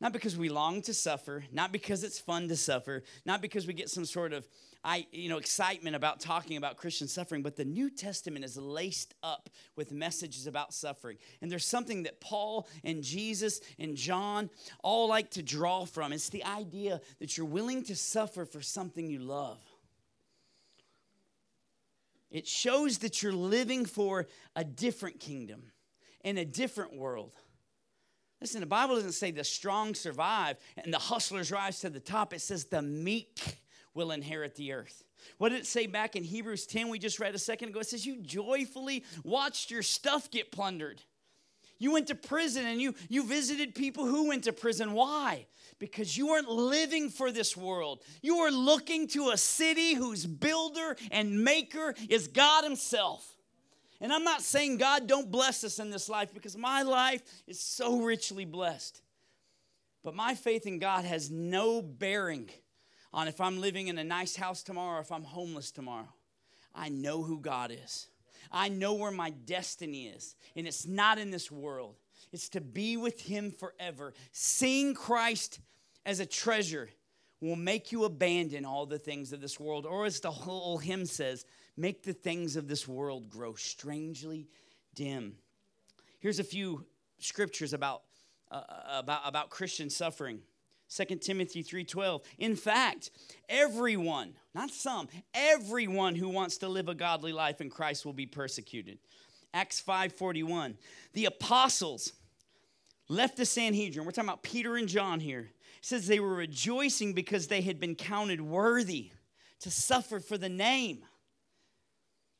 Not 0.00 0.12
because 0.12 0.36
we 0.36 0.50
long 0.50 0.82
to 0.82 0.92
suffer, 0.92 1.44
not 1.50 1.72
because 1.72 2.04
it's 2.04 2.18
fun 2.18 2.48
to 2.48 2.56
suffer, 2.56 3.04
not 3.24 3.40
because 3.40 3.66
we 3.66 3.72
get 3.72 3.88
some 3.88 4.04
sort 4.04 4.32
of 4.32 4.46
I, 4.84 5.06
you 5.12 5.30
know, 5.30 5.38
excitement 5.38 5.96
about 5.96 6.20
talking 6.20 6.58
about 6.58 6.76
Christian 6.76 7.08
suffering, 7.08 7.42
but 7.42 7.56
the 7.56 7.64
New 7.64 7.88
Testament 7.88 8.44
is 8.44 8.58
laced 8.58 9.14
up 9.22 9.48
with 9.76 9.92
messages 9.92 10.46
about 10.46 10.74
suffering. 10.74 11.16
And 11.40 11.50
there's 11.50 11.64
something 11.64 12.02
that 12.02 12.20
Paul 12.20 12.68
and 12.84 13.02
Jesus 13.02 13.62
and 13.78 13.96
John 13.96 14.50
all 14.82 15.08
like 15.08 15.30
to 15.30 15.42
draw 15.42 15.86
from. 15.86 16.12
It's 16.12 16.28
the 16.28 16.44
idea 16.44 17.00
that 17.18 17.38
you're 17.38 17.46
willing 17.46 17.82
to 17.84 17.96
suffer 17.96 18.44
for 18.44 18.60
something 18.60 19.08
you 19.08 19.20
love. 19.20 19.58
It 22.30 22.46
shows 22.46 22.98
that 22.98 23.22
you're 23.22 23.32
living 23.32 23.86
for 23.86 24.26
a 24.54 24.64
different 24.64 25.18
kingdom 25.18 25.72
in 26.22 26.36
a 26.36 26.44
different 26.44 26.94
world. 26.94 27.32
Listen, 28.40 28.60
the 28.60 28.66
Bible 28.66 28.96
doesn't 28.96 29.12
say 29.12 29.30
the 29.30 29.44
strong 29.44 29.94
survive 29.94 30.58
and 30.76 30.92
the 30.92 30.98
hustlers 30.98 31.50
rise 31.50 31.80
to 31.80 31.88
the 31.88 32.00
top. 32.00 32.34
It 32.34 32.42
says 32.42 32.66
the 32.66 32.82
meek 32.82 33.63
will 33.94 34.10
inherit 34.10 34.56
the 34.56 34.72
earth. 34.72 35.04
What 35.38 35.50
did 35.50 35.60
it 35.60 35.66
say 35.66 35.86
back 35.86 36.16
in 36.16 36.24
Hebrews 36.24 36.66
10 36.66 36.88
we 36.88 36.98
just 36.98 37.20
read 37.20 37.34
a 37.34 37.38
second 37.38 37.70
ago? 37.70 37.80
It 37.80 37.86
says, 37.86 38.04
You 38.04 38.16
joyfully 38.16 39.04
watched 39.22 39.70
your 39.70 39.82
stuff 39.82 40.30
get 40.30 40.52
plundered. 40.52 41.00
You 41.78 41.92
went 41.92 42.06
to 42.08 42.14
prison 42.14 42.66
and 42.66 42.80
you, 42.80 42.94
you 43.08 43.24
visited 43.24 43.74
people 43.74 44.06
who 44.06 44.28
went 44.28 44.44
to 44.44 44.52
prison. 44.52 44.92
Why? 44.92 45.46
Because 45.78 46.16
you 46.16 46.28
weren't 46.28 46.48
living 46.48 47.10
for 47.10 47.32
this 47.32 47.56
world. 47.56 48.00
You 48.22 48.38
were 48.38 48.50
looking 48.50 49.08
to 49.08 49.30
a 49.30 49.36
city 49.36 49.94
whose 49.94 50.24
builder 50.24 50.96
and 51.10 51.42
maker 51.42 51.94
is 52.08 52.28
God 52.28 52.64
Himself. 52.64 53.28
And 54.00 54.12
I'm 54.12 54.24
not 54.24 54.42
saying 54.42 54.78
God 54.78 55.06
don't 55.06 55.30
bless 55.30 55.64
us 55.64 55.78
in 55.78 55.90
this 55.90 56.08
life 56.08 56.32
because 56.32 56.56
my 56.56 56.82
life 56.82 57.22
is 57.46 57.60
so 57.60 58.00
richly 58.00 58.44
blessed. 58.44 59.00
But 60.02 60.14
my 60.14 60.34
faith 60.34 60.66
in 60.66 60.78
God 60.78 61.04
has 61.04 61.30
no 61.30 61.80
bearing 61.80 62.50
on 63.14 63.28
if 63.28 63.40
I'm 63.40 63.60
living 63.60 63.86
in 63.86 63.96
a 63.96 64.04
nice 64.04 64.34
house 64.34 64.62
tomorrow 64.62 64.98
or 64.98 65.00
if 65.00 65.12
I'm 65.12 65.22
homeless 65.22 65.70
tomorrow. 65.70 66.12
I 66.74 66.88
know 66.88 67.22
who 67.22 67.38
God 67.38 67.70
is. 67.70 68.08
I 68.50 68.68
know 68.68 68.94
where 68.94 69.12
my 69.12 69.30
destiny 69.30 70.08
is, 70.08 70.34
and 70.54 70.66
it's 70.66 70.86
not 70.86 71.18
in 71.18 71.30
this 71.30 71.50
world. 71.50 71.94
It's 72.32 72.48
to 72.50 72.60
be 72.60 72.96
with 72.96 73.20
Him 73.20 73.52
forever. 73.52 74.12
Seeing 74.32 74.94
Christ 74.94 75.60
as 76.04 76.20
a 76.20 76.26
treasure 76.26 76.90
will 77.40 77.56
make 77.56 77.92
you 77.92 78.04
abandon 78.04 78.64
all 78.64 78.86
the 78.86 78.98
things 78.98 79.32
of 79.32 79.40
this 79.40 79.58
world. 79.60 79.86
Or 79.86 80.04
as 80.04 80.20
the 80.20 80.30
whole 80.30 80.78
hymn 80.78 81.06
says, 81.06 81.44
make 81.76 82.02
the 82.02 82.12
things 82.12 82.56
of 82.56 82.68
this 82.68 82.88
world 82.88 83.30
grow 83.30 83.54
strangely 83.54 84.48
dim. 84.94 85.36
Here's 86.18 86.38
a 86.38 86.44
few 86.44 86.84
scriptures 87.18 87.72
about, 87.72 88.02
uh, 88.50 88.62
about, 88.90 89.22
about 89.24 89.50
Christian 89.50 89.88
suffering. 89.88 90.40
2 90.88 91.04
Timothy 91.20 91.62
3:12. 91.62 92.22
In 92.38 92.56
fact, 92.56 93.10
everyone, 93.48 94.34
not 94.54 94.70
some, 94.70 95.08
everyone 95.32 96.14
who 96.14 96.28
wants 96.28 96.58
to 96.58 96.68
live 96.68 96.88
a 96.88 96.94
godly 96.94 97.32
life 97.32 97.60
in 97.60 97.70
Christ 97.70 98.04
will 98.04 98.12
be 98.12 98.26
persecuted. 98.26 98.98
Acts 99.52 99.80
5:41. 99.80 100.76
The 101.12 101.26
apostles 101.26 102.12
left 103.08 103.36
the 103.36 103.46
Sanhedrin. 103.46 104.04
We're 104.04 104.12
talking 104.12 104.28
about 104.28 104.42
Peter 104.42 104.76
and 104.76 104.88
John 104.88 105.20
here. 105.20 105.50
It 105.78 105.84
says 105.84 106.06
they 106.06 106.20
were 106.20 106.34
rejoicing 106.34 107.12
because 107.12 107.46
they 107.46 107.60
had 107.60 107.78
been 107.78 107.94
counted 107.94 108.40
worthy 108.40 109.10
to 109.60 109.70
suffer 109.70 110.20
for 110.20 110.38
the 110.38 110.48
name. 110.48 111.04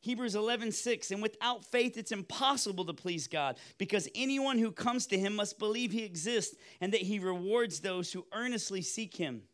Hebrews 0.05 0.34
11, 0.34 0.72
6. 0.72 1.12
And 1.12 1.22
without 1.22 1.64
faith, 1.64 1.96
it's 1.96 2.12
impossible 2.12 2.84
to 2.84 2.92
please 2.92 3.26
God 3.26 3.57
because 3.78 4.07
anyone 4.14 4.59
who 4.59 4.70
comes 4.70 5.07
to 5.07 5.18
him 5.18 5.34
must 5.34 5.59
believe 5.59 5.92
he 5.92 6.05
exists 6.05 6.55
and 6.82 6.92
that 6.92 7.00
he 7.00 7.18
rewards 7.18 7.80
those 7.80 8.12
who 8.12 8.26
earnestly 8.30 8.82
seek 8.82 9.16
him. 9.16 9.44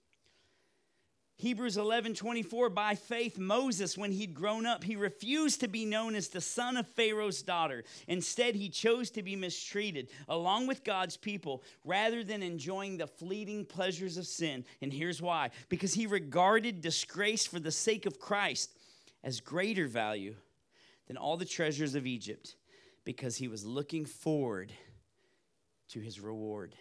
Hebrews 1.37 1.77
11, 1.77 2.15
24. 2.15 2.69
By 2.69 2.97
faith, 2.97 3.39
Moses, 3.39 3.97
when 3.97 4.11
he'd 4.11 4.35
grown 4.35 4.67
up, 4.67 4.83
he 4.83 4.97
refused 4.97 5.61
to 5.61 5.69
be 5.69 5.85
known 5.85 6.17
as 6.17 6.27
the 6.27 6.41
son 6.41 6.77
of 6.77 6.89
Pharaoh's 6.89 7.43
daughter. 7.43 7.85
Instead, 8.09 8.57
he 8.57 8.69
chose 8.69 9.09
to 9.11 9.23
be 9.23 9.37
mistreated 9.37 10.09
along 10.29 10.67
with 10.67 10.83
God's 10.83 11.17
people 11.17 11.63
rather 11.85 12.25
than 12.25 12.43
enjoying 12.43 12.99
the 12.99 13.07
fleeting 13.07 13.65
pleasures 13.65 14.17
of 14.17 14.27
sin. 14.27 14.65
And 14.83 14.93
here's 14.93 15.23
why 15.23 15.51
because 15.69 15.95
he 15.95 16.09
regarded 16.09 16.81
disgrace 16.81 17.47
for 17.47 17.61
the 17.61 17.71
sake 17.71 18.05
of 18.05 18.19
Christ 18.19 18.77
as 19.23 19.41
greater 19.41 19.87
value 19.87 20.35
than 21.07 21.17
all 21.17 21.37
the 21.37 21.45
treasures 21.45 21.95
of 21.95 22.07
Egypt 22.07 22.57
because 23.05 23.37
he 23.37 23.49
was 23.49 23.65
looking 23.65 24.05
forward 24.05 24.73
to 25.89 26.01
his 26.01 26.21
reward. 26.21 26.75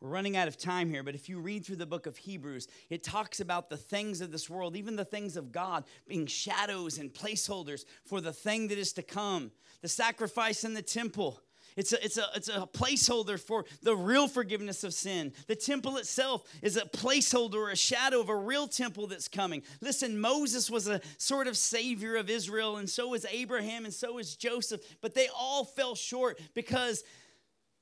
We're 0.00 0.10
running 0.10 0.36
out 0.36 0.46
of 0.46 0.56
time 0.56 0.90
here, 0.90 1.02
but 1.02 1.16
if 1.16 1.28
you 1.28 1.40
read 1.40 1.66
through 1.66 1.76
the 1.76 1.86
book 1.86 2.06
of 2.06 2.16
Hebrews, 2.16 2.68
it 2.88 3.02
talks 3.02 3.40
about 3.40 3.68
the 3.68 3.76
things 3.76 4.20
of 4.20 4.30
this 4.30 4.48
world, 4.48 4.76
even 4.76 4.94
the 4.94 5.04
things 5.04 5.36
of 5.36 5.50
God, 5.50 5.84
being 6.06 6.26
shadows 6.26 6.98
and 6.98 7.12
placeholders 7.12 7.84
for 8.04 8.20
the 8.20 8.32
thing 8.32 8.68
that 8.68 8.78
is 8.78 8.92
to 8.92 9.02
come. 9.02 9.50
The 9.82 9.88
sacrifice 9.88 10.62
in 10.62 10.74
the 10.74 10.82
temple 10.82 11.42
it's 11.78 11.92
a, 11.92 12.04
it's, 12.04 12.18
a, 12.18 12.24
it's 12.34 12.48
a 12.48 12.66
placeholder 12.66 13.38
for 13.38 13.64
the 13.82 13.94
real 13.94 14.26
forgiveness 14.26 14.82
of 14.82 14.92
sin. 14.92 15.32
The 15.46 15.54
temple 15.54 15.96
itself 15.96 16.42
is 16.60 16.76
a 16.76 16.82
placeholder 16.82 17.70
a 17.70 17.76
shadow 17.76 18.20
of 18.20 18.28
a 18.28 18.36
real 18.36 18.66
temple 18.66 19.06
that's 19.06 19.28
coming. 19.28 19.62
Listen, 19.80 20.20
Moses 20.20 20.68
was 20.70 20.88
a 20.88 21.00
sort 21.18 21.46
of 21.46 21.56
savior 21.56 22.16
of 22.16 22.28
Israel, 22.28 22.78
and 22.78 22.90
so 22.90 23.08
was 23.08 23.24
Abraham, 23.30 23.84
and 23.84 23.94
so 23.94 24.14
was 24.14 24.34
Joseph, 24.34 24.80
but 25.00 25.14
they 25.14 25.28
all 25.28 25.64
fell 25.64 25.94
short 25.94 26.40
because 26.52 27.04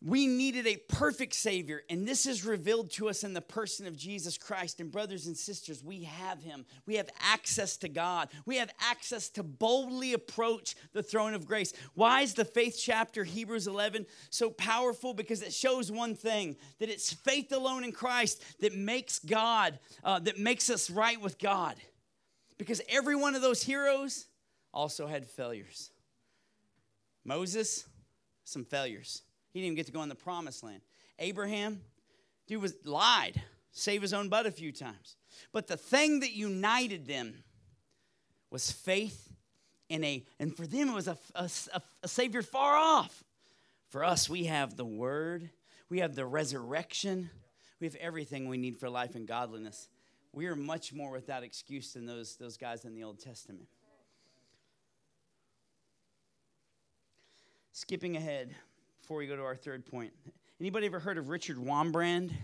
we 0.02 0.26
needed 0.26 0.66
a 0.66 0.76
perfect 0.76 1.34
Savior, 1.34 1.82
and 1.88 2.06
this 2.06 2.26
is 2.26 2.44
revealed 2.44 2.90
to 2.92 3.08
us 3.08 3.24
in 3.24 3.32
the 3.32 3.40
person 3.40 3.86
of 3.86 3.96
Jesus 3.96 4.36
Christ. 4.36 4.78
And, 4.78 4.92
brothers 4.92 5.26
and 5.26 5.34
sisters, 5.34 5.82
we 5.82 6.02
have 6.02 6.42
Him. 6.42 6.66
We 6.84 6.96
have 6.96 7.08
access 7.18 7.78
to 7.78 7.88
God. 7.88 8.28
We 8.44 8.58
have 8.58 8.70
access 8.78 9.30
to 9.30 9.42
boldly 9.42 10.12
approach 10.12 10.74
the 10.92 11.02
throne 11.02 11.32
of 11.32 11.46
grace. 11.46 11.72
Why 11.94 12.20
is 12.20 12.34
the 12.34 12.44
faith 12.44 12.78
chapter, 12.78 13.24
Hebrews 13.24 13.66
11, 13.66 14.06
so 14.28 14.50
powerful? 14.50 15.14
Because 15.14 15.42
it 15.42 15.54
shows 15.54 15.90
one 15.90 16.14
thing 16.14 16.56
that 16.78 16.90
it's 16.90 17.12
faith 17.12 17.50
alone 17.50 17.82
in 17.82 17.92
Christ 17.92 18.42
that 18.60 18.74
makes 18.74 19.18
God, 19.18 19.78
uh, 20.04 20.18
that 20.20 20.38
makes 20.38 20.68
us 20.68 20.90
right 20.90 21.20
with 21.20 21.38
God. 21.38 21.76
Because 22.58 22.82
every 22.90 23.16
one 23.16 23.34
of 23.34 23.40
those 23.40 23.62
heroes 23.62 24.26
also 24.74 25.06
had 25.06 25.26
failures. 25.26 25.90
Moses, 27.24 27.86
some 28.44 28.64
failures. 28.64 29.22
He 29.56 29.62
didn't 29.62 29.68
even 29.68 29.76
get 29.76 29.86
to 29.86 29.92
go 29.92 30.02
in 30.02 30.10
the 30.10 30.14
promised 30.14 30.62
land. 30.62 30.82
Abraham, 31.18 31.80
dude 32.46 32.60
was 32.60 32.74
lied, 32.84 33.40
save 33.72 34.02
his 34.02 34.12
own 34.12 34.28
butt 34.28 34.44
a 34.44 34.50
few 34.50 34.70
times. 34.70 35.16
But 35.50 35.66
the 35.66 35.78
thing 35.78 36.20
that 36.20 36.34
united 36.34 37.06
them 37.06 37.42
was 38.50 38.70
faith 38.70 39.32
in 39.88 40.04
a, 40.04 40.26
and 40.38 40.54
for 40.54 40.66
them 40.66 40.90
it 40.90 40.94
was 40.94 41.08
a, 41.08 41.16
a, 41.34 41.48
a 42.02 42.06
Savior 42.06 42.42
far 42.42 42.76
off. 42.76 43.24
For 43.88 44.04
us, 44.04 44.28
we 44.28 44.44
have 44.44 44.76
the 44.76 44.84
Word, 44.84 45.48
we 45.88 46.00
have 46.00 46.14
the 46.14 46.26
resurrection, 46.26 47.30
we 47.80 47.86
have 47.86 47.96
everything 47.96 48.50
we 48.50 48.58
need 48.58 48.76
for 48.76 48.90
life 48.90 49.14
and 49.14 49.26
godliness. 49.26 49.88
We 50.34 50.48
are 50.48 50.54
much 50.54 50.92
more 50.92 51.12
without 51.12 51.44
excuse 51.44 51.94
than 51.94 52.04
those, 52.04 52.36
those 52.36 52.58
guys 52.58 52.84
in 52.84 52.94
the 52.94 53.04
Old 53.04 53.20
Testament. 53.20 53.68
Skipping 57.72 58.18
ahead, 58.18 58.54
before 59.06 59.18
we 59.18 59.26
go 59.28 59.36
to 59.36 59.44
our 59.44 59.54
third 59.54 59.86
point. 59.86 60.12
Anybody 60.60 60.86
ever 60.86 60.98
heard 60.98 61.16
of 61.16 61.28
Richard 61.28 61.58
Wurmbrand? 61.58 62.32
He 62.32 62.36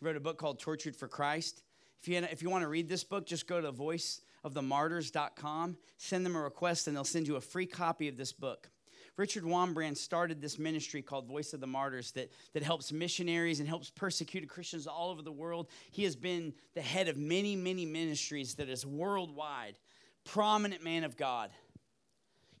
wrote 0.00 0.16
a 0.16 0.20
book 0.20 0.38
called 0.38 0.58
Tortured 0.58 0.96
for 0.96 1.06
Christ. 1.06 1.62
If 2.00 2.08
you, 2.08 2.16
if 2.16 2.42
you 2.42 2.48
want 2.48 2.62
to 2.62 2.68
read 2.68 2.88
this 2.88 3.04
book, 3.04 3.26
just 3.26 3.46
go 3.46 3.60
to 3.60 3.70
voiceofthemartyrs.com, 3.70 5.76
send 5.98 6.24
them 6.24 6.34
a 6.34 6.40
request, 6.40 6.86
and 6.86 6.96
they'll 6.96 7.04
send 7.04 7.28
you 7.28 7.36
a 7.36 7.42
free 7.42 7.66
copy 7.66 8.08
of 8.08 8.16
this 8.16 8.32
book. 8.32 8.70
Richard 9.18 9.44
Wurmbrand 9.44 9.98
started 9.98 10.40
this 10.40 10.58
ministry 10.58 11.02
called 11.02 11.26
Voice 11.26 11.52
of 11.52 11.60
the 11.60 11.66
Martyrs 11.66 12.12
that, 12.12 12.32
that 12.54 12.62
helps 12.62 12.90
missionaries 12.90 13.60
and 13.60 13.68
helps 13.68 13.90
persecuted 13.90 14.48
Christians 14.48 14.86
all 14.86 15.10
over 15.10 15.20
the 15.20 15.30
world. 15.30 15.68
He 15.90 16.04
has 16.04 16.16
been 16.16 16.54
the 16.72 16.80
head 16.80 17.08
of 17.08 17.18
many, 17.18 17.54
many 17.54 17.84
ministries 17.84 18.54
that 18.54 18.70
is 18.70 18.86
worldwide. 18.86 19.76
Prominent 20.24 20.82
man 20.82 21.04
of 21.04 21.18
God. 21.18 21.50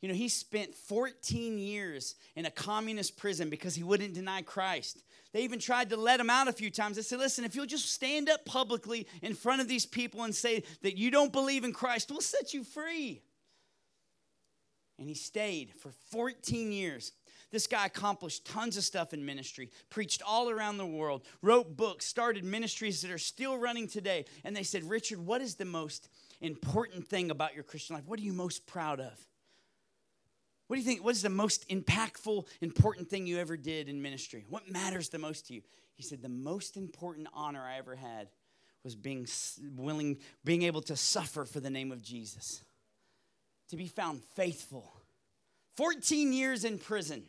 You 0.04 0.08
know, 0.08 0.14
he 0.14 0.28
spent 0.28 0.74
14 0.74 1.56
years 1.56 2.16
in 2.36 2.44
a 2.44 2.50
communist 2.50 3.16
prison 3.16 3.48
because 3.48 3.74
he 3.74 3.82
wouldn't 3.82 4.12
deny 4.12 4.42
Christ. 4.42 5.02
They 5.32 5.44
even 5.44 5.58
tried 5.58 5.88
to 5.88 5.96
let 5.96 6.20
him 6.20 6.28
out 6.28 6.46
a 6.46 6.52
few 6.52 6.70
times. 6.70 6.96
They 6.96 7.02
said, 7.02 7.20
listen, 7.20 7.42
if 7.42 7.54
you'll 7.54 7.64
just 7.64 7.90
stand 7.90 8.28
up 8.28 8.44
publicly 8.44 9.06
in 9.22 9.32
front 9.32 9.62
of 9.62 9.66
these 9.66 9.86
people 9.86 10.22
and 10.24 10.34
say 10.34 10.62
that 10.82 10.98
you 10.98 11.10
don't 11.10 11.32
believe 11.32 11.64
in 11.64 11.72
Christ, 11.72 12.10
we'll 12.10 12.20
set 12.20 12.52
you 12.52 12.64
free. 12.64 13.22
And 14.98 15.08
he 15.08 15.14
stayed 15.14 15.72
for 15.80 15.90
14 16.10 16.70
years. 16.70 17.12
This 17.50 17.66
guy 17.66 17.86
accomplished 17.86 18.44
tons 18.44 18.76
of 18.76 18.84
stuff 18.84 19.14
in 19.14 19.24
ministry, 19.24 19.70
preached 19.88 20.20
all 20.26 20.50
around 20.50 20.76
the 20.76 20.84
world, 20.84 21.22
wrote 21.40 21.78
books, 21.78 22.04
started 22.04 22.44
ministries 22.44 23.00
that 23.00 23.10
are 23.10 23.16
still 23.16 23.56
running 23.56 23.88
today. 23.88 24.26
And 24.44 24.54
they 24.54 24.64
said, 24.64 24.84
Richard, 24.84 25.20
what 25.24 25.40
is 25.40 25.54
the 25.54 25.64
most 25.64 26.10
important 26.42 27.08
thing 27.08 27.30
about 27.30 27.54
your 27.54 27.64
Christian 27.64 27.96
life? 27.96 28.04
What 28.06 28.20
are 28.20 28.22
you 28.22 28.34
most 28.34 28.66
proud 28.66 29.00
of? 29.00 29.18
What 30.66 30.76
do 30.76 30.80
you 30.80 30.86
think? 30.86 31.04
What 31.04 31.14
is 31.14 31.22
the 31.22 31.28
most 31.28 31.68
impactful, 31.68 32.46
important 32.60 33.08
thing 33.08 33.26
you 33.26 33.38
ever 33.38 33.56
did 33.56 33.88
in 33.88 34.00
ministry? 34.00 34.44
What 34.48 34.70
matters 34.70 35.10
the 35.10 35.18
most 35.18 35.48
to 35.48 35.54
you? 35.54 35.62
He 35.94 36.02
said, 36.02 36.22
The 36.22 36.28
most 36.28 36.76
important 36.76 37.28
honor 37.34 37.62
I 37.62 37.78
ever 37.78 37.94
had 37.94 38.28
was 38.82 38.94
being 38.94 39.26
willing, 39.76 40.18
being 40.44 40.62
able 40.62 40.82
to 40.82 40.96
suffer 40.96 41.44
for 41.44 41.60
the 41.60 41.70
name 41.70 41.92
of 41.92 42.02
Jesus, 42.02 42.62
to 43.70 43.76
be 43.76 43.86
found 43.86 44.22
faithful. 44.34 44.90
14 45.76 46.32
years 46.32 46.64
in 46.64 46.78
prison. 46.78 47.24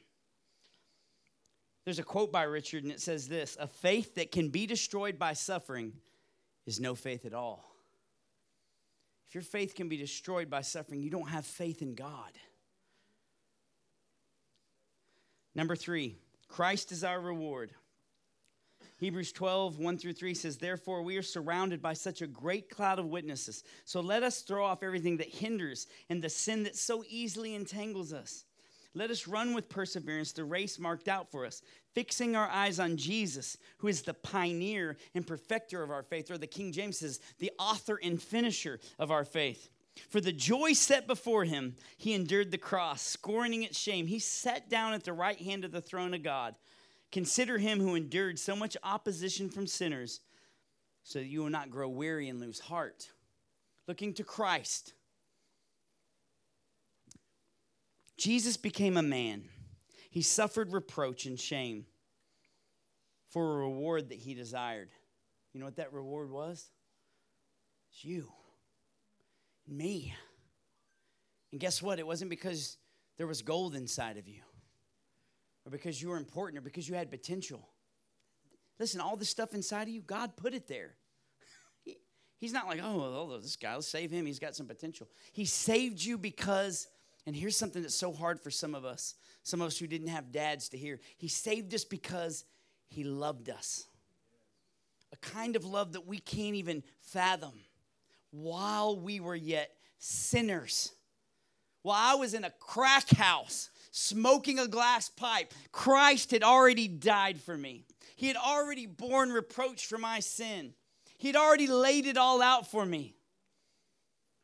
There's 1.83 1.99
a 1.99 2.03
quote 2.03 2.31
by 2.31 2.43
Richard, 2.43 2.83
and 2.83 2.91
it 2.91 3.01
says 3.01 3.27
this 3.27 3.57
A 3.59 3.67
faith 3.67 4.15
that 4.15 4.31
can 4.31 4.49
be 4.49 4.65
destroyed 4.65 5.19
by 5.19 5.33
suffering 5.33 5.93
is 6.65 6.79
no 6.79 6.95
faith 6.95 7.25
at 7.25 7.33
all. 7.33 7.63
If 9.27 9.35
your 9.35 9.43
faith 9.43 9.75
can 9.75 9.89
be 9.89 9.97
destroyed 9.97 10.49
by 10.49 10.61
suffering, 10.61 11.01
you 11.01 11.09
don't 11.09 11.29
have 11.29 11.45
faith 11.45 11.81
in 11.81 11.95
God. 11.95 12.31
Number 15.55 15.75
three, 15.75 16.17
Christ 16.47 16.91
is 16.91 17.03
our 17.03 17.19
reward. 17.19 17.71
Hebrews 18.97 19.33
12, 19.33 19.79
1 19.79 19.97
through 19.97 20.13
3 20.13 20.33
says, 20.33 20.57
Therefore, 20.57 21.01
we 21.01 21.17
are 21.17 21.21
surrounded 21.21 21.81
by 21.81 21.93
such 21.93 22.21
a 22.21 22.27
great 22.27 22.69
cloud 22.69 22.97
of 22.97 23.07
witnesses. 23.07 23.63
So 23.83 23.99
let 23.99 24.23
us 24.23 24.41
throw 24.41 24.65
off 24.65 24.83
everything 24.83 25.17
that 25.17 25.27
hinders 25.27 25.87
and 26.09 26.21
the 26.21 26.29
sin 26.29 26.63
that 26.63 26.77
so 26.77 27.03
easily 27.09 27.55
entangles 27.55 28.13
us. 28.13 28.45
Let 28.93 29.11
us 29.11 29.27
run 29.27 29.53
with 29.53 29.67
perseverance 29.67 30.31
the 30.31 30.45
race 30.45 30.79
marked 30.79 31.09
out 31.09 31.29
for 31.29 31.45
us, 31.45 31.61
fixing 31.93 32.37
our 32.37 32.47
eyes 32.47 32.79
on 32.79 32.95
Jesus, 32.95 33.57
who 33.79 33.89
is 33.89 34.01
the 34.01 34.13
pioneer 34.13 34.95
and 35.13 35.27
perfecter 35.27 35.83
of 35.83 35.91
our 35.91 36.03
faith, 36.03 36.31
or 36.31 36.37
the 36.37 36.47
King 36.47 36.71
James 36.71 36.99
says, 36.99 37.19
the 37.39 37.51
author 37.59 37.99
and 38.01 38.21
finisher 38.21 38.79
of 38.97 39.11
our 39.11 39.25
faith. 39.25 39.69
For 40.09 40.19
the 40.21 40.31
joy 40.31 40.73
set 40.73 41.07
before 41.07 41.45
him, 41.45 41.75
he 41.97 42.13
endured 42.13 42.51
the 42.51 42.57
cross, 42.57 43.01
scorning 43.01 43.63
its 43.63 43.79
shame. 43.79 44.07
He 44.07 44.19
sat 44.19 44.69
down 44.69 44.93
at 44.93 45.03
the 45.03 45.13
right 45.13 45.39
hand 45.39 45.65
of 45.65 45.71
the 45.71 45.81
throne 45.81 46.13
of 46.13 46.23
God. 46.23 46.55
Consider 47.11 47.57
him 47.57 47.79
who 47.79 47.95
endured 47.95 48.37
so 48.37 48.55
much 48.55 48.75
opposition 48.83 49.49
from 49.49 49.67
sinners, 49.67 50.21
so 51.03 51.19
that 51.19 51.27
you 51.27 51.41
will 51.41 51.49
not 51.49 51.69
grow 51.69 51.87
weary 51.87 52.27
and 52.29 52.39
lose 52.39 52.59
heart. 52.59 53.09
Looking 53.87 54.13
to 54.15 54.23
Christ. 54.23 54.93
Jesus 58.17 58.57
became 58.57 58.97
a 58.97 59.03
man. 59.03 59.45
He 60.09 60.21
suffered 60.21 60.71
reproach 60.71 61.25
and 61.25 61.39
shame 61.39 61.85
for 63.29 63.53
a 63.53 63.57
reward 63.57 64.09
that 64.09 64.17
he 64.17 64.33
desired. 64.33 64.89
You 65.53 65.59
know 65.59 65.65
what 65.65 65.75
that 65.75 65.93
reward 65.93 66.31
was? 66.31 66.69
It's 67.91 68.03
you 68.03 68.31
me. 69.67 70.13
And 71.51 71.59
guess 71.59 71.81
what? 71.81 71.99
It 71.99 72.07
wasn't 72.07 72.29
because 72.29 72.77
there 73.17 73.27
was 73.27 73.41
gold 73.41 73.75
inside 73.75 74.17
of 74.17 74.27
you, 74.27 74.41
or 75.65 75.71
because 75.71 76.01
you 76.01 76.09
were 76.09 76.17
important, 76.17 76.57
or 76.57 76.61
because 76.61 76.87
you 76.87 76.95
had 76.95 77.09
potential. 77.09 77.69
Listen, 78.79 78.99
all 78.99 79.15
this 79.15 79.29
stuff 79.29 79.53
inside 79.53 79.83
of 79.83 79.89
you, 79.89 80.01
God 80.01 80.35
put 80.35 80.53
it 80.53 80.67
there. 80.67 80.95
He, 81.83 81.97
he's 82.37 82.51
not 82.51 82.67
like, 82.67 82.81
oh, 82.83 82.97
well, 82.97 83.39
this 83.39 83.55
guy, 83.55 83.73
let's 83.73 83.87
save 83.87 84.11
him. 84.11 84.25
He's 84.25 84.39
got 84.39 84.55
some 84.55 84.67
potential. 84.67 85.07
He 85.31 85.45
saved 85.45 86.03
you 86.03 86.17
because, 86.17 86.87
and 87.25 87.35
here's 87.35 87.55
something 87.55 87.81
that's 87.81 87.95
so 87.95 88.11
hard 88.11 88.41
for 88.41 88.51
some 88.51 88.75
of 88.75 88.83
us, 88.83 89.15
some 89.43 89.61
of 89.61 89.67
us 89.67 89.77
who 89.77 89.87
didn't 89.87 90.07
have 90.07 90.31
dads 90.31 90.69
to 90.69 90.77
hear. 90.77 90.99
He 91.17 91.27
saved 91.27 91.73
us 91.73 91.85
because 91.85 92.43
he 92.89 93.03
loved 93.03 93.49
us. 93.49 93.85
A 95.13 95.17
kind 95.17 95.55
of 95.55 95.63
love 95.63 95.93
that 95.93 96.05
we 96.05 96.19
can't 96.19 96.55
even 96.55 96.83
fathom 96.99 97.53
while 98.35 98.99
we 98.99 99.19
were 99.19 99.35
yet 99.35 99.71
sinners. 99.97 100.91
While 101.81 101.97
I 101.97 102.19
was 102.19 102.33
in 102.33 102.43
a 102.43 102.53
crack 102.59 103.09
house 103.09 103.69
smoking 103.91 104.59
a 104.59 104.67
glass 104.67 105.09
pipe, 105.09 105.53
Christ 105.71 106.31
had 106.31 106.43
already 106.43 106.87
died 106.87 107.39
for 107.39 107.57
me. 107.57 107.85
He 108.15 108.27
had 108.27 108.37
already 108.37 108.85
borne 108.85 109.31
reproach 109.31 109.85
for 109.85 109.97
my 109.97 110.19
sin. 110.19 110.73
He 111.17 111.27
had 111.27 111.35
already 111.35 111.67
laid 111.67 112.05
it 112.05 112.17
all 112.17 112.41
out 112.41 112.69
for 112.69 112.85
me. 112.85 113.15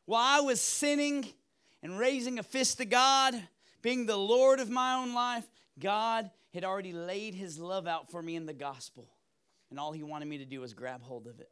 While 0.06 0.22
I 0.22 0.40
was 0.40 0.60
sinning 0.60 1.26
and 1.82 1.98
raising 1.98 2.38
a 2.38 2.42
fist 2.42 2.78
to 2.78 2.84
God, 2.84 3.34
being 3.82 4.06
the 4.06 4.16
Lord 4.16 4.60
of 4.60 4.70
my 4.70 4.94
own 4.94 5.14
life, 5.14 5.46
God 5.78 6.30
had 6.54 6.64
already 6.64 6.92
laid 6.92 7.34
his 7.34 7.58
love 7.58 7.86
out 7.86 8.10
for 8.10 8.22
me 8.22 8.36
in 8.36 8.46
the 8.46 8.52
gospel. 8.52 9.08
And 9.70 9.80
all 9.80 9.92
he 9.92 10.02
wanted 10.02 10.28
me 10.28 10.38
to 10.38 10.44
do 10.44 10.60
was 10.60 10.74
grab 10.74 11.02
hold 11.02 11.26
of 11.26 11.40
it. 11.40 11.50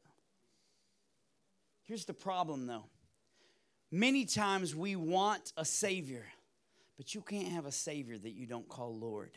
Here's 1.85 2.05
the 2.05 2.15
problem, 2.15 2.67
though. 2.67 2.85
Many 3.91 4.25
times 4.25 4.75
we 4.75 4.95
want 4.95 5.53
a 5.57 5.65
Savior, 5.65 6.25
but 6.97 7.15
you 7.15 7.23
can't 7.23 7.49
have 7.49 7.67
a 7.67 7.73
Savior 7.73 8.17
that 8.17 8.31
you 8.31 8.47
don't 8.47 8.69
call 8.69 8.97
Lord. 8.97 9.33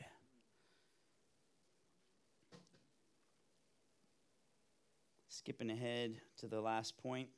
Skipping 5.28 5.72
ahead 5.72 6.18
to 6.38 6.48
the 6.48 6.62
last 6.62 6.96
point. 6.98 7.30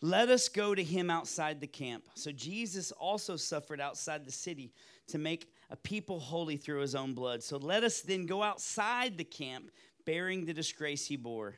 Let 0.00 0.28
us 0.28 0.48
go 0.48 0.74
to 0.74 0.82
him 0.82 1.10
outside 1.10 1.60
the 1.60 1.66
camp. 1.66 2.04
So 2.14 2.30
Jesus 2.30 2.92
also 2.92 3.36
suffered 3.36 3.80
outside 3.80 4.24
the 4.24 4.32
city 4.32 4.72
to 5.08 5.18
make 5.18 5.52
a 5.70 5.76
people 5.76 6.20
holy 6.20 6.56
through 6.56 6.80
his 6.80 6.94
own 6.94 7.14
blood. 7.14 7.42
So 7.42 7.56
let 7.56 7.84
us 7.84 8.00
then 8.00 8.24
go 8.24 8.42
outside 8.42 9.18
the 9.18 9.24
camp, 9.24 9.70
bearing 10.06 10.44
the 10.44 10.54
disgrace 10.54 11.06
he 11.06 11.16
bore. 11.16 11.56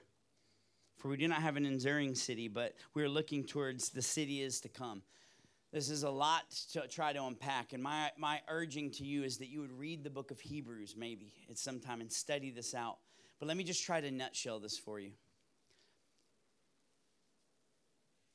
For 1.01 1.09
we 1.09 1.17
do 1.17 1.27
not 1.29 1.41
have 1.41 1.57
an 1.57 1.65
enduring 1.65 2.15
city, 2.15 2.47
but 2.47 2.75
we 2.93 3.03
are 3.03 3.09
looking 3.09 3.43
towards 3.43 3.89
the 3.89 4.03
city 4.03 4.43
is 4.43 4.61
to 4.61 4.69
come. 4.69 5.01
This 5.73 5.89
is 5.89 6.03
a 6.03 6.11
lot 6.11 6.51
to 6.73 6.87
try 6.89 7.15
to 7.15 7.25
unpack, 7.25 7.73
and 7.73 7.83
my, 7.83 8.11
my 8.19 8.41
urging 8.49 8.91
to 8.93 9.05
you 9.05 9.23
is 9.23 9.39
that 9.39 9.49
you 9.49 9.63
would 9.63 9.73
read 9.73 10.05
the 10.05 10.11
book 10.11 10.31
of 10.31 10.39
Hebrews 10.41 10.97
maybe 10.99 11.33
at 11.49 11.57
some 11.57 11.81
time 11.81 12.03
and 12.03 12.13
study 12.13 12.51
this 12.51 12.75
out. 12.75 12.99
But 13.39 13.49
let 13.49 13.57
me 13.57 13.65
just 13.65 13.83
try 13.83 14.03
to 14.03 14.11
nutshell 14.11 14.61
this 14.61 14.77
for 14.77 15.01
you. 15.01 15.13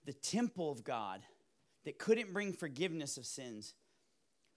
The 0.05 0.13
temple 0.13 0.71
of 0.71 0.83
God 0.83 1.21
that 1.83 1.99
couldn't 1.99 2.33
bring 2.33 2.51
forgiveness 2.51 3.17
of 3.17 3.27
sins, 3.27 3.75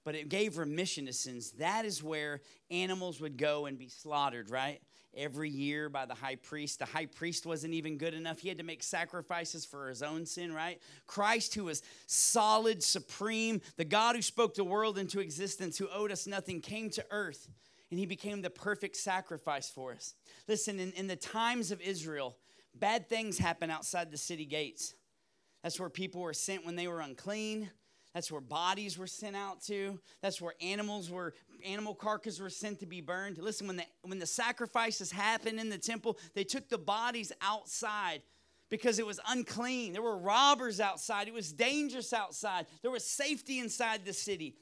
but 0.02 0.14
it 0.14 0.30
gave 0.30 0.56
remission 0.56 1.04
to 1.06 1.12
sins, 1.12 1.50
that 1.58 1.84
is 1.84 2.02
where 2.02 2.40
animals 2.70 3.20
would 3.20 3.36
go 3.36 3.66
and 3.66 3.78
be 3.78 3.88
slaughtered, 3.88 4.48
right? 4.48 4.80
Every 5.16 5.50
year 5.50 5.88
by 5.88 6.06
the 6.06 6.14
high 6.14 6.36
priest. 6.36 6.78
The 6.78 6.84
high 6.84 7.06
priest 7.06 7.46
wasn't 7.46 7.74
even 7.74 7.98
good 7.98 8.14
enough. 8.14 8.38
He 8.38 8.48
had 8.48 8.58
to 8.58 8.64
make 8.64 8.82
sacrifices 8.82 9.64
for 9.64 9.88
his 9.88 10.02
own 10.02 10.26
sin, 10.26 10.52
right? 10.52 10.80
Christ, 11.06 11.54
who 11.54 11.64
was 11.64 11.82
solid, 12.06 12.82
supreme, 12.82 13.60
the 13.76 13.84
God 13.84 14.16
who 14.16 14.22
spoke 14.22 14.54
the 14.54 14.64
world 14.64 14.98
into 14.98 15.20
existence, 15.20 15.78
who 15.78 15.88
owed 15.92 16.12
us 16.12 16.26
nothing, 16.26 16.60
came 16.60 16.90
to 16.90 17.04
earth 17.10 17.48
and 17.90 17.98
he 17.98 18.06
became 18.06 18.42
the 18.42 18.50
perfect 18.50 18.96
sacrifice 18.96 19.70
for 19.70 19.92
us. 19.92 20.14
Listen, 20.46 20.78
in, 20.78 20.92
in 20.92 21.06
the 21.06 21.16
times 21.16 21.70
of 21.70 21.80
Israel, 21.80 22.36
bad 22.74 23.08
things 23.08 23.38
happen 23.38 23.70
outside 23.70 24.10
the 24.10 24.18
city 24.18 24.44
gates. 24.44 24.94
That's 25.62 25.80
where 25.80 25.88
people 25.88 26.20
were 26.20 26.34
sent 26.34 26.66
when 26.66 26.76
they 26.76 26.86
were 26.86 27.00
unclean. 27.00 27.70
That's 28.14 28.32
where 28.32 28.40
bodies 28.40 28.98
were 28.98 29.06
sent 29.06 29.36
out 29.36 29.62
to. 29.64 30.00
That's 30.22 30.40
where 30.40 30.54
animals 30.60 31.10
were 31.10 31.34
animal 31.64 31.94
carcasses 31.94 32.40
were 32.40 32.50
sent 32.50 32.80
to 32.80 32.86
be 32.86 33.00
burned. 33.00 33.38
Listen, 33.38 33.66
when 33.66 33.76
the 33.76 33.84
when 34.02 34.18
the 34.18 34.26
sacrifices 34.26 35.12
happened 35.12 35.60
in 35.60 35.68
the 35.68 35.78
temple, 35.78 36.18
they 36.34 36.44
took 36.44 36.68
the 36.68 36.78
bodies 36.78 37.32
outside 37.40 38.22
because 38.70 38.98
it 38.98 39.06
was 39.06 39.20
unclean. 39.28 39.92
There 39.92 40.02
were 40.02 40.18
robbers 40.18 40.80
outside. 40.80 41.28
It 41.28 41.34
was 41.34 41.52
dangerous 41.52 42.12
outside. 42.12 42.66
There 42.82 42.90
was 42.90 43.04
safety 43.04 43.58
inside 43.58 44.04
the 44.04 44.12
city. 44.12 44.56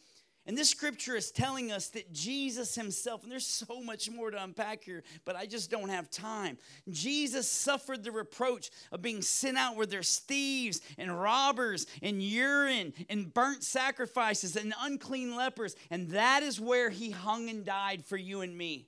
And 0.47 0.57
this 0.57 0.71
scripture 0.71 1.17
is 1.17 1.33
telling 1.33 1.73
us 1.73 1.89
that 1.89 2.13
Jesus 2.13 2.75
himself, 2.75 3.25
and 3.25 3.33
there's 3.33 3.47
so 3.47 3.81
much 3.81 4.09
more 4.09 4.31
to 4.31 4.43
unpack 4.43 4.85
here, 4.85 5.03
but 5.25 5.35
I 5.35 5.45
just 5.45 5.71
don't 5.71 5.89
have 5.89 6.09
time. 6.09 6.57
Jesus 6.89 7.51
suffered 7.51 8.05
the 8.05 8.13
reproach 8.13 8.71
of 8.93 9.03
being 9.03 9.23
sent 9.23 9.57
out 9.59 9.75
where 9.75 9.87
there's 9.87 10.19
thieves 10.21 10.81
and 10.99 11.21
robbers 11.21 11.87
and 12.01 12.23
urine 12.23 12.93
and 13.09 13.35
burnt 13.35 13.65
sacrifices 13.65 14.55
and 14.55 14.73
unclean 14.81 15.35
lepers. 15.35 15.75
And 15.91 16.11
that 16.11 16.45
is 16.45 16.61
where 16.61 16.91
he 16.91 17.11
hung 17.11 17.51
and 17.51 17.65
died 17.65 18.05
for 18.05 18.17
you 18.17 18.43
and 18.43 18.57
me. 18.57 18.87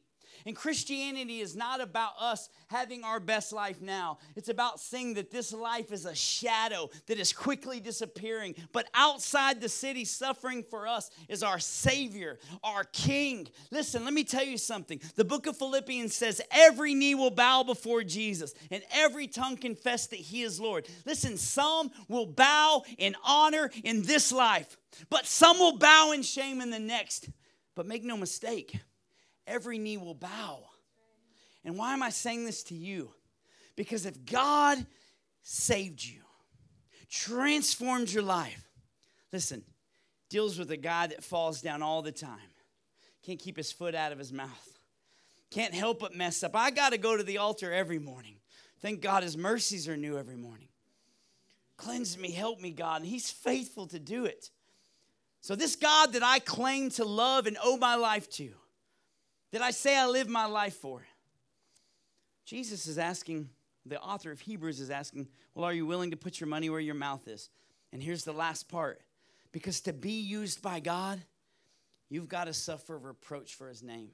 And 0.49 0.57
Christianity 0.57 1.41
is 1.41 1.55
not 1.55 1.83
about 1.83 2.13
us 2.19 2.49
having 2.69 3.05
our 3.05 3.21
best 3.21 3.53
life 3.53 3.83
now. 3.83 4.17
It's 4.35 4.49
about 4.49 4.81
seeing 4.81 5.13
that 5.15 5.31
this 5.31 5.53
life 5.53 5.93
is 5.93 6.07
a 6.07 6.15
shadow 6.15 6.89
that 7.07 7.19
is 7.19 7.35
quickly 7.35 7.81
disappearing. 7.81 8.55
But 8.73 8.89
outside 8.95 9.61
the 9.61 9.69
city, 9.69 10.07
suffering 10.07 10.63
for 10.63 10.89
us 10.89 11.11
is 11.29 11.43
our 11.43 11.59
Savior, 11.59 12.39
our 12.65 12.85
King. 12.85 13.47
Listen, 13.71 14.07
let 14.07 14.15
me 14.15 14.25
tell 14.25 14.43
you 14.43 14.57
something. 14.57 15.03
The 15.17 15.25
book 15.27 15.47
of 15.47 15.59
Philippians 15.59 16.15
says 16.15 16.41
every 16.51 16.95
knee 16.95 17.15
will 17.15 17.31
bow 17.31 17.63
before 17.63 18.03
Jesus 18.03 18.55
and 18.71 18.83
every 18.91 19.27
tongue 19.27 19.59
confess 19.59 20.07
that 20.07 20.19
He 20.19 20.41
is 20.41 20.59
Lord. 20.59 20.89
Listen, 21.05 21.37
some 21.37 21.91
will 22.09 22.25
bow 22.25 22.85
in 22.97 23.17
honor 23.23 23.71
in 23.85 24.01
this 24.01 24.33
life, 24.33 24.79
but 25.11 25.27
some 25.27 25.59
will 25.59 25.77
bow 25.77 26.13
in 26.13 26.23
shame 26.23 26.63
in 26.63 26.71
the 26.71 26.79
next. 26.79 27.29
But 27.75 27.85
make 27.85 28.03
no 28.03 28.17
mistake, 28.17 28.81
every 29.49 29.79
knee 29.79 29.97
will 29.97 30.15
bow. 30.15 30.61
And 31.65 31.77
why 31.77 31.93
am 31.93 32.03
I 32.03 32.11
saying 32.11 32.45
this 32.45 32.63
to 32.65 32.75
you? 32.75 33.11
Because 33.77 34.07
if 34.07 34.25
God 34.25 34.85
saved 35.43 36.05
you, 36.05 36.21
transformed 37.11 38.11
your 38.11 38.23
life, 38.23 38.69
listen, 39.33 39.65
deals 40.29 40.59
with 40.59 40.71
a 40.71 40.77
guy 40.77 41.07
that 41.09 41.25
falls 41.25 41.61
down 41.61 41.83
all 41.83 42.03
the 42.03 42.13
time, 42.13 42.39
can't 43.23 43.39
keep 43.39 43.57
his 43.57 43.73
foot 43.73 43.95
out 43.95 44.13
of 44.13 44.19
his 44.19 44.33
mouth, 44.33 44.79
can't 45.51 45.75
help 45.75 46.01
but 46.01 46.15
mess 46.15 46.43
up. 46.43 46.55
I 46.55 46.71
got 46.71 46.93
to 46.93 46.99
go 46.99 47.17
to 47.17 47.23
the 47.23 47.39
altar 47.39 47.73
every 47.73 47.99
morning. 47.99 48.37
Thank 48.81 49.01
God 49.01 49.23
his 49.23 49.37
mercies 49.37 49.89
are 49.89 49.97
new 49.97 50.19
every 50.19 50.37
morning. 50.37 50.69
Cleanse 51.77 52.19
me, 52.19 52.31
help 52.31 52.61
me, 52.61 52.71
God. 52.71 53.03
And 53.03 53.11
he's 53.11 53.31
faithful 53.31 53.87
to 53.89 53.99
do 53.99 54.25
it. 54.25 54.51
So, 55.41 55.55
this 55.55 55.77
God 55.77 56.13
that 56.15 56.23
I 56.23 56.41
claim 56.41 56.91
to 56.91 57.05
love 57.05 57.47
and 57.47 57.57
owe 57.63 57.77
my 57.77 57.95
life 57.95 58.29
to, 58.31 58.51
that 59.53 59.63
I 59.63 59.71
say 59.71 59.97
I 59.97 60.07
live 60.07 60.29
my 60.29 60.47
life 60.47 60.75
for? 60.75 61.07
Jesus 62.45 62.87
is 62.87 62.99
asking, 62.99 63.51
the 63.85 64.01
author 64.01 64.31
of 64.31 64.41
Hebrews 64.41 64.81
is 64.81 64.91
asking, 64.91 65.29
Well, 65.55 65.65
are 65.65 65.73
you 65.73 65.87
willing 65.87 66.11
to 66.11 66.17
put 66.17 66.41
your 66.41 66.49
money 66.49 66.71
where 66.71 66.81
your 66.81 66.95
mouth 66.95 67.27
is? 67.29 67.51
And 67.93 68.03
here's 68.03 68.25
the 68.25 68.33
last 68.33 68.69
part 68.69 69.01
because 69.53 69.81
to 69.83 69.93
be 69.93 70.21
used 70.21 70.63
by 70.63 70.81
God, 70.81 71.21
you've 72.11 72.29
got 72.29 72.45
to 72.45 72.53
suffer 72.53 72.99
reproach 72.99 73.55
for 73.55 73.69
his 73.69 73.83
name. 73.83 74.11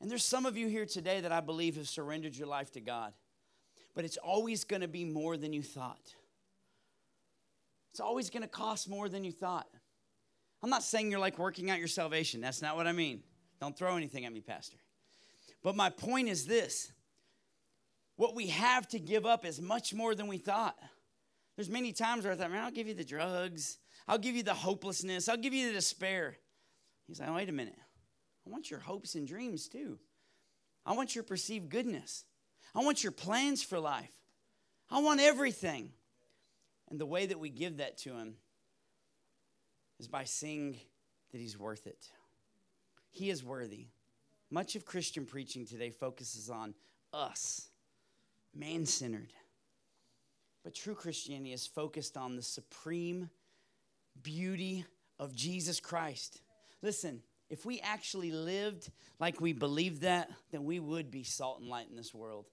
And 0.00 0.10
there's 0.10 0.24
some 0.24 0.46
of 0.46 0.56
you 0.56 0.68
here 0.68 0.86
today 0.86 1.20
that 1.20 1.32
I 1.32 1.40
believe 1.40 1.76
have 1.76 1.88
surrendered 1.88 2.36
your 2.36 2.48
life 2.48 2.70
to 2.72 2.80
God, 2.80 3.12
but 3.94 4.04
it's 4.04 4.18
always 4.18 4.64
going 4.64 4.82
to 4.82 4.88
be 4.88 5.04
more 5.04 5.36
than 5.36 5.52
you 5.52 5.62
thought. 5.62 6.14
It's 7.92 8.00
always 8.00 8.28
going 8.28 8.42
to 8.42 8.48
cost 8.48 8.90
more 8.90 9.08
than 9.08 9.24
you 9.24 9.32
thought. 9.32 9.66
I'm 10.62 10.70
not 10.70 10.82
saying 10.82 11.10
you're 11.10 11.20
like 11.20 11.38
working 11.38 11.70
out 11.70 11.78
your 11.78 11.88
salvation. 11.88 12.40
That's 12.40 12.60
not 12.60 12.76
what 12.76 12.86
I 12.86 12.92
mean. 12.92 13.22
Don't 13.60 13.76
throw 13.76 13.96
anything 13.96 14.24
at 14.24 14.32
me, 14.32 14.40
Pastor. 14.40 14.76
But 15.62 15.76
my 15.76 15.90
point 15.90 16.28
is 16.28 16.46
this 16.46 16.92
what 18.16 18.34
we 18.34 18.48
have 18.48 18.88
to 18.88 18.98
give 18.98 19.26
up 19.26 19.44
is 19.44 19.60
much 19.60 19.92
more 19.92 20.14
than 20.14 20.26
we 20.26 20.38
thought. 20.38 20.76
There's 21.56 21.68
many 21.70 21.92
times 21.92 22.24
where 22.24 22.32
I 22.32 22.36
thought, 22.36 22.50
man, 22.50 22.64
I'll 22.64 22.70
give 22.70 22.88
you 22.88 22.94
the 22.94 23.04
drugs, 23.04 23.78
I'll 24.08 24.18
give 24.18 24.34
you 24.34 24.42
the 24.42 24.54
hopelessness, 24.54 25.28
I'll 25.28 25.36
give 25.36 25.54
you 25.54 25.68
the 25.68 25.74
despair. 25.74 26.36
He's 27.06 27.20
like, 27.20 27.34
wait 27.34 27.48
a 27.48 27.52
minute. 27.52 27.78
I 28.46 28.50
want 28.50 28.70
your 28.70 28.80
hopes 28.80 29.14
and 29.14 29.26
dreams 29.26 29.68
too. 29.68 29.98
I 30.84 30.92
want 30.92 31.14
your 31.14 31.24
perceived 31.24 31.68
goodness. 31.68 32.24
I 32.74 32.80
want 32.84 33.02
your 33.02 33.12
plans 33.12 33.62
for 33.62 33.78
life. 33.78 34.12
I 34.90 35.00
want 35.00 35.20
everything. 35.20 35.90
And 36.88 37.00
the 37.00 37.06
way 37.06 37.26
that 37.26 37.40
we 37.40 37.48
give 37.50 37.78
that 37.78 37.98
to 37.98 38.10
him 38.10 38.36
is 39.98 40.06
by 40.08 40.24
seeing 40.24 40.78
that 41.32 41.40
he's 41.40 41.58
worth 41.58 41.86
it. 41.86 42.08
He 43.16 43.30
is 43.30 43.42
worthy. 43.42 43.86
Much 44.50 44.76
of 44.76 44.84
Christian 44.84 45.24
preaching 45.24 45.64
today 45.64 45.88
focuses 45.88 46.50
on 46.50 46.74
us, 47.14 47.70
man 48.54 48.84
centered. 48.84 49.32
But 50.62 50.74
true 50.74 50.94
Christianity 50.94 51.54
is 51.54 51.66
focused 51.66 52.18
on 52.18 52.36
the 52.36 52.42
supreme 52.42 53.30
beauty 54.22 54.84
of 55.18 55.34
Jesus 55.34 55.80
Christ. 55.80 56.42
Listen, 56.82 57.22
if 57.48 57.64
we 57.64 57.80
actually 57.80 58.32
lived 58.32 58.90
like 59.18 59.40
we 59.40 59.54
believed 59.54 60.02
that, 60.02 60.30
then 60.50 60.66
we 60.66 60.78
would 60.78 61.10
be 61.10 61.22
salt 61.22 61.60
and 61.60 61.70
light 61.70 61.88
in 61.88 61.96
this 61.96 62.12
world. 62.12 62.44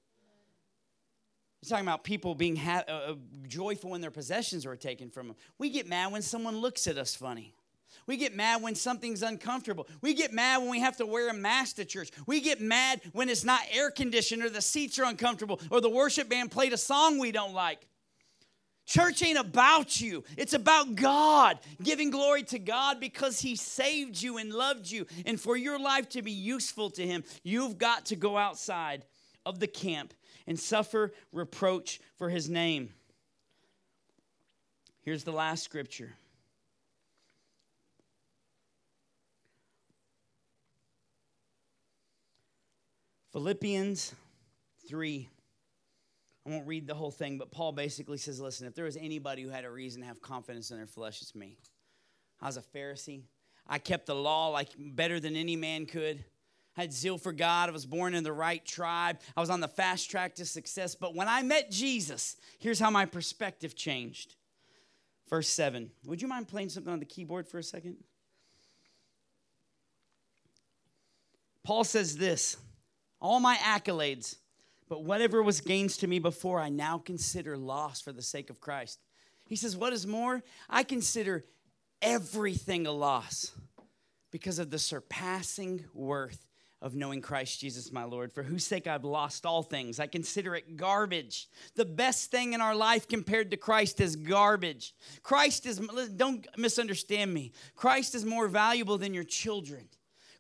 He's 1.60 1.70
talking 1.70 1.86
about 1.86 2.06
people 2.06 2.36
being 2.36 2.56
ha- 2.56 2.86
uh, 2.88 2.92
uh 2.92 3.16
joyful 3.50 3.90
when 3.90 4.00
their 4.00 4.12
possessions 4.12 4.66
were 4.66 4.78
taken 4.78 5.10
from 5.10 5.28
them. 5.28 5.36
We 5.58 5.70
get 5.70 5.90
mad 5.90 6.14
when 6.14 6.22
someone 6.22 6.56
looks 6.56 6.88
at 6.88 6.98
us 6.98 7.16
funny. 7.16 7.54
We 8.08 8.18
get 8.18 8.36
mad 8.36 8.62
when 8.62 8.76
something's 8.76 9.24
uncomfortable. 9.24 9.88
We 10.02 10.14
get 10.14 10.34
mad 10.34 10.60
when 10.60 10.70
we 10.70 10.80
have 10.80 10.98
to 10.98 11.06
wear 11.06 11.30
a 11.30 11.34
mask 11.34 11.78
to 11.78 11.86
church. 11.86 12.10
We 12.26 12.42
get 12.42 12.62
mad 12.62 13.02
when 13.14 13.30
it's 13.30 13.44
not 13.44 13.62
air 13.72 13.92
conditioned 13.92 14.44
or 14.44 14.50
the 14.50 14.62
seats 14.62 15.00
are 15.00 15.06
uncomfortable 15.06 15.60
or 15.70 15.82
the 15.82 15.90
worship 15.90 16.30
band 16.30 16.52
played 16.52 16.74
a 16.74 16.78
song 16.78 17.20
we 17.20 17.32
don't 17.32 17.54
like. 17.54 17.88
Church 18.86 19.24
ain't 19.24 19.40
about 19.40 20.02
you. 20.02 20.26
It's 20.36 20.54
about 20.54 20.96
God, 20.96 21.60
giving 21.82 22.12
glory 22.12 22.44
to 22.44 22.60
God 22.60 23.00
because 23.00 23.40
He 23.40 23.56
saved 23.56 24.22
you 24.22 24.38
and 24.38 24.52
loved 24.52 24.92
you. 24.92 25.08
And 25.26 25.40
for 25.40 25.56
your 25.56 25.80
life 25.80 26.10
to 26.10 26.22
be 26.22 26.32
useful 26.32 26.90
to 26.92 27.08
Him, 27.08 27.24
you've 27.44 27.78
got 27.78 28.08
to 28.08 28.18
go 28.18 28.38
outside 28.38 29.06
of 29.46 29.60
the 29.60 29.68
camp 29.68 30.14
and 30.48 30.60
suffer 30.60 31.14
reproach 31.32 32.02
for 32.18 32.30
His 32.30 32.50
name. 32.50 32.90
Here's 35.02 35.24
the 35.24 35.32
last 35.32 35.64
scripture 35.64 36.14
Philippians 43.34 44.14
3. 44.88 45.28
I 46.46 46.50
won't 46.50 46.68
read 46.68 46.86
the 46.86 46.94
whole 46.94 47.10
thing, 47.10 47.40
but 47.40 47.52
Paul 47.52 47.72
basically 47.72 48.18
says 48.18 48.40
listen, 48.40 48.68
if 48.68 48.76
there 48.76 48.86
was 48.86 48.96
anybody 48.96 49.42
who 49.42 49.50
had 49.50 49.66
a 49.66 49.72
reason 49.72 50.02
to 50.02 50.08
have 50.08 50.22
confidence 50.22 50.70
in 50.70 50.78
their 50.78 50.86
flesh, 50.86 51.22
it's 51.22 51.34
me. 51.34 51.58
I 52.40 52.46
was 52.46 52.58
a 52.58 52.62
Pharisee. 52.62 53.24
I 53.66 53.80
kept 53.80 54.06
the 54.06 54.14
law 54.16 54.50
like 54.50 54.70
better 54.78 55.20
than 55.20 55.36
any 55.36 55.56
man 55.56 55.88
could. 55.88 56.24
I 56.78 56.82
had 56.82 56.94
zeal 56.94 57.18
for 57.18 57.32
God. 57.32 57.70
I 57.70 57.72
was 57.72 57.88
born 57.88 58.14
in 58.14 58.24
the 58.24 58.34
right 58.34 58.64
tribe. 58.64 59.20
I 59.36 59.40
was 59.40 59.50
on 59.50 59.62
the 59.62 59.68
fast 59.68 60.12
track 60.12 60.36
to 60.36 60.46
success. 60.46 60.94
But 60.94 61.16
when 61.16 61.28
I 61.28 61.42
met 61.42 61.72
Jesus, 61.72 62.36
here's 62.60 62.80
how 62.80 62.92
my 62.92 63.06
perspective 63.06 63.76
changed. 63.76 64.36
Verse 65.28 65.48
7. 65.50 65.90
Would 66.06 66.22
you 66.22 66.28
mind 66.28 66.48
playing 66.48 66.70
something 66.70 66.92
on 66.92 67.00
the 67.00 67.06
keyboard 67.06 67.48
for 67.48 67.58
a 67.58 67.64
second? 67.64 67.96
Paul 71.64 71.84
says 71.84 72.18
this 72.18 72.58
all 73.24 73.40
my 73.40 73.56
accolades, 73.56 74.36
but 74.90 75.04
whatever 75.04 75.42
was 75.42 75.62
gains 75.62 75.98
to 75.98 76.08
me 76.08 76.20
before, 76.20 76.60
I 76.60 76.70
now 76.70 77.00
consider 77.00 77.58
loss 77.58 78.02
for 78.02 78.12
the 78.12 78.22
sake 78.22 78.52
of 78.52 78.62
Christ. 78.62 79.00
He 79.48 79.56
says, 79.56 79.76
What 79.76 79.94
is 79.94 80.06
more? 80.06 80.44
I 80.70 80.84
consider 80.84 81.46
everything 82.02 82.86
a 82.86 82.92
loss 82.92 83.54
because 84.30 84.60
of 84.60 84.70
the 84.70 84.78
surpassing 84.78 85.86
worth 85.94 86.46
of 86.82 86.96
knowing 86.96 87.22
Christ 87.22 87.62
Jesus 87.62 87.94
my 87.94 88.04
Lord, 88.04 88.34
for 88.34 88.44
whose 88.44 88.66
sake 88.66 88.88
I've 88.88 89.06
lost 89.06 89.46
all 89.46 89.64
things. 89.64 90.02
I 90.02 90.08
consider 90.08 90.54
it 90.54 90.76
garbage. 90.76 91.48
The 91.76 91.86
best 91.86 92.30
thing 92.30 92.52
in 92.52 92.60
our 92.60 92.76
life 92.76 93.08
compared 93.08 93.52
to 93.52 93.58
Christ 93.58 94.02
is 94.02 94.18
garbage. 94.18 94.94
Christ 95.24 95.66
is, 95.66 95.80
don't 96.18 96.46
misunderstand 96.58 97.34
me, 97.34 97.54
Christ 97.76 98.16
is 98.16 98.26
more 98.26 98.50
valuable 98.50 98.98
than 98.98 99.14
your 99.14 99.24
children. 99.24 99.88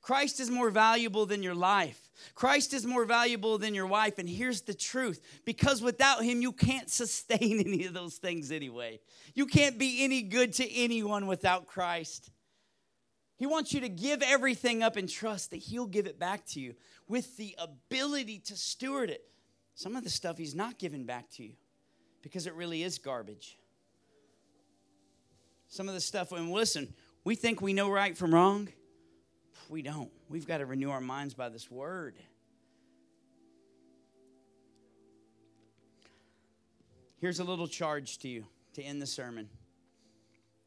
Christ 0.03 0.41
is 0.41 0.51
more 0.51 0.69
valuable 0.69 1.25
than 1.25 1.41
your 1.41 1.55
life. 1.55 2.11
Christ 2.35 2.73
is 2.73 2.85
more 2.85 3.05
valuable 3.05 3.57
than 3.57 3.73
your 3.73 3.87
wife. 3.87 4.19
And 4.19 4.27
here's 4.27 4.61
the 4.61 4.73
truth 4.73 5.21
because 5.45 5.81
without 5.81 6.23
him, 6.23 6.41
you 6.41 6.51
can't 6.51 6.89
sustain 6.91 7.61
any 7.61 7.85
of 7.85 7.93
those 7.93 8.17
things 8.17 8.51
anyway. 8.51 8.99
You 9.33 9.45
can't 9.45 9.79
be 9.79 10.03
any 10.03 10.21
good 10.21 10.53
to 10.53 10.71
anyone 10.71 11.25
without 11.25 11.67
Christ. 11.67 12.29
He 13.37 13.45
wants 13.45 13.73
you 13.73 13.79
to 13.79 13.89
give 13.89 14.21
everything 14.21 14.83
up 14.83 14.97
and 14.97 15.07
trust 15.09 15.51
that 15.51 15.57
He'll 15.57 15.87
give 15.87 16.05
it 16.05 16.19
back 16.19 16.45
to 16.47 16.59
you 16.59 16.75
with 17.07 17.35
the 17.37 17.55
ability 17.57 18.39
to 18.39 18.55
steward 18.55 19.09
it. 19.09 19.23
Some 19.73 19.95
of 19.95 20.03
the 20.03 20.09
stuff 20.09 20.37
He's 20.37 20.53
not 20.53 20.77
giving 20.77 21.05
back 21.05 21.29
to 21.31 21.43
you 21.43 21.53
because 22.21 22.45
it 22.45 22.53
really 22.53 22.83
is 22.83 22.99
garbage. 22.99 23.57
Some 25.69 25.87
of 25.87 25.95
the 25.95 26.01
stuff, 26.01 26.31
and 26.33 26.51
listen, 26.51 26.93
we 27.23 27.35
think 27.35 27.61
we 27.61 27.73
know 27.73 27.89
right 27.89 28.15
from 28.15 28.33
wrong. 28.33 28.67
We 29.73 29.81
don't. 29.81 30.11
We've 30.29 30.45
got 30.45 30.59
to 30.59 30.67
renew 30.67 30.91
our 30.91 31.01
minds 31.01 31.33
by 31.33 31.49
this 31.49 31.71
word. 31.71 32.15
Here's 37.17 37.39
a 37.39 37.43
little 37.43 37.67
charge 37.67 38.19
to 38.19 38.27
you 38.27 38.45
to 38.75 38.83
end 38.83 39.01
the 39.01 39.07
sermon. 39.07 39.49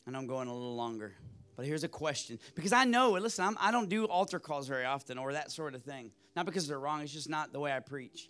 And 0.08 0.16
I'm 0.16 0.26
going 0.26 0.48
a 0.48 0.52
little 0.52 0.74
longer. 0.74 1.14
But 1.54 1.66
here's 1.66 1.84
a 1.84 1.88
question 1.88 2.40
because 2.56 2.72
I 2.72 2.84
know, 2.84 3.12
listen, 3.12 3.44
I'm, 3.44 3.56
I 3.60 3.70
do 3.70 3.78
not 3.78 3.88
do 3.88 4.06
altar 4.06 4.40
calls 4.40 4.66
very 4.66 4.84
often 4.84 5.18
or 5.18 5.34
that 5.34 5.52
sort 5.52 5.76
of 5.76 5.84
thing. 5.84 6.10
Not 6.34 6.44
because 6.44 6.66
they're 6.66 6.80
wrong, 6.80 7.00
it's 7.00 7.12
just 7.12 7.28
not 7.28 7.52
the 7.52 7.60
way 7.60 7.72
I 7.72 7.78
preach. 7.78 8.28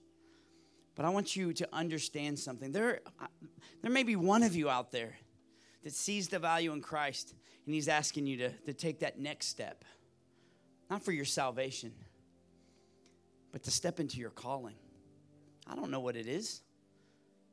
But 0.95 1.07
I 1.07 1.09
want 1.09 1.35
you 1.35 1.55
to 1.55 1.67
understand 1.73 2.39
something. 2.39 2.71
There, 2.73 3.01
there 3.81 3.91
may 3.91 4.03
be 4.03 4.17
one 4.17 4.43
of 4.43 4.55
you 4.55 4.69
out 4.69 4.93
there 4.93 5.17
that 5.85 5.95
sees 5.95 6.29
the 6.29 6.39
value 6.39 6.75
in 6.75 6.83
Christ 6.83 7.35
and 7.65 7.75
he's 7.75 7.89
asking 7.89 8.27
you 8.27 8.37
to, 8.37 8.51
to 8.51 8.75
take 8.75 9.01
that 9.01 9.19
next 9.19 9.47
step. 9.47 9.83
Not 10.89 11.03
for 11.03 11.13
your 11.13 11.25
salvation, 11.25 11.93
but 13.53 13.65
to 13.65 13.71
step 13.71 14.01
into 14.01 14.19
your 14.19 14.31
calling. 14.31 14.77
I 15.67 15.75
don't 15.75 15.91
know 15.91 16.01
what 16.01 16.17
it 16.17 16.27
is. 16.27 16.63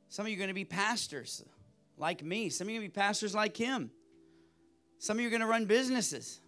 Some 0.08 0.26
of 0.26 0.30
you 0.30 0.36
are 0.36 0.38
going 0.38 0.48
to 0.48 0.54
be 0.54 0.64
pastors 0.64 1.42
like 1.96 2.22
me, 2.22 2.48
some 2.48 2.66
of 2.66 2.70
you 2.70 2.78
are 2.78 2.82
going 2.82 2.90
to 2.90 2.94
be 2.94 3.00
pastors 3.00 3.34
like 3.34 3.56
him. 3.56 3.90
Some 4.98 5.18
of 5.18 5.20
you 5.20 5.26
are 5.26 5.30
going 5.30 5.42
to 5.42 5.46
run 5.46 5.66
businesses. 5.66 6.40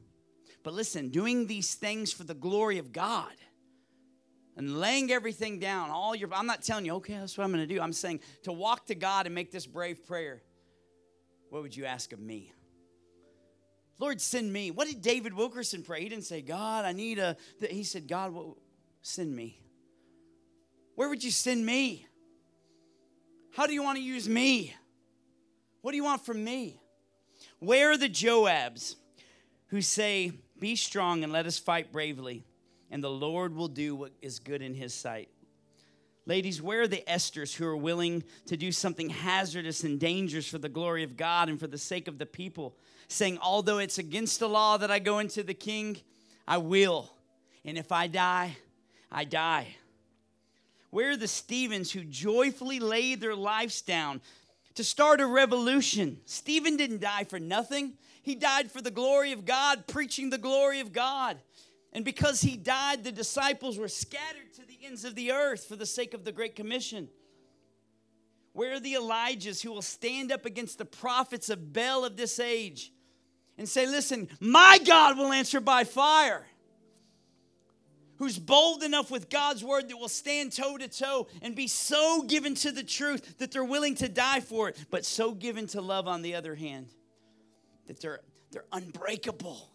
But 0.63 0.73
listen, 0.73 1.11
doing 1.11 1.47
these 1.47 1.75
things 1.75 2.13
for 2.13 2.25
the 2.25 2.35
glory 2.35 2.79
of 2.79 2.93
God 2.93 3.33
and 4.57 4.81
laying 4.81 5.13
everything 5.13 5.59
down, 5.59 5.91
all 5.91 6.15
your 6.15 6.33
I'm 6.33 6.47
not 6.47 6.63
telling 6.63 6.87
you, 6.87 6.95
okay, 6.95 7.15
that's 7.15 7.37
what 7.37 7.45
I'm 7.45 7.53
going 7.53 7.67
to 7.69 7.73
do. 7.73 7.81
I'm 7.81 7.93
saying 7.93 8.21
to 8.45 8.53
walk 8.53 8.87
to 8.87 8.95
God 8.95 9.27
and 9.27 9.35
make 9.35 9.53
this 9.53 9.67
brave 9.67 10.07
prayer. 10.07 10.43
What 11.51 11.63
would 11.63 11.77
you 11.77 11.85
ask 11.85 12.13
of 12.13 12.19
me? 12.19 12.53
Lord, 13.99 14.21
send 14.21 14.53
me. 14.53 14.71
What 14.71 14.89
did 14.89 15.01
David 15.01 15.33
Wilkerson 15.33 15.83
pray? 15.83 16.03
He 16.03 16.09
didn't 16.09 16.25
say, 16.25 16.43
God, 16.43 16.85
I 16.85 16.93
need 16.93 17.19
a. 17.19 17.37
He 17.71 17.83
said, 17.83 18.07
God, 18.07 18.35
send 19.03 19.35
me. 19.35 19.59
Where 20.95 21.09
would 21.09 21.25
you 21.25 21.31
send 21.31 21.65
me? 21.65 22.07
How 23.55 23.67
do 23.67 23.73
you 23.73 23.83
want 23.83 23.97
to 23.97 24.05
use 24.05 24.29
me? 24.29 24.75
What 25.81 25.93
do 25.93 25.97
you 25.97 26.05
want 26.05 26.27
from 26.27 26.43
me? 26.45 26.79
Where 27.59 27.93
are 27.93 27.97
the 27.97 28.09
Joabs 28.09 28.97
who 29.69 29.81
say, 29.81 30.33
Be 30.59 30.77
strong 30.77 31.25
and 31.25 31.33
let 31.33 31.47
us 31.47 31.59
fight 31.59 31.93
bravely, 31.93 32.45
and 32.91 33.03
the 33.03 33.11
Lord 33.11 33.55
will 33.55 33.69
do 33.69 33.95
what 33.95 34.13
is 34.21 34.39
good 34.39 34.63
in 34.63 34.75
his 34.75 34.93
sight? 34.93 35.29
Ladies, 36.27 36.61
where 36.61 36.83
are 36.83 36.89
the 36.89 37.05
Esthers 37.07 37.55
who 37.55 37.65
are 37.65 37.77
willing 37.77 38.25
to 38.47 38.57
do 38.57 38.73
something 38.73 39.11
hazardous 39.11 39.85
and 39.85 40.01
dangerous 40.01 40.49
for 40.49 40.59
the 40.59 40.69
glory 40.69 41.05
of 41.05 41.17
God 41.17 41.49
and 41.49 41.59
for 41.59 41.69
the 41.69 41.79
sake 41.79 42.09
of 42.09 42.19
the 42.19 42.27
people, 42.27 42.77
saying, 43.09 43.39
Although 43.41 43.79
it's 43.79 43.99
against 43.99 44.41
the 44.41 44.49
law 44.49 44.77
that 44.77 44.91
I 44.91 44.99
go 44.99 45.19
into 45.19 45.43
the 45.43 45.55
king, 45.55 45.99
I 46.47 46.59
will. 46.59 47.13
And 47.65 47.77
if 47.77 47.93
I 47.93 48.07
die, 48.07 48.57
I 49.11 49.25
die. 49.25 49.77
Where 50.91 51.11
are 51.11 51.17
the 51.17 51.29
Stephens 51.29 51.93
who 51.93 52.05
joyfully 52.05 52.81
laid 52.81 53.21
their 53.21 53.35
lives 53.35 53.83
down 53.83 54.21
to 54.77 54.85
start 54.85 55.21
a 55.21 55.27
revolution. 55.27 56.19
Stephen 56.27 56.77
didn't 56.77 57.01
die 57.01 57.25
for 57.25 57.41
nothing, 57.41 57.95
he 58.23 58.35
died 58.35 58.71
for 58.71 58.81
the 58.81 58.91
glory 58.91 59.33
of 59.33 59.45
God, 59.45 59.87
preaching 59.87 60.31
the 60.31 60.39
glory 60.39 60.81
of 60.81 60.93
God. 60.93 61.39
And 61.93 62.05
because 62.05 62.43
he 62.43 62.57
died, 62.57 63.03
the 63.03 63.13
disciples 63.13 63.79
were 63.79 63.89
scattered 63.89 64.53
to 64.55 64.67
the 64.67 64.79
ends 64.85 65.05
of 65.05 65.15
the 65.15 65.33
earth 65.33 65.65
for 65.65 65.77
the 65.77 65.87
sake 65.87 66.13
of 66.13 66.25
the 66.25 66.33
Great 66.33 66.55
Commission. 66.55 67.09
Where 68.53 68.75
are 68.75 68.81
the 68.81 68.95
Elijahs 68.95 69.63
who 69.63 69.73
will 69.73 69.83
stand 69.83 70.31
up 70.31 70.45
against 70.45 70.79
the 70.79 70.85
prophets 70.85 71.49
of 71.49 71.73
Baal 71.73 72.05
of 72.05 72.17
this 72.17 72.39
age 72.39 72.93
and 73.59 73.69
say, 73.69 73.87
Listen, 73.87 74.29
my 74.41 74.79
God 74.85 75.19
will 75.19 75.33
answer 75.33 75.61
by 75.61 75.85
fire? 75.85 76.47
who's 78.17 78.39
bold 78.39 78.83
enough 78.83 79.11
with 79.11 79.29
God's 79.29 79.63
word 79.63 79.89
that 79.89 79.99
will 79.99 80.09
stand 80.09 80.53
toe 80.53 80.77
to 80.79 80.89
toe 80.89 81.29
and 81.43 81.55
be 81.55 81.69
so 81.69 82.23
given 82.23 82.55
to 82.57 82.73
the 82.73 82.83
truth 82.83 83.39
that 83.39 83.53
they're 83.53 83.65
willing 83.65 83.95
to 83.97 84.09
die 84.09 84.41
for 84.41 84.69
it, 84.69 84.85
but 84.91 85.05
so 85.05 85.33
given 85.33 85.67
to 85.69 85.81
love 85.81 86.09
on 86.09 86.23
the 86.23 86.35
other 86.35 86.55
hand 86.55 86.89
that 87.87 88.01
they're, 88.01 88.21
they're 88.51 88.65
unbreakable, 88.73 89.69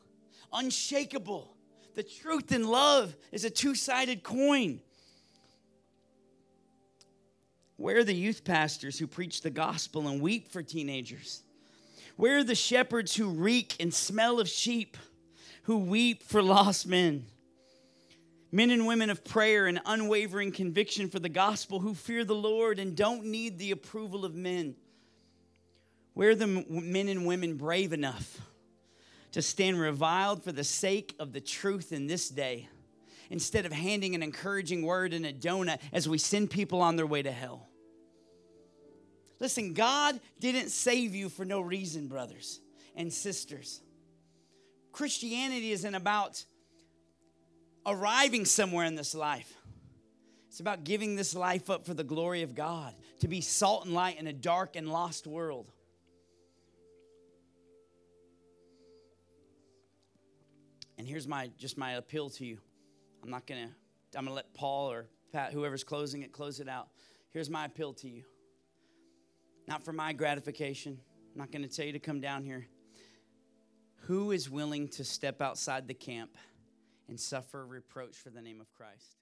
unshakable. 0.52 1.56
The 1.94 2.04
truth 2.04 2.52
and 2.52 2.66
love 2.66 3.16
is 3.32 3.46
a 3.46 3.50
two 3.50 3.76
sided 3.76 4.24
coin. 4.24 4.82
Where 7.78 7.98
are 7.98 8.04
the 8.04 8.14
youth 8.14 8.44
pastors 8.44 9.00
who 9.00 9.08
preach 9.08 9.42
the 9.42 9.50
gospel 9.50 10.08
and 10.08 10.22
weep 10.22 10.52
for 10.52 10.62
teenagers? 10.62 11.44
Where 12.22 12.38
are 12.38 12.44
the 12.44 12.54
shepherds 12.54 13.16
who 13.16 13.30
reek 13.30 13.76
and 13.80 13.92
smell 13.92 14.40
of 14.40 14.48
sheep, 14.48 14.96
who 15.64 15.80
weep 15.80 16.22
for 16.22 16.44
lost 16.44 16.86
men? 16.86 17.26
Men 18.52 18.70
and 18.70 18.86
women 18.86 19.10
of 19.10 19.26
prayer 19.26 19.66
and 19.66 19.82
unwavering 19.88 20.52
conviction 20.52 21.10
for 21.10 21.18
the 21.18 21.30
gospel 21.30 21.80
who 21.80 21.96
fear 21.96 22.24
the 22.24 22.36
Lord 22.36 22.78
and 22.78 22.96
don't 22.96 23.26
need 23.26 23.58
the 23.58 23.72
approval 23.72 24.24
of 24.24 24.36
men. 24.36 24.76
Where 26.14 26.30
are 26.30 26.36
the 26.36 26.46
men 26.46 27.08
and 27.08 27.26
women 27.26 27.56
brave 27.56 27.92
enough 27.92 28.40
to 29.32 29.42
stand 29.42 29.80
reviled 29.80 30.44
for 30.44 30.52
the 30.52 30.64
sake 30.64 31.16
of 31.18 31.34
the 31.34 31.42
truth 31.42 31.92
in 31.92 32.06
this 32.06 32.30
day 32.30 32.70
instead 33.32 33.66
of 33.66 33.72
handing 33.72 34.14
an 34.14 34.22
encouraging 34.22 34.84
word 34.84 35.16
and 35.16 35.26
a 35.26 35.34
donut 35.34 35.80
as 35.92 36.08
we 36.08 36.20
send 36.20 36.52
people 36.52 36.84
on 36.84 36.98
their 36.98 37.08
way 37.08 37.24
to 37.24 37.32
hell? 37.32 37.71
Listen, 39.42 39.74
God 39.74 40.20
didn't 40.40 40.70
save 40.70 41.16
you 41.16 41.28
for 41.28 41.44
no 41.44 41.62
reason, 41.62 42.08
brothers 42.08 42.62
and 42.96 43.12
sisters. 43.12 43.82
Christianity 44.92 45.72
isn't 45.72 45.96
about 45.96 46.46
arriving 47.84 48.46
somewhere 48.46 48.86
in 48.86 48.94
this 48.94 49.16
life. 49.16 49.52
It's 50.48 50.60
about 50.60 50.84
giving 50.84 51.16
this 51.16 51.34
life 51.34 51.72
up 51.72 51.88
for 51.88 51.96
the 51.96 52.04
glory 52.04 52.44
of 52.44 52.54
God, 52.54 52.94
to 53.22 53.28
be 53.28 53.42
salt 53.42 53.86
and 53.86 53.96
light 53.96 54.20
in 54.20 54.28
a 54.28 54.34
dark 54.34 54.76
and 54.76 54.88
lost 54.88 55.26
world. 55.26 55.72
And 61.00 61.08
here's 61.08 61.28
my 61.28 61.50
just 61.58 61.80
my 61.80 61.94
appeal 61.94 62.30
to 62.30 62.46
you. 62.46 62.60
I'm 63.24 63.32
not 63.32 63.48
gonna 63.48 63.72
I'm 64.16 64.26
gonna 64.26 64.36
let 64.36 64.54
Paul 64.54 64.92
or 64.92 65.08
Pat, 65.34 65.52
whoever's 65.52 65.84
closing 65.84 66.22
it, 66.22 66.32
close 66.32 66.60
it 66.60 66.70
out. 66.70 66.90
Here's 67.32 67.50
my 67.50 67.66
appeal 67.66 67.94
to 67.94 68.08
you. 68.08 68.24
Not 69.68 69.84
for 69.84 69.94
my 69.94 70.14
gratification. 70.14 71.00
I'm 71.34 71.40
not 71.40 71.52
gonna 71.52 71.68
tell 71.68 71.86
you 71.86 71.94
to 71.94 72.00
come 72.00 72.22
down 72.22 72.44
here. 72.44 72.68
Who 74.08 74.32
is 74.32 74.50
willing 74.50 74.88
to 74.90 75.04
step 75.04 75.42
outside 75.42 75.88
the 75.88 75.94
camp? 75.94 76.32
and 77.12 77.20
suffer 77.20 77.66
reproach 77.66 78.16
for 78.16 78.30
the 78.30 78.42
name 78.42 78.62
of 78.62 78.74
Christ. 78.74 79.21